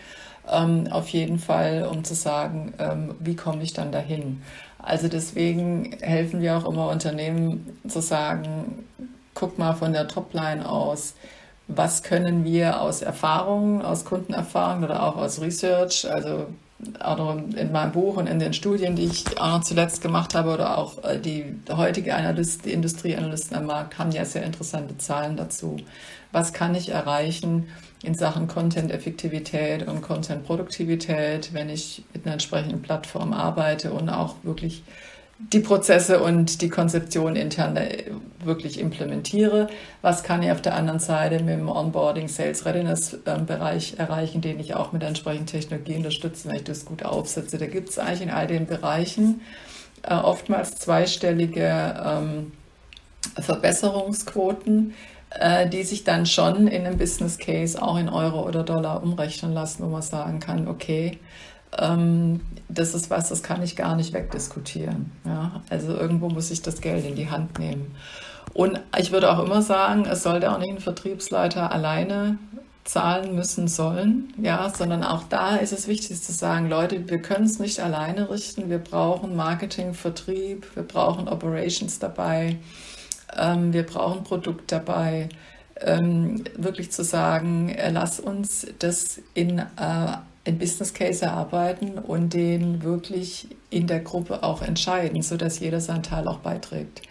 Ähm, 0.52 0.88
auf 0.90 1.08
jeden 1.10 1.40
Fall, 1.40 1.88
um 1.90 2.04
zu 2.04 2.16
sagen, 2.16 2.74
ähm, 2.80 3.16
wie 3.20 3.36
komme 3.36 3.64
ich 3.64 3.72
dann 3.72 3.92
dahin? 3.94 4.42
Also 4.80 5.08
deswegen 5.08 5.98
helfen 6.02 6.42
wir 6.42 6.58
auch 6.58 6.70
immer 6.70 6.90
Unternehmen 6.90 7.78
zu 7.88 8.02
sagen, 8.02 8.86
guck 9.34 9.58
mal 9.58 9.74
von 9.74 9.94
der 9.94 10.08
Topline 10.08 10.68
aus, 10.68 11.16
was 11.68 12.02
können 12.02 12.46
wir 12.46 12.82
aus 12.82 13.02
Erfahrungen, 13.02 13.82
aus 13.82 14.06
Kundenerfahrungen 14.06 14.86
oder 14.86 15.04
auch 15.04 15.18
aus 15.18 15.40
Research, 15.40 16.10
also 16.10 16.48
auch 17.00 17.36
in 17.36 17.72
meinem 17.72 17.92
Buch 17.92 18.18
und 18.18 18.28
in 18.28 18.40
den 18.40 18.54
Studien, 18.54 18.96
die 18.96 19.06
ich 19.06 19.40
auch 19.40 19.58
noch 19.58 19.64
zuletzt 19.64 20.02
gemacht 20.02 20.34
habe 20.34 20.54
oder 20.54 20.78
auch 20.78 21.04
äh, 21.04 21.20
die 21.20 21.44
heutige 21.70 22.16
Analyst, 22.16 22.66
die 22.66 22.72
Industrieanalysten 22.72 23.58
am 23.58 23.66
Markt 23.66 24.00
haben 24.00 24.12
ja 24.12 24.24
sehr 24.24 24.44
interessante 24.44 24.98
Zahlen 24.98 25.36
dazu. 25.36 25.78
Was 26.32 26.54
kann 26.54 26.76
ich 26.76 26.90
erreichen 26.90 27.68
in 28.04 28.16
Sachen 28.16 28.48
Content-Effektivität 28.48 29.88
und 29.88 30.02
Content-Produktivität, 30.02 31.54
wenn 31.54 31.70
ich 31.70 32.04
mit 32.14 32.26
einer 32.26 32.34
entsprechenden 32.34 32.82
Plattform 32.82 33.34
arbeite 33.34 33.92
und 33.92 34.10
auch 34.10 34.36
wirklich 34.44 34.84
die 35.40 35.60
Prozesse 35.60 36.22
und 36.22 36.62
die 36.62 36.70
Konzeption 36.70 37.38
intern 37.38 37.80
wirklich 38.44 38.80
implementiere. 38.80 39.68
Was 40.02 40.24
kann 40.24 40.44
ich 40.44 40.52
auf 40.52 40.62
der 40.62 40.76
anderen 40.76 41.00
Seite 41.00 41.42
mit 41.44 41.58
dem 41.58 41.70
Onboarding 41.70 42.28
Sales 42.28 42.66
Readiness 42.66 43.18
ähm, 43.26 43.46
Bereich 43.46 43.96
erreichen, 43.98 44.42
den 44.42 44.60
ich 44.60 44.76
auch 44.76 44.92
mit 44.92 45.02
entsprechenden 45.02 45.48
Technologie 45.48 45.96
unterstütze, 45.96 46.50
wenn 46.50 46.58
ich 46.58 46.66
das 46.66 46.84
gut 46.84 47.04
aufsetze. 47.04 47.58
Da 47.58 47.68
gibt 47.68 47.90
es 47.90 48.00
eigentlich 48.00 48.22
in 48.22 48.30
all 48.32 48.48
den 48.48 48.66
Bereichen 48.66 49.40
äh, 50.04 50.14
oftmals 50.14 50.76
zweistellige 50.76 51.96
ähm, 52.06 52.52
Verbesserungsquoten, 53.40 54.92
äh, 54.92 54.94
die 55.72 55.84
sich 55.84 56.04
dann 56.04 56.26
schon 56.26 56.68
in 56.68 56.86
einem 56.86 56.98
Business 56.98 57.38
Case 57.38 57.80
auch 57.82 57.98
in 57.98 58.10
Euro 58.10 58.48
oder 58.48 58.64
Dollar 58.64 59.04
umrechnen 59.04 59.54
lassen, 59.54 59.84
wo 59.84 59.88
man 59.90 60.02
sagen 60.02 60.40
kann, 60.40 60.68
okay, 60.68 61.20
ähm, 61.78 62.42
das 62.68 62.94
ist 62.94 63.10
was, 63.10 63.30
das 63.30 63.44
kann 63.44 63.62
ich 63.62 63.76
gar 63.76 63.96
nicht 63.96 64.14
wegdiskutieren. 64.14 65.12
Ja? 65.26 65.62
Also 65.70 65.96
irgendwo 65.96 66.30
muss 66.30 66.52
ich 66.52 66.62
das 66.62 66.82
Geld 66.82 67.06
in 67.06 67.16
die 67.16 67.30
Hand 67.30 67.60
nehmen. 67.60 67.96
Und 68.54 68.80
ich 68.98 69.12
würde 69.12 69.32
auch 69.32 69.44
immer 69.44 69.62
sagen, 69.62 70.06
es 70.06 70.24
sollte 70.24 70.52
auch 70.52 70.58
nicht 70.58 70.72
ein 70.72 70.80
Vertriebsleiter 70.80 71.72
alleine 71.72 72.38
zahlen 72.84 73.36
müssen 73.36 73.68
sollen, 73.68 74.34
ja, 74.42 74.72
sondern 74.76 75.04
auch 75.04 75.24
da 75.30 75.58
ist 75.58 75.74
es 75.74 75.88
wichtig 75.88 76.24
zu 76.24 76.32
sagen, 76.32 76.70
Leute, 76.70 77.08
wir 77.08 77.22
können 77.22 77.46
es 77.46 77.60
nicht 77.60 77.80
alleine 77.80 78.32
richten. 78.32 78.70
Wir 78.70 78.80
brauchen 78.80 79.36
Marketing, 79.36 79.94
Vertrieb, 79.94 80.76
wir 80.76 80.82
brauchen 80.82 81.28
Operations 81.28 82.00
dabei, 82.00 82.58
ähm, 83.38 83.74
wir 83.74 83.84
brauchen 83.84 84.24
Produkt 84.24 84.72
dabei. 84.72 85.30
Ähm, 85.82 86.44
wirklich 86.58 86.92
zu 86.92 87.04
sagen, 87.04 87.70
äh, 87.70 87.90
lass 87.92 88.20
uns 88.20 88.68
das 88.80 89.22
in 89.34 89.60
äh, 89.60 89.64
ein 89.78 90.58
Business 90.58 90.94
Case 90.94 91.24
erarbeiten 91.24 91.98
und 91.98 92.34
den 92.34 92.84
wirklich 92.84 93.48
in 93.70 93.88
der 93.88 94.00
Gruppe 94.00 94.44
auch 94.44 94.62
entscheiden, 94.62 95.22
sodass 95.22 95.60
jeder 95.60 95.80
seinen 95.80 96.04
Teil 96.04 96.28
auch 96.28 96.40
beiträgt. 96.40 97.02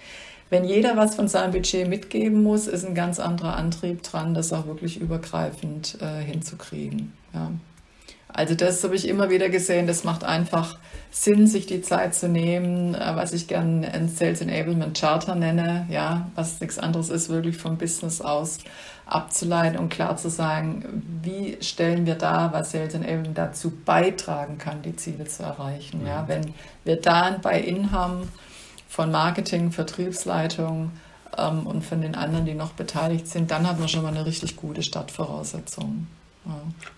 Wenn 0.51 0.65
jeder 0.65 0.97
was 0.97 1.15
von 1.15 1.29
seinem 1.29 1.53
Budget 1.53 1.89
mitgeben 1.89 2.43
muss, 2.43 2.67
ist 2.67 2.87
ein 2.87 2.95
ganz 2.95 3.21
anderer 3.21 3.57
Antrieb 3.57 4.03
dran, 4.03 4.35
das 4.35 4.53
auch 4.53 4.67
wirklich 4.67 5.01
übergreifend 5.01 5.99
äh, 6.01 6.23
hinzukriegen. 6.23 7.13
Ja. 7.35 7.53
Also 8.29 8.55
das 8.55 8.85
habe 8.85 8.95
ich 8.95 9.09
immer 9.09 9.31
wieder 9.31 9.49
gesehen, 9.49 9.87
das 9.87 10.05
macht 10.05 10.23
einfach 10.23 10.79
Sinn, 11.11 11.47
sich 11.47 11.67
die 11.67 11.81
Zeit 11.81 12.15
zu 12.15 12.29
nehmen, 12.29 12.95
äh, 12.95 13.13
was 13.15 13.33
ich 13.33 13.49
gerne 13.49 13.91
ein 13.93 14.09
Sales 14.09 14.41
Enablement 14.41 14.99
Charter 14.99 15.35
nenne, 15.35 15.87
ja, 15.89 16.31
was 16.35 16.61
nichts 16.61 16.79
anderes 16.79 17.09
ist, 17.09 17.31
wirklich 17.31 17.57
vom 17.57 17.79
Business 17.79 18.21
aus 18.21 18.59
abzuleiten 19.07 19.79
und 19.79 19.89
klar 19.89 20.19
zu 20.19 20.29
sagen, 20.29 21.03
wie 21.23 21.57
stellen 21.63 22.05
wir 22.05 22.17
da, 22.17 22.53
was 22.53 22.73
Sales 22.73 22.93
Enablement 22.93 23.39
dazu 23.39 23.73
beitragen 23.85 24.59
kann, 24.59 24.83
die 24.83 24.97
Ziele 24.97 25.25
zu 25.25 25.43
erreichen. 25.43 26.07
Ja, 26.07 26.29
wenn 26.29 26.53
wir 26.85 27.01
da 27.01 27.23
ein 27.23 27.41
Buy-in 27.41 27.91
haben 27.91 28.29
von 28.87 29.11
Marketing, 29.11 29.73
Vertriebsleitung 29.73 30.91
ähm, 31.39 31.67
und 31.67 31.83
von 31.85 32.03
den 32.03 32.15
anderen, 32.15 32.45
die 32.45 32.55
noch 32.55 32.73
beteiligt 32.73 33.27
sind, 33.27 33.51
dann 33.51 33.67
hat 33.67 33.79
man 33.79 33.89
schon 33.89 34.03
mal 34.03 34.15
eine 34.15 34.27
richtig 34.27 34.57
gute 34.57 34.83
Startvoraussetzung. 34.83 36.07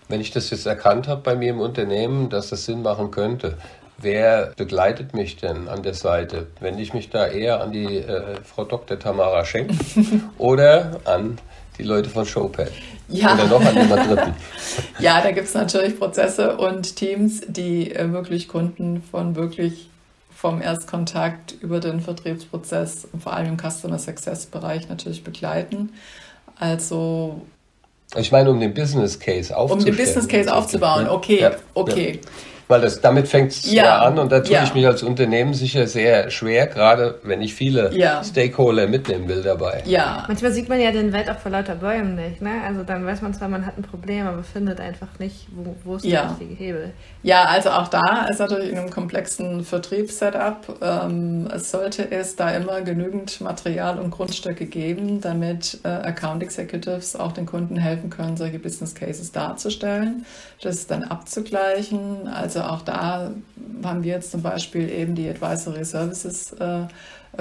Wenn 0.07 0.21
ich 0.21 0.31
das 0.31 0.49
jetzt 0.49 0.65
erkannt 0.65 1.07
habe 1.07 1.21
bei 1.21 1.35
mir 1.35 1.49
im 1.49 1.59
Unternehmen, 1.59 2.29
dass 2.29 2.49
das 2.49 2.65
Sinn 2.65 2.81
machen 2.81 3.11
könnte, 3.11 3.57
Wer 4.01 4.53
begleitet 4.57 5.13
mich 5.13 5.37
denn 5.37 5.67
an 5.67 5.83
der 5.83 5.93
Seite? 5.93 6.47
Wende 6.59 6.81
ich 6.81 6.93
mich 6.93 7.09
da 7.09 7.27
eher 7.27 7.61
an 7.61 7.71
die 7.71 7.97
äh, 7.97 8.35
Frau 8.43 8.63
Dr. 8.63 8.97
Tamara 8.97 9.45
Schenk 9.45 9.71
oder 10.39 11.01
an 11.05 11.37
die 11.77 11.83
Leute 11.83 12.09
von 12.09 12.25
Showpad. 12.25 12.71
Ja. 13.09 13.35
Oder 13.35 13.45
noch 13.45 13.63
an 13.63 13.75
den 13.75 13.89
Dritten. 13.89 14.33
ja, 14.99 15.21
da 15.21 15.31
gibt 15.31 15.47
es 15.47 15.53
natürlich 15.53 15.99
Prozesse 15.99 16.57
und 16.57 16.95
Teams, 16.95 17.41
die 17.47 17.93
äh, 17.93 18.11
wirklich 18.11 18.47
Kunden 18.47 19.03
von 19.03 19.35
wirklich 19.35 19.89
vom 20.35 20.61
Erstkontakt 20.61 21.51
über 21.61 21.79
den 21.79 22.01
Vertriebsprozess 22.01 23.07
und 23.11 23.21
vor 23.21 23.33
allem 23.33 23.49
im 23.49 23.57
Customer 23.57 23.99
Success 23.99 24.47
Bereich 24.47 24.89
natürlich 24.89 25.23
begleiten. 25.23 25.93
Also 26.57 27.41
ich 28.15 28.31
meine, 28.31 28.51
um 28.51 28.59
den 28.59 28.73
Business 28.73 29.19
Case 29.19 29.55
aufzubauen. 29.55 29.79
Um 29.79 29.85
den 29.85 29.95
Business 29.95 30.27
Case 30.27 30.53
aufzubauen, 30.53 31.07
okay, 31.07 31.41
ja, 31.41 31.51
okay. 31.73 32.19
Ja 32.23 32.29
weil 32.71 32.81
das, 32.81 33.01
damit 33.01 33.27
fängt 33.27 33.51
es 33.51 33.71
ja. 33.71 33.99
an 34.01 34.17
und 34.17 34.31
da 34.31 34.39
tue 34.39 34.53
ja. 34.53 34.63
ich 34.63 34.73
mich 34.73 34.87
als 34.87 35.03
Unternehmen 35.03 35.53
sicher 35.53 35.87
sehr 35.87 36.31
schwer, 36.31 36.67
gerade 36.67 37.19
wenn 37.23 37.41
ich 37.41 37.53
viele 37.53 37.93
ja. 37.93 38.23
Stakeholder 38.23 38.87
mitnehmen 38.87 39.27
will 39.27 39.43
dabei. 39.43 39.83
Ja. 39.85 40.23
Manchmal 40.27 40.51
sieht 40.53 40.69
man 40.69 40.79
ja 40.79 40.91
den 40.91 41.11
Welt 41.11 41.29
auch 41.29 41.37
vor 41.37 41.51
lauter 41.51 41.75
Bäumen 41.75 42.15
nicht. 42.15 42.41
Ne? 42.41 42.51
Also 42.65 42.83
dann 42.83 43.05
weiß 43.05 43.21
man 43.21 43.33
zwar, 43.33 43.49
man 43.49 43.65
hat 43.65 43.77
ein 43.77 43.83
Problem, 43.83 44.25
aber 44.25 44.43
findet 44.43 44.79
einfach 44.79 45.19
nicht, 45.19 45.47
wo, 45.51 45.75
wo 45.83 45.95
ist 45.97 46.05
der 46.05 46.31
richtige 46.31 46.55
Hebel. 46.55 46.93
Ja, 47.23 47.43
also 47.43 47.71
auch 47.71 47.89
da 47.89 48.27
ist 48.29 48.39
natürlich 48.39 48.71
in 48.71 48.77
einem 48.77 48.89
komplexen 48.89 49.63
Vertriebssetup, 49.63 50.79
ähm, 50.81 51.49
es 51.53 51.71
sollte 51.71 52.09
es 52.09 52.37
da 52.37 52.51
immer 52.51 52.81
genügend 52.81 53.41
Material 53.41 53.99
und 53.99 54.11
Grundstücke 54.11 54.65
geben, 54.65 55.19
damit 55.19 55.79
äh, 55.83 55.89
Account 55.89 56.41
Executives 56.41 57.15
auch 57.15 57.33
den 57.33 57.45
Kunden 57.45 57.75
helfen 57.75 58.09
können, 58.09 58.37
solche 58.37 58.59
Business 58.59 58.95
Cases 58.95 59.31
darzustellen, 59.31 60.25
das 60.61 60.87
dann 60.87 61.03
abzugleichen. 61.03 62.27
Also 62.27 62.60
also 62.61 62.73
auch 62.73 62.81
da 62.81 63.31
haben 63.83 64.03
wir 64.03 64.11
jetzt 64.11 64.31
zum 64.31 64.41
Beispiel 64.41 64.89
eben 64.89 65.15
die 65.15 65.29
Advisory 65.29 65.85
Services 65.85 66.51
äh, 66.53 66.85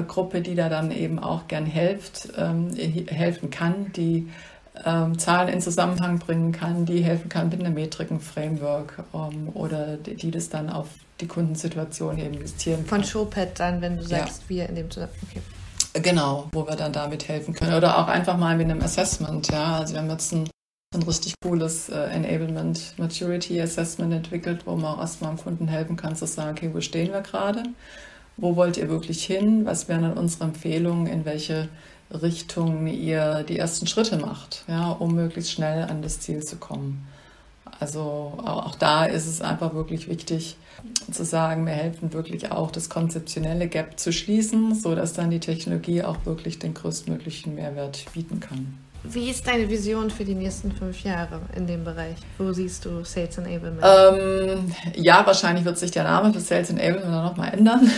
Gruppe, 0.06 0.40
die 0.40 0.54
da 0.54 0.68
dann 0.68 0.90
eben 0.90 1.18
auch 1.18 1.48
gern 1.48 1.66
hilft, 1.66 2.28
ähm, 2.36 2.74
helfen 2.74 3.50
kann, 3.50 3.92
die 3.92 4.28
ähm, 4.84 5.18
Zahlen 5.18 5.48
in 5.48 5.60
Zusammenhang 5.60 6.18
bringen 6.18 6.52
kann, 6.52 6.86
die 6.86 7.02
helfen 7.02 7.28
kann 7.28 7.48
mit 7.48 7.60
einem 7.60 7.74
Metriken-Framework 7.74 9.04
ähm, 9.12 9.50
oder 9.54 9.96
die, 9.96 10.14
die, 10.14 10.30
das 10.30 10.48
dann 10.48 10.70
auf 10.70 10.88
die 11.20 11.26
Kundensituation 11.26 12.18
eben 12.18 12.34
justieren 12.34 12.86
kann. 12.86 13.02
Von 13.02 13.04
Showpad 13.04 13.58
dann, 13.58 13.80
wenn 13.80 13.96
du 13.96 14.02
sagst, 14.04 14.42
ja. 14.42 14.48
wir 14.48 14.68
in 14.68 14.76
dem 14.76 14.90
Zusammenhang. 14.90 15.18
Okay. 15.28 15.40
Genau, 16.02 16.48
wo 16.52 16.66
wir 16.68 16.76
dann 16.76 16.92
damit 16.92 17.26
helfen 17.26 17.52
können. 17.52 17.74
Oder 17.74 17.98
auch 17.98 18.06
einfach 18.06 18.36
mal 18.36 18.56
mit 18.56 18.70
einem 18.70 18.80
Assessment. 18.80 19.50
Ja, 19.50 19.78
also 19.78 19.94
wir 19.94 20.00
haben 20.00 20.10
jetzt 20.10 20.32
ein 20.32 20.48
ein 20.92 21.04
richtig 21.04 21.34
cooles 21.40 21.88
äh, 21.88 21.94
Enablement 21.94 22.98
Maturity 22.98 23.60
Assessment 23.60 24.12
entwickelt, 24.12 24.62
wo 24.64 24.74
man 24.74 24.96
auch 24.96 24.98
erstmal 24.98 25.36
dem 25.36 25.40
Kunden 25.40 25.68
helfen 25.68 25.96
kann 25.96 26.16
zu 26.16 26.26
sagen, 26.26 26.50
okay, 26.50 26.70
wo 26.74 26.80
stehen 26.80 27.12
wir 27.12 27.20
gerade? 27.20 27.62
Wo 28.36 28.56
wollt 28.56 28.76
ihr 28.76 28.88
wirklich 28.88 29.24
hin? 29.24 29.64
Was 29.66 29.88
wären 29.88 30.02
dann 30.02 30.18
unsere 30.18 30.44
Empfehlungen, 30.44 31.06
in 31.06 31.24
welche 31.24 31.68
Richtung 32.10 32.88
ihr 32.88 33.44
die 33.44 33.56
ersten 33.56 33.86
Schritte 33.86 34.16
macht, 34.16 34.64
ja, 34.66 34.90
um 34.90 35.14
möglichst 35.14 35.52
schnell 35.52 35.84
an 35.84 36.02
das 36.02 36.18
Ziel 36.18 36.42
zu 36.42 36.56
kommen? 36.56 37.06
Also 37.78 38.00
auch 38.44 38.74
da 38.74 39.04
ist 39.04 39.28
es 39.28 39.40
einfach 39.40 39.74
wirklich 39.74 40.08
wichtig 40.08 40.56
zu 41.12 41.24
sagen, 41.24 41.66
wir 41.66 41.72
helfen 41.72 42.12
wirklich 42.12 42.50
auch, 42.50 42.72
das 42.72 42.88
konzeptionelle 42.88 43.68
Gap 43.68 44.00
zu 44.00 44.12
schließen, 44.12 44.74
sodass 44.74 45.12
dann 45.12 45.30
die 45.30 45.38
Technologie 45.38 46.02
auch 46.02 46.26
wirklich 46.26 46.58
den 46.58 46.74
größtmöglichen 46.74 47.54
Mehrwert 47.54 48.06
bieten 48.12 48.40
kann. 48.40 48.76
Wie 49.02 49.30
ist 49.30 49.46
deine 49.46 49.68
Vision 49.68 50.10
für 50.10 50.24
die 50.24 50.34
nächsten 50.34 50.72
fünf 50.72 51.02
Jahre 51.02 51.40
in 51.56 51.66
dem 51.66 51.84
Bereich? 51.84 52.16
Wo 52.36 52.52
siehst 52.52 52.84
du 52.84 53.02
Sales 53.04 53.38
Enablement? 53.38 53.82
Ähm, 53.82 54.74
ja, 54.94 55.24
wahrscheinlich 55.24 55.64
wird 55.64 55.78
sich 55.78 55.90
der 55.90 56.04
Name 56.04 56.32
für 56.32 56.40
Sales 56.40 56.70
Enablement 56.70 57.14
dann 57.14 57.24
nochmal 57.24 57.54
ändern. 57.54 57.90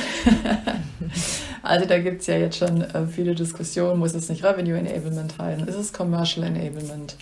also 1.63 1.87
da 1.87 1.99
gibt 1.99 2.21
es 2.21 2.29
ja 2.29 2.37
jetzt 2.37 2.59
schon 2.59 2.83
äh, 2.83 3.07
viele 3.07 3.35
Diskussionen, 3.35 3.99
muss 3.99 4.15
es 4.15 4.29
nicht 4.29 4.45
Revenue 4.45 4.79
Enablement 4.79 5.37
heißen, 5.39 5.67
ist 5.67 5.75
es 5.75 5.93
Commercial 5.93 6.47
Enablement? 6.47 7.17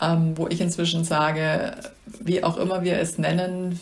Ähm, 0.00 0.36
wo 0.36 0.46
ich 0.46 0.60
inzwischen 0.60 1.02
sage, 1.02 1.76
wie 2.20 2.44
auch 2.44 2.56
immer 2.56 2.82
wir 2.82 2.98
es 2.98 3.18
nennen, 3.18 3.80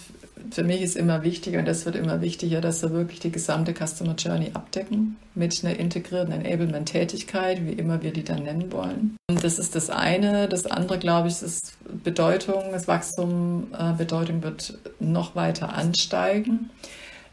für 0.50 0.62
mich 0.62 0.82
ist 0.82 0.96
immer 0.96 1.22
wichtig 1.22 1.56
und 1.56 1.66
das 1.66 1.86
wird 1.86 1.96
immer 1.96 2.20
wichtiger, 2.20 2.60
dass 2.60 2.82
wir 2.82 2.90
wirklich 2.90 3.20
die 3.20 3.30
gesamte 3.30 3.74
Customer 3.74 4.14
Journey 4.14 4.50
abdecken 4.54 5.16
mit 5.34 5.64
einer 5.64 5.78
integrierten 5.78 6.32
Enablement-Tätigkeit, 6.32 7.64
wie 7.66 7.72
immer 7.72 8.02
wir 8.02 8.12
die 8.12 8.24
dann 8.24 8.44
nennen 8.44 8.72
wollen. 8.72 9.16
Und 9.28 9.42
das 9.44 9.58
ist 9.58 9.74
das 9.74 9.90
eine. 9.90 10.48
Das 10.48 10.66
andere, 10.66 10.98
glaube 10.98 11.28
ich, 11.28 11.42
ist 11.42 11.76
Bedeutung, 12.04 12.64
das 12.72 12.88
Wachstum, 12.88 13.68
äh, 13.78 13.92
Bedeutung 13.92 14.42
wird 14.42 14.78
noch 15.00 15.36
weiter 15.36 15.74
ansteigen. 15.74 16.70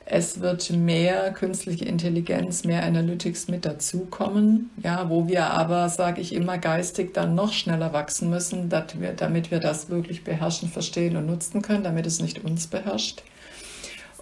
Es 0.06 0.42
wird 0.42 0.70
mehr 0.70 1.32
künstliche 1.32 1.86
Intelligenz, 1.86 2.66
mehr 2.66 2.84
Analytics 2.84 3.48
mit 3.48 3.66
dazukommen, 3.66 4.70
ja, 4.84 5.10
wo 5.10 5.28
wir 5.28 5.46
aber, 5.46 5.88
sage 5.88 6.20
ich 6.20 6.34
immer, 6.34 6.58
geistig 6.58 7.14
dann 7.14 7.36
noch 7.36 7.54
schneller 7.54 7.94
wachsen 7.94 8.30
müssen, 8.30 8.68
damit 8.68 9.00
wir, 9.00 9.14
damit 9.14 9.50
wir 9.50 9.60
das 9.60 9.90
wirklich 9.90 10.26
beherrschen, 10.26 10.70
verstehen 10.70 11.16
und 11.16 11.26
nutzen 11.26 11.62
können, 11.62 11.84
damit 11.84 12.06
es 12.06 12.22
nicht 12.22 12.44
uns 12.44 12.68
beherrscht. 12.68 13.24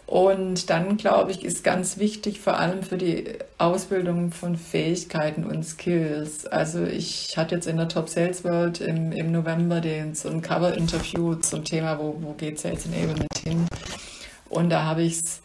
Und 0.05 0.69
dann, 0.69 0.97
glaube 0.97 1.31
ich, 1.31 1.43
ist 1.45 1.63
ganz 1.63 1.97
wichtig, 1.97 2.41
vor 2.41 2.59
allem 2.59 2.83
für 2.83 2.97
die 2.97 3.23
Ausbildung 3.57 4.31
von 4.31 4.57
Fähigkeiten 4.57 5.45
und 5.45 5.63
Skills. 5.63 6.45
Also 6.45 6.83
ich 6.83 7.37
hatte 7.37 7.55
jetzt 7.55 7.65
in 7.65 7.77
der 7.77 7.87
Top 7.87 8.09
Sales 8.09 8.43
World 8.43 8.81
im, 8.81 9.13
im 9.13 9.31
November 9.31 9.79
den, 9.79 10.13
so 10.13 10.27
ein 10.29 10.41
Cover-Interview 10.41 11.35
zum 11.35 11.63
Thema, 11.63 11.97
wo, 11.97 12.17
wo 12.19 12.33
geht 12.33 12.59
Sales 12.59 12.85
Enablement 12.87 13.37
hin? 13.41 13.65
Und 14.49 14.69
da 14.69 14.83
habe 14.83 15.03
ich 15.03 15.13
es 15.13 15.41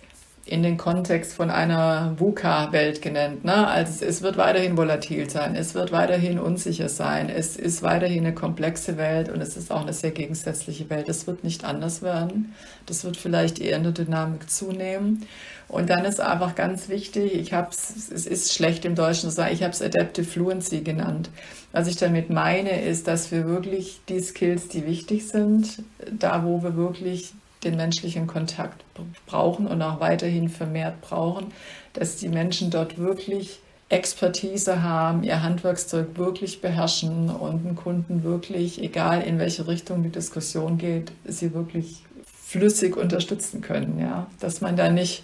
in 0.46 0.62
den 0.62 0.76
Kontext 0.76 1.32
von 1.32 1.50
einer 1.50 2.14
VUCA-Welt 2.18 3.02
genannt. 3.02 3.44
Ne? 3.44 3.66
Also 3.66 4.04
es 4.04 4.22
wird 4.22 4.36
weiterhin 4.36 4.76
volatil 4.76 5.28
sein, 5.28 5.56
es 5.56 5.74
wird 5.74 5.90
weiterhin 5.90 6.38
unsicher 6.38 6.88
sein, 6.88 7.28
es 7.28 7.56
ist 7.56 7.82
weiterhin 7.82 8.24
eine 8.24 8.32
komplexe 8.34 8.96
Welt 8.96 9.28
und 9.28 9.40
es 9.40 9.56
ist 9.56 9.72
auch 9.72 9.82
eine 9.82 9.92
sehr 9.92 10.12
gegensätzliche 10.12 10.88
Welt. 10.88 11.08
Es 11.08 11.26
wird 11.26 11.42
nicht 11.42 11.64
anders 11.64 12.00
werden. 12.00 12.54
Das 12.86 13.04
wird 13.04 13.16
vielleicht 13.16 13.58
eher 13.58 13.76
in 13.76 13.82
der 13.82 13.92
Dynamik 13.92 14.48
zunehmen. 14.48 15.26
Und 15.66 15.90
dann 15.90 16.04
ist 16.04 16.20
einfach 16.20 16.54
ganz 16.54 16.88
wichtig, 16.88 17.34
ich 17.34 17.52
habe 17.52 17.70
es, 17.72 18.08
es 18.12 18.24
ist 18.24 18.54
schlecht 18.54 18.84
im 18.84 18.94
Deutschen 18.94 19.30
zu 19.30 19.34
sagen, 19.34 19.52
ich 19.52 19.64
habe 19.64 19.72
es 19.72 19.82
Adaptive 19.82 20.26
Fluency 20.26 20.82
genannt. 20.82 21.28
Was 21.72 21.88
ich 21.88 21.96
damit 21.96 22.30
meine, 22.30 22.82
ist, 22.82 23.08
dass 23.08 23.32
wir 23.32 23.46
wirklich 23.46 24.00
die 24.08 24.20
Skills, 24.20 24.68
die 24.68 24.86
wichtig 24.86 25.26
sind, 25.26 25.82
da 26.12 26.44
wo 26.44 26.62
wir 26.62 26.76
wirklich 26.76 27.34
den 27.64 27.76
menschlichen 27.76 28.26
Kontakt 28.26 28.84
brauchen 29.26 29.66
und 29.66 29.82
auch 29.82 30.00
weiterhin 30.00 30.48
vermehrt 30.48 31.00
brauchen, 31.00 31.52
dass 31.92 32.16
die 32.16 32.28
Menschen 32.28 32.70
dort 32.70 32.98
wirklich 32.98 33.60
Expertise 33.88 34.82
haben, 34.82 35.22
ihr 35.22 35.42
Handwerkszeug 35.42 36.16
wirklich 36.16 36.60
beherrschen 36.60 37.30
und 37.30 37.64
den 37.64 37.76
Kunden 37.76 38.24
wirklich, 38.24 38.82
egal 38.82 39.22
in 39.22 39.38
welche 39.38 39.68
Richtung 39.68 40.02
die 40.02 40.08
Diskussion 40.08 40.76
geht, 40.76 41.12
sie 41.24 41.54
wirklich 41.54 42.02
flüssig 42.24 42.96
unterstützen 42.96 43.60
können. 43.60 43.98
Ja? 44.00 44.26
Dass 44.40 44.60
man 44.60 44.76
da 44.76 44.90
nicht, 44.90 45.22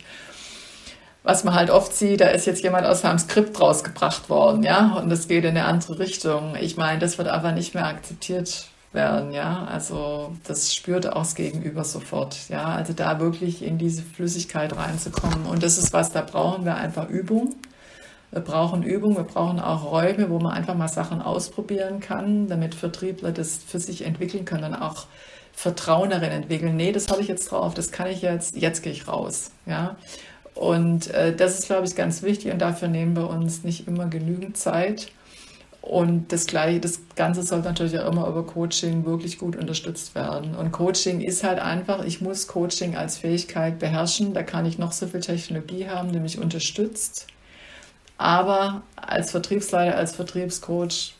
was 1.24 1.42
man 1.42 1.54
halt 1.54 1.70
oft 1.70 1.92
sieht, 1.94 2.20
da 2.20 2.28
ist 2.28 2.46
jetzt 2.46 2.62
jemand 2.62 2.86
aus 2.86 3.04
einem 3.04 3.18
Skript 3.18 3.60
rausgebracht 3.60 4.30
worden, 4.30 4.62
ja, 4.62 4.94
und 4.94 5.10
es 5.10 5.26
geht 5.26 5.44
in 5.44 5.50
eine 5.50 5.64
andere 5.64 5.98
Richtung. 5.98 6.54
Ich 6.60 6.76
meine, 6.76 7.00
das 7.00 7.18
wird 7.18 7.28
einfach 7.28 7.54
nicht 7.54 7.74
mehr 7.74 7.86
akzeptiert 7.86 8.68
werden, 8.92 9.32
ja. 9.32 9.64
Also 9.64 10.32
das 10.44 10.74
spürt 10.74 11.12
auch 11.12 11.22
das 11.22 11.34
Gegenüber 11.34 11.84
sofort, 11.84 12.48
ja. 12.48 12.64
Also 12.64 12.92
da 12.92 13.20
wirklich 13.20 13.62
in 13.62 13.78
diese 13.78 14.02
Flüssigkeit 14.02 14.76
reinzukommen. 14.76 15.46
Und 15.46 15.62
das 15.62 15.78
ist 15.78 15.92
was, 15.92 16.12
da 16.12 16.22
brauchen 16.22 16.64
wir 16.64 16.76
einfach 16.76 17.08
Übung. 17.08 17.54
Wir 18.30 18.40
brauchen 18.40 18.82
Übung, 18.82 19.16
wir 19.16 19.24
brauchen 19.24 19.60
auch 19.60 19.84
Räume, 19.84 20.30
wo 20.30 20.38
man 20.38 20.52
einfach 20.52 20.74
mal 20.74 20.88
Sachen 20.88 21.20
ausprobieren 21.20 22.00
kann, 22.00 22.48
damit 22.48 22.74
Vertriebler 22.74 23.30
das 23.30 23.58
für 23.58 23.78
sich 23.78 24.06
entwickeln 24.06 24.46
können 24.46 24.72
und 24.72 24.74
auch 24.74 25.06
Vertrauen 25.52 26.08
darin 26.08 26.30
entwickeln. 26.30 26.76
Nee, 26.76 26.92
das 26.92 27.08
habe 27.08 27.20
ich 27.20 27.28
jetzt 27.28 27.50
drauf, 27.50 27.74
das 27.74 27.92
kann 27.92 28.08
ich 28.08 28.22
jetzt, 28.22 28.56
jetzt 28.56 28.82
gehe 28.82 28.92
ich 28.92 29.06
raus, 29.06 29.50
ja. 29.66 29.96
Und 30.54 31.08
äh, 31.08 31.34
das 31.34 31.58
ist, 31.58 31.66
glaube 31.66 31.86
ich, 31.86 31.94
ganz 31.94 32.22
wichtig 32.22 32.52
und 32.52 32.58
dafür 32.58 32.88
nehmen 32.88 33.16
wir 33.16 33.28
uns 33.28 33.64
nicht 33.64 33.86
immer 33.86 34.06
genügend 34.06 34.56
Zeit. 34.56 35.08
Und 35.82 36.30
das 36.30 36.46
Gleiche, 36.46 36.78
das 36.78 37.00
Ganze 37.16 37.42
soll 37.42 37.60
natürlich 37.60 37.98
auch 37.98 38.10
immer 38.10 38.28
über 38.28 38.46
Coaching 38.46 39.04
wirklich 39.04 39.36
gut 39.36 39.56
unterstützt 39.56 40.14
werden. 40.14 40.54
Und 40.54 40.70
Coaching 40.70 41.20
ist 41.20 41.42
halt 41.42 41.58
einfach, 41.58 42.04
ich 42.04 42.20
muss 42.20 42.46
Coaching 42.46 42.96
als 42.96 43.18
Fähigkeit 43.18 43.80
beherrschen. 43.80 44.32
Da 44.32 44.44
kann 44.44 44.64
ich 44.64 44.78
noch 44.78 44.92
so 44.92 45.08
viel 45.08 45.20
Technologie 45.20 45.88
haben, 45.88 46.12
die 46.12 46.20
mich 46.20 46.38
unterstützt. 46.38 47.26
Aber 48.16 48.82
als 48.94 49.32
Vertriebsleiter, 49.32 49.96
als 49.96 50.14
Vertriebscoach 50.14 51.14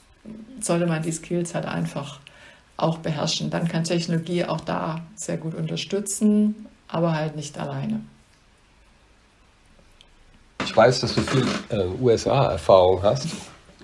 sollte 0.61 0.87
man 0.87 1.03
die 1.03 1.11
Skills 1.11 1.57
halt 1.57 1.67
einfach 1.67 2.21
auch 2.77 2.99
beherrschen. 2.99 3.51
Dann 3.51 3.67
kann 3.67 3.83
Technologie 3.83 4.45
auch 4.45 4.61
da 4.61 5.01
sehr 5.17 5.39
gut 5.39 5.55
unterstützen, 5.55 6.67
aber 6.87 7.15
halt 7.15 7.35
nicht 7.35 7.59
alleine. 7.59 8.01
Ich 10.65 10.77
weiß, 10.77 11.01
dass 11.01 11.17
du 11.17 11.23
viel 11.23 11.47
äh, 11.71 11.85
USA-Erfahrung 12.01 13.03
hast. 13.03 13.27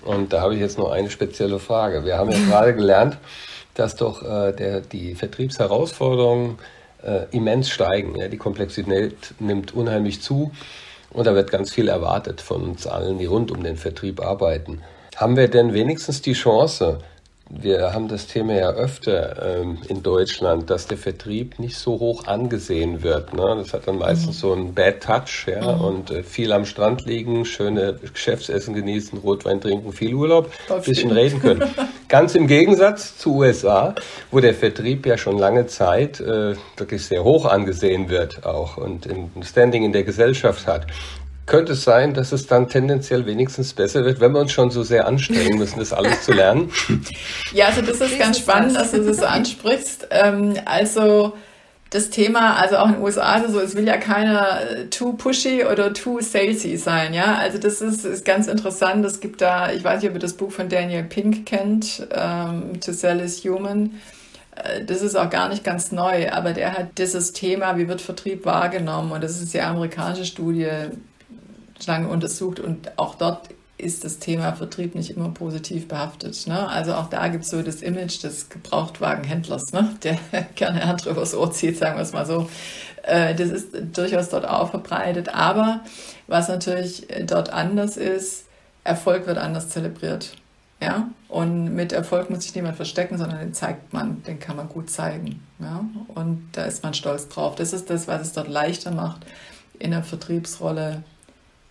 Und 0.05 0.33
da 0.33 0.41
habe 0.41 0.55
ich 0.55 0.61
jetzt 0.61 0.79
noch 0.79 0.91
eine 0.91 1.11
spezielle 1.11 1.59
Frage. 1.59 2.05
Wir 2.05 2.19
haben 2.19 2.31
ja 2.31 2.39
gerade 2.39 2.75
gelernt, 2.75 3.19
dass 3.75 3.97
doch 3.97 4.23
äh, 4.23 4.53
der, 4.53 4.81
die 4.81 5.15
Vertriebsherausforderungen 5.15 6.59
äh, 7.03 7.27
immens 7.31 7.71
steigen. 7.71 8.17
Ja? 8.17 8.29
Die 8.29 8.37
Komplexität 8.37 9.35
nimmt 9.39 9.75
unheimlich 9.75 10.21
zu 10.21 10.51
und 11.11 11.27
da 11.27 11.35
wird 11.35 11.51
ganz 11.51 11.73
viel 11.73 11.89
erwartet 11.89 12.41
von 12.41 12.63
uns 12.63 12.87
allen, 12.87 13.19
die 13.19 13.27
rund 13.27 13.51
um 13.51 13.63
den 13.63 13.77
Vertrieb 13.77 14.21
arbeiten. 14.21 14.83
Haben 15.17 15.37
wir 15.37 15.49
denn 15.49 15.73
wenigstens 15.73 16.23
die 16.23 16.35
Chance, 16.35 16.99
wir 17.51 17.95
haben 17.95 18.09
das 18.09 18.27
Thema 18.27 18.55
ja 18.55 18.71
öfter 18.71 19.61
ähm, 19.61 19.79
in 19.89 20.03
Deutschland, 20.03 20.69
dass 20.69 20.87
der 20.87 20.99
Vertrieb 20.99 21.59
nicht 21.59 21.77
so 21.77 21.99
hoch 21.99 22.27
angesehen 22.27 23.03
wird. 23.03 23.33
Ne? 23.33 23.55
Das 23.57 23.73
hat 23.73 23.89
dann 23.89 23.99
meistens 23.99 24.37
mhm. 24.37 24.41
so 24.41 24.53
einen 24.53 24.75
Bad 24.75 25.03
Touch, 25.03 25.47
ja, 25.47 25.77
mhm. 25.77 25.81
und 25.81 26.11
äh, 26.11 26.23
viel 26.23 26.53
am 26.53 26.67
Strand 26.67 27.07
liegen, 27.07 27.47
schöne 27.47 27.95
Geschäftsessen 27.95 28.75
genießen, 28.75 29.19
Rotwein 29.19 29.61
trinken, 29.61 29.93
viel 29.93 30.15
Urlaub, 30.15 30.51
ein 30.69 30.83
bisschen 30.83 31.11
reden 31.11 31.41
können. 31.41 31.65
Ganz 32.09 32.35
im 32.35 32.47
Gegensatz 32.47 33.17
zu 33.17 33.37
USA, 33.37 33.95
wo 34.31 34.41
der 34.41 34.55
Vertrieb 34.55 35.07
ja 35.07 35.17
schon 35.17 35.39
lange 35.39 35.67
Zeit 35.67 36.21
äh, 36.21 36.55
wirklich 36.77 37.05
sehr 37.07 37.25
hoch 37.25 37.47
angesehen 37.47 38.11
wird 38.11 38.45
auch 38.45 38.77
und 38.77 39.07
ein 39.07 39.43
Standing 39.43 39.85
in 39.85 39.93
der 39.93 40.05
Gesellschaft 40.05 40.67
hat 40.67 40.87
könnte 41.49 41.73
es 41.73 41.83
sein, 41.83 42.15
dass 42.15 42.33
es 42.33 42.47
dann 42.47 42.69
tendenziell 42.69 43.27
wenigstens 43.27 43.73
besser 43.73 44.05
wird, 44.05 44.21
wenn 44.21 44.33
wir 44.33 44.41
uns 44.41 44.53
schon 44.53 44.71
so 44.71 44.83
sehr 44.83 45.07
anstrengen 45.07 45.59
müssen, 45.59 45.79
das 45.79 45.93
alles 45.93 46.23
zu 46.23 46.33
lernen? 46.33 46.71
Ja, 47.53 47.67
also 47.67 47.81
das 47.81 48.01
ist 48.01 48.19
ganz 48.19 48.39
spannend, 48.39 48.77
dass 48.77 48.91
du 48.91 49.03
das 49.03 49.17
so 49.19 49.25
ansprichst. 49.25 50.09
Ähm, 50.11 50.55
also 50.67 51.33
das 51.91 52.11
Thema, 52.11 52.57
also 52.57 52.77
auch 52.77 52.89
in 52.89 52.95
den 52.95 53.03
USA, 53.03 53.43
so, 53.49 53.59
es 53.61 53.75
will 53.75 53.87
ja 53.87 53.97
keiner 53.97 54.61
äh, 54.61 54.85
too 54.87 55.15
pushy 55.15 55.65
oder 55.65 55.95
too 55.95 56.21
salesy 56.21 56.77
sein, 56.77 57.15
ja. 57.15 57.37
Also 57.37 57.57
das 57.59 57.81
ist, 57.81 58.05
ist 58.05 58.25
ganz 58.27 58.47
interessant. 58.47 59.05
Es 59.07 59.21
gibt 59.21 59.41
da, 59.41 59.73
ich 59.73 59.83
weiß 59.83 60.03
nicht, 60.03 60.11
ob 60.11 60.17
ihr 60.17 60.21
das 60.21 60.35
Buch 60.35 60.53
von 60.53 60.69
Daniel 60.69 61.05
Pink 61.05 61.47
kennt, 61.47 62.07
ähm, 62.15 62.79
To 62.81 62.93
Sell 62.93 63.21
is 63.21 63.43
Human. 63.45 63.95
Äh, 64.57 64.85
das 64.85 65.01
ist 65.01 65.17
auch 65.17 65.31
gar 65.31 65.49
nicht 65.49 65.65
ganz 65.65 65.91
neu, 65.91 66.31
aber 66.31 66.53
der 66.53 66.77
hat 66.77 66.99
dieses 66.99 67.33
Thema, 67.33 67.79
wie 67.79 67.89
wird 67.89 68.03
Vertrieb 68.03 68.45
wahrgenommen? 68.45 69.13
Und 69.13 69.25
das 69.25 69.41
ist 69.41 69.55
die 69.55 69.61
amerikanische 69.61 70.27
Studie, 70.27 70.69
lange 71.87 72.09
untersucht 72.09 72.61
und 72.61 72.99
auch 72.99 73.15
dort 73.15 73.49
ist 73.79 74.05
das 74.05 74.19
Thema 74.19 74.53
Vertrieb 74.53 74.97
nicht 74.97 75.11
immer 75.11 75.29
positiv 75.31 75.87
behaftet. 75.87 76.47
Ne? 76.49 76.69
Also 76.69 76.95
auch 76.95 77.09
da 77.09 77.29
gibt 77.29 77.45
es 77.45 77.51
so 77.51 77.63
das 77.63 77.81
Image 77.81 78.23
des 78.25 78.49
Gebrauchtwagenhändlers, 78.49 79.73
ne? 79.73 79.95
der 80.03 80.19
gerne 80.57 80.83
andere 80.83 81.11
übers 81.11 81.35
Ohr 81.35 81.53
zieht, 81.53 81.79
sagen 81.79 81.97
wir 81.97 82.03
es 82.03 82.13
mal 82.13 82.27
so. 82.27 82.51
Äh, 83.05 83.35
das 83.37 83.51
ist 83.51 83.69
durchaus 83.97 84.31
dort 84.31 84.47
auch 84.47 84.71
verbreitet. 84.71 85.33
Aber 85.33 85.81
was 86.27 86.49
natürlich 86.49 87.07
dort 87.25 87.51
anders 87.51 87.97
ist, 87.97 88.47
Erfolg 88.83 89.27
wird 89.27 89.39
anders 89.39 89.69
zelebriert. 89.69 90.33
Ja? 90.83 91.09
Und 91.29 91.75
mit 91.75 91.93
Erfolg 91.93 92.31
muss 92.31 92.43
sich 92.43 92.55
niemand 92.55 92.77
verstecken, 92.77 93.17
sondern 93.17 93.39
den 93.39 93.55
zeigt 93.55 93.93
man, 93.93 94.25
den 94.25 94.41
kann 94.41 94.57
man 94.57 94.69
gut 94.69 94.91
zeigen. 94.91 95.41
Ja? 95.61 95.85
Und 96.09 96.49
da 96.53 96.65
ist 96.65 96.83
man 96.83 96.95
stolz 96.95 97.29
drauf. 97.29 97.55
Das 97.55 97.73
ist 97.73 97.91
das, 97.91 98.09
was 98.09 98.23
es 98.23 98.33
dort 98.33 98.49
leichter 98.49 98.91
macht, 98.91 99.25
in 99.79 99.93
der 99.93 100.03
Vertriebsrolle 100.03 101.05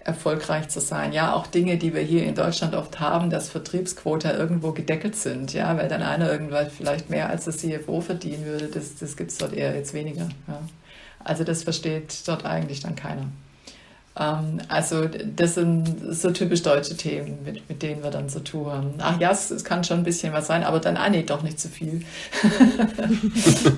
erfolgreich 0.07 0.69
zu 0.69 0.79
sein. 0.79 1.11
Ja, 1.11 1.33
auch 1.33 1.47
Dinge, 1.47 1.77
die 1.77 1.93
wir 1.93 2.01
hier 2.01 2.23
in 2.23 2.33
Deutschland 2.33 2.73
oft 2.73 3.01
haben, 3.01 3.29
dass 3.29 3.49
Vertriebsquota 3.49 4.33
irgendwo 4.33 4.71
gedeckelt 4.71 5.17
sind, 5.17 5.53
ja, 5.53 5.77
weil 5.77 5.89
dann 5.89 6.01
einer 6.01 6.31
irgendwas 6.31 6.71
vielleicht 6.71 7.09
mehr 7.09 7.29
als 7.29 7.43
das 7.43 7.57
CFO 7.57 7.99
verdienen 7.99 8.45
würde, 8.45 8.67
das, 8.67 8.95
das 8.95 9.17
gibt 9.17 9.31
es 9.31 9.37
dort 9.37 9.53
eher 9.53 9.75
jetzt 9.75 9.93
weniger. 9.93 10.29
Ja. 10.47 10.61
Also 11.23 11.43
das 11.43 11.63
versteht 11.63 12.25
dort 12.25 12.45
eigentlich 12.45 12.79
dann 12.79 12.95
keiner. 12.95 13.25
Ähm, 14.19 14.59
also 14.67 15.07
das 15.07 15.55
sind 15.55 16.15
so 16.15 16.31
typisch 16.31 16.63
deutsche 16.63 16.97
Themen, 16.97 17.39
mit, 17.45 17.67
mit 17.69 17.83
denen 17.83 18.03
wir 18.03 18.09
dann 18.09 18.29
so 18.29 18.39
tun 18.39 18.95
Ach 18.99 19.19
ja, 19.19 19.31
es, 19.31 19.51
es, 19.51 19.63
kann 19.63 19.83
schon 19.83 19.99
ein 19.99 20.03
bisschen 20.03 20.33
was 20.33 20.47
sein, 20.47 20.63
aber 20.63 20.79
dann, 20.79 20.97
ah 20.97 21.09
nee, 21.09 21.23
doch 21.23 21.43
nicht 21.43 21.59
zu 21.59 21.67
viel. 21.67 22.01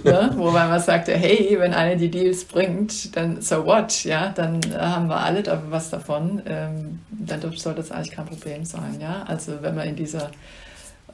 ja, 0.04 0.30
wobei 0.38 0.68
man 0.68 0.80
sagte, 0.80 1.14
hey, 1.14 1.58
wenn 1.60 1.74
eine 1.74 1.98
die 1.98 2.10
Deals 2.10 2.46
bringt, 2.46 3.16
dann 3.16 3.42
so 3.42 3.66
what, 3.66 4.04
ja, 4.06 4.30
dann 4.30 4.62
haben 4.78 5.08
wir 5.08 5.18
alle 5.18 5.44
was 5.70 5.90
davon. 5.90 6.42
Ähm, 6.46 7.00
dann 7.10 7.42
soll 7.56 7.76
das 7.76 7.92
eigentlich 7.92 8.12
kein 8.12 8.26
Problem 8.26 8.64
sein, 8.66 9.00
ja. 9.02 9.24
Also 9.24 9.62
wenn 9.62 9.76
man 9.76 9.88
in 9.88 9.96
dieser 9.96 10.32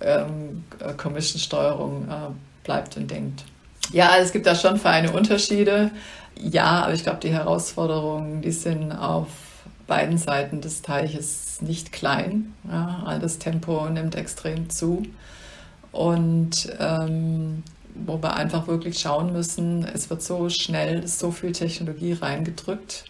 ähm, 0.01 0.63
Commission-Steuerung 0.97 2.07
äh, 2.07 2.63
bleibt 2.63 2.97
und 2.97 3.09
denkt. 3.09 3.43
Ja, 3.91 4.17
es 4.17 4.31
gibt 4.31 4.45
da 4.45 4.55
schon 4.55 4.77
feine 4.77 5.11
Unterschiede. 5.11 5.91
Ja, 6.37 6.83
aber 6.83 6.93
ich 6.93 7.03
glaube, 7.03 7.19
die 7.19 7.31
Herausforderungen, 7.31 8.41
die 8.41 8.51
sind 8.51 8.91
auf 8.91 9.27
beiden 9.87 10.17
Seiten 10.17 10.61
des 10.61 10.81
Teiches 10.81 11.61
nicht 11.61 11.91
klein. 11.91 12.53
Ja, 12.69 13.17
das 13.21 13.39
Tempo 13.39 13.87
nimmt 13.89 14.15
extrem 14.15 14.69
zu. 14.69 15.03
Und 15.91 16.73
ähm, 16.79 17.63
wo 17.93 18.21
wir 18.21 18.35
einfach 18.35 18.67
wirklich 18.67 18.99
schauen 18.99 19.31
müssen, 19.31 19.85
es 19.85 20.09
wird 20.09 20.21
so 20.21 20.49
schnell 20.49 21.07
so 21.07 21.31
viel 21.31 21.53
Technologie 21.53 22.13
reingedrückt, 22.13 23.05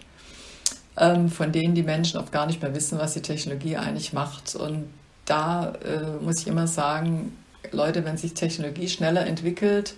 ähm, 0.97 1.29
von 1.29 1.51
denen 1.51 1.73
die 1.73 1.83
Menschen 1.83 2.19
oft 2.19 2.31
gar 2.31 2.45
nicht 2.45 2.61
mehr 2.61 2.75
wissen, 2.75 2.99
was 2.99 3.13
die 3.13 3.21
Technologie 3.21 3.77
eigentlich 3.77 4.13
macht. 4.13 4.55
Und 4.55 4.85
da 5.25 5.73
äh, 5.83 6.23
muss 6.23 6.41
ich 6.41 6.47
immer 6.47 6.67
sagen, 6.67 7.35
Leute, 7.71 8.05
wenn 8.05 8.17
sich 8.17 8.35
Technologie 8.35 8.87
schneller 8.87 9.25
entwickelt, 9.25 9.95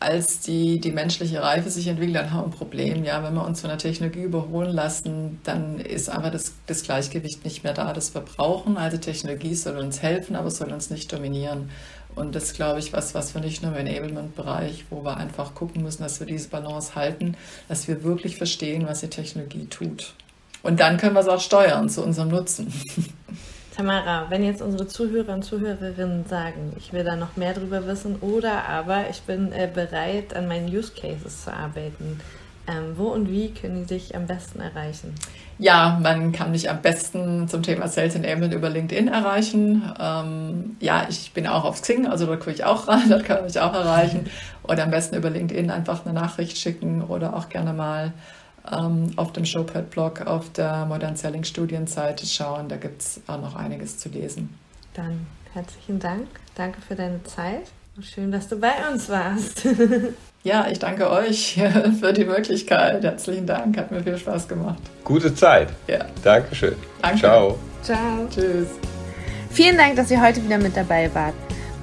als 0.00 0.40
die, 0.40 0.80
die 0.80 0.92
menschliche 0.92 1.42
Reife 1.42 1.70
sich 1.70 1.86
entwickelt, 1.86 2.16
dann 2.16 2.30
haben 2.32 2.40
wir 2.40 2.44
ein 2.46 2.58
Problem. 2.58 3.04
Ja, 3.04 3.22
wenn 3.22 3.34
wir 3.34 3.44
uns 3.44 3.60
von 3.60 3.70
der 3.70 3.78
Technologie 3.78 4.22
überholen 4.22 4.70
lassen, 4.70 5.40
dann 5.44 5.78
ist 5.78 6.10
einfach 6.10 6.30
das, 6.30 6.54
das 6.66 6.82
Gleichgewicht 6.82 7.44
nicht 7.44 7.64
mehr 7.64 7.72
da, 7.72 7.92
das 7.92 8.14
wir 8.14 8.20
brauchen. 8.20 8.76
Also 8.76 8.98
Technologie 8.98 9.54
soll 9.54 9.78
uns 9.78 10.02
helfen, 10.02 10.36
aber 10.36 10.50
soll 10.50 10.72
uns 10.72 10.90
nicht 10.90 11.12
dominieren. 11.12 11.70
Und 12.14 12.34
das 12.34 12.52
glaube 12.52 12.78
ich, 12.78 12.92
was, 12.92 13.14
was 13.14 13.34
wir 13.34 13.40
nicht 13.40 13.62
nur 13.62 13.76
im 13.76 13.86
Enablement-Bereich, 13.86 14.84
wo 14.90 15.04
wir 15.04 15.16
einfach 15.16 15.54
gucken 15.54 15.82
müssen, 15.82 16.02
dass 16.02 16.20
wir 16.20 16.26
diese 16.26 16.48
Balance 16.48 16.94
halten, 16.94 17.36
dass 17.68 17.88
wir 17.88 18.04
wirklich 18.04 18.36
verstehen, 18.36 18.86
was 18.86 19.00
die 19.00 19.08
Technologie 19.08 19.66
tut. 19.66 20.14
Und 20.62 20.80
dann 20.80 20.96
können 20.96 21.14
wir 21.14 21.20
es 21.20 21.28
auch 21.28 21.40
steuern 21.40 21.88
zu 21.88 22.02
unserem 22.02 22.28
Nutzen. 22.28 22.72
Tamara, 23.76 24.26
wenn 24.28 24.44
jetzt 24.44 24.62
unsere 24.62 24.86
Zuhörer 24.86 25.34
und 25.34 25.42
Zuhörerinnen 25.42 26.26
sagen, 26.26 26.72
ich 26.76 26.92
will 26.92 27.02
da 27.02 27.16
noch 27.16 27.36
mehr 27.36 27.54
drüber 27.54 27.86
wissen 27.86 28.16
oder 28.20 28.68
aber 28.68 29.10
ich 29.10 29.22
bin 29.22 29.50
äh, 29.52 29.68
bereit, 29.72 30.34
an 30.36 30.46
meinen 30.46 30.68
Use 30.68 30.92
Cases 30.92 31.44
zu 31.44 31.52
arbeiten, 31.52 32.20
ähm, 32.68 32.94
wo 32.96 33.08
und 33.08 33.28
wie 33.28 33.50
können 33.50 33.80
die 33.80 33.94
dich 33.94 34.14
am 34.14 34.26
besten 34.26 34.60
erreichen? 34.60 35.14
Ja, 35.58 35.98
man 36.00 36.30
kann 36.30 36.52
mich 36.52 36.70
am 36.70 36.82
besten 36.82 37.48
zum 37.48 37.62
Thema 37.62 37.88
Sales 37.88 38.14
Enablement 38.14 38.54
über 38.54 38.70
LinkedIn 38.70 39.08
erreichen. 39.08 39.82
Ähm, 40.00 40.76
ja, 40.80 41.06
ich 41.08 41.32
bin 41.32 41.46
auch 41.48 41.64
auf 41.64 41.82
Xing, 41.82 42.06
also 42.06 42.26
da 42.26 42.36
komme 42.36 42.54
ich 42.54 42.64
auch 42.64 42.86
rein, 42.86 43.04
dort 43.08 43.24
kann 43.24 43.38
man 43.38 43.46
mich 43.46 43.58
auch 43.58 43.74
erreichen. 43.74 44.30
Oder 44.62 44.84
am 44.84 44.92
besten 44.92 45.16
über 45.16 45.30
LinkedIn 45.30 45.70
einfach 45.70 46.06
eine 46.06 46.14
Nachricht 46.14 46.58
schicken 46.58 47.02
oder 47.02 47.34
auch 47.34 47.48
gerne 47.48 47.72
mal 47.72 48.12
auf 48.64 49.32
dem 49.32 49.44
Showpad-Blog 49.44 50.22
auf 50.22 50.50
der 50.52 50.86
Modern 50.86 51.16
Selling 51.16 51.44
Studienseite 51.44 52.26
schauen. 52.26 52.68
Da 52.68 52.76
gibt 52.76 53.02
es 53.02 53.20
auch 53.26 53.40
noch 53.40 53.54
einiges 53.56 53.98
zu 53.98 54.08
lesen. 54.08 54.56
Dann 54.94 55.26
herzlichen 55.52 55.98
Dank. 55.98 56.26
Danke 56.54 56.80
für 56.80 56.94
deine 56.94 57.22
Zeit. 57.24 57.70
Schön, 58.00 58.32
dass 58.32 58.48
du 58.48 58.58
bei 58.58 58.72
uns 58.90 59.08
warst. 59.08 59.66
ja, 60.42 60.66
ich 60.68 60.78
danke 60.78 61.10
euch 61.10 61.60
für 62.00 62.12
die 62.12 62.24
Möglichkeit. 62.24 63.04
Herzlichen 63.04 63.46
Dank. 63.46 63.76
Hat 63.76 63.90
mir 63.92 64.02
viel 64.02 64.18
Spaß 64.18 64.48
gemacht. 64.48 64.82
Gute 65.04 65.34
Zeit. 65.34 65.68
Ja. 65.86 66.04
Dankeschön. 66.22 66.74
Danke. 67.02 67.18
Ciao. 67.18 67.58
Ciao. 67.82 68.26
Tschüss. 68.30 68.68
Vielen 69.50 69.76
Dank, 69.76 69.94
dass 69.94 70.10
ihr 70.10 70.20
heute 70.20 70.42
wieder 70.42 70.58
mit 70.58 70.76
dabei 70.76 71.14
wart. 71.14 71.34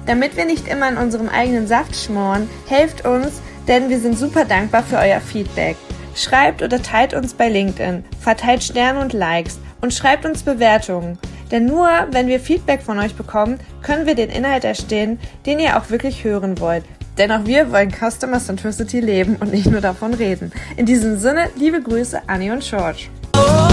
Damit 0.04 0.36
wir 0.36 0.44
nicht 0.44 0.68
immer 0.68 0.88
in 0.88 0.96
unserem 0.96 1.28
eigenen 1.28 1.66
Saft 1.66 1.96
schmoren, 1.96 2.50
helft 2.66 3.06
uns, 3.06 3.40
denn 3.68 3.88
wir 3.88 4.00
sind 4.00 4.18
super 4.18 4.44
dankbar 4.44 4.82
für 4.82 4.96
euer 4.96 5.20
Feedback. 5.20 5.76
Schreibt 6.14 6.62
oder 6.62 6.82
teilt 6.82 7.14
uns 7.14 7.34
bei 7.34 7.48
LinkedIn, 7.48 8.04
verteilt 8.20 8.62
Sterne 8.62 9.00
und 9.00 9.12
Likes 9.12 9.58
und 9.80 9.94
schreibt 9.94 10.24
uns 10.24 10.42
Bewertungen. 10.42 11.18
Denn 11.50 11.66
nur 11.66 11.88
wenn 12.10 12.28
wir 12.28 12.40
Feedback 12.40 12.82
von 12.82 12.98
euch 12.98 13.14
bekommen, 13.14 13.58
können 13.82 14.06
wir 14.06 14.14
den 14.14 14.30
Inhalt 14.30 14.64
erstehen, 14.64 15.18
den 15.46 15.58
ihr 15.58 15.76
auch 15.78 15.90
wirklich 15.90 16.24
hören 16.24 16.58
wollt. 16.60 16.84
Denn 17.18 17.30
auch 17.30 17.44
wir 17.44 17.70
wollen 17.70 17.90
Customer 17.90 18.38
Centricity 18.38 19.00
leben 19.00 19.36
und 19.36 19.52
nicht 19.52 19.66
nur 19.66 19.82
davon 19.82 20.14
reden. 20.14 20.50
In 20.76 20.86
diesem 20.86 21.18
Sinne, 21.18 21.50
liebe 21.56 21.82
Grüße, 21.82 22.22
Annie 22.26 22.52
und 22.52 22.62
George. 22.62 23.08
Oh, 23.36 23.72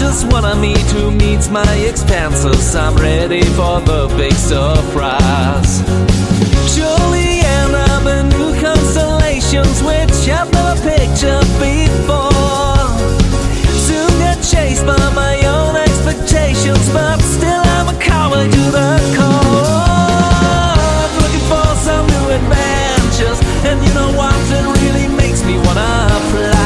just 0.00 0.24
what 0.32 0.44
I 0.46 0.58
need 0.58 0.80
to 0.96 1.10
meet 1.10 1.44
my 1.50 1.74
expenses. 1.90 2.74
I'm 2.74 2.96
ready 2.96 3.42
for 3.56 3.80
the 3.84 4.08
big 4.16 4.32
surprise. 4.32 5.84
Surely 6.72 7.44
end 7.44 7.74
up 7.76 8.06
in 8.08 8.24
new 8.32 8.50
constellations, 8.58 9.82
which 9.84 10.16
I've 10.32 10.50
never 10.56 10.76
pictured 10.80 11.48
before. 11.60 12.80
Soon 13.86 14.08
get 14.24 14.40
chased 14.40 14.86
by 14.86 15.04
my 15.12 15.36
own 15.44 15.76
expectations, 15.76 16.88
but 16.96 17.20
still 17.20 17.62
I'm 17.76 17.94
a 17.94 17.98
coward 18.00 18.50
to 18.50 18.64
the 18.78 18.90
core. 19.16 20.64
Looking 21.20 21.46
for 21.52 21.68
some 21.86 22.06
new 22.14 22.26
adventures, 22.40 23.38
and 23.68 23.76
you 23.84 23.92
know 23.92 24.10
what? 24.16 24.34
It 24.48 24.64
really 24.80 25.08
makes 25.14 25.44
me 25.44 25.58
wanna 25.58 26.08
fly. 26.32 26.59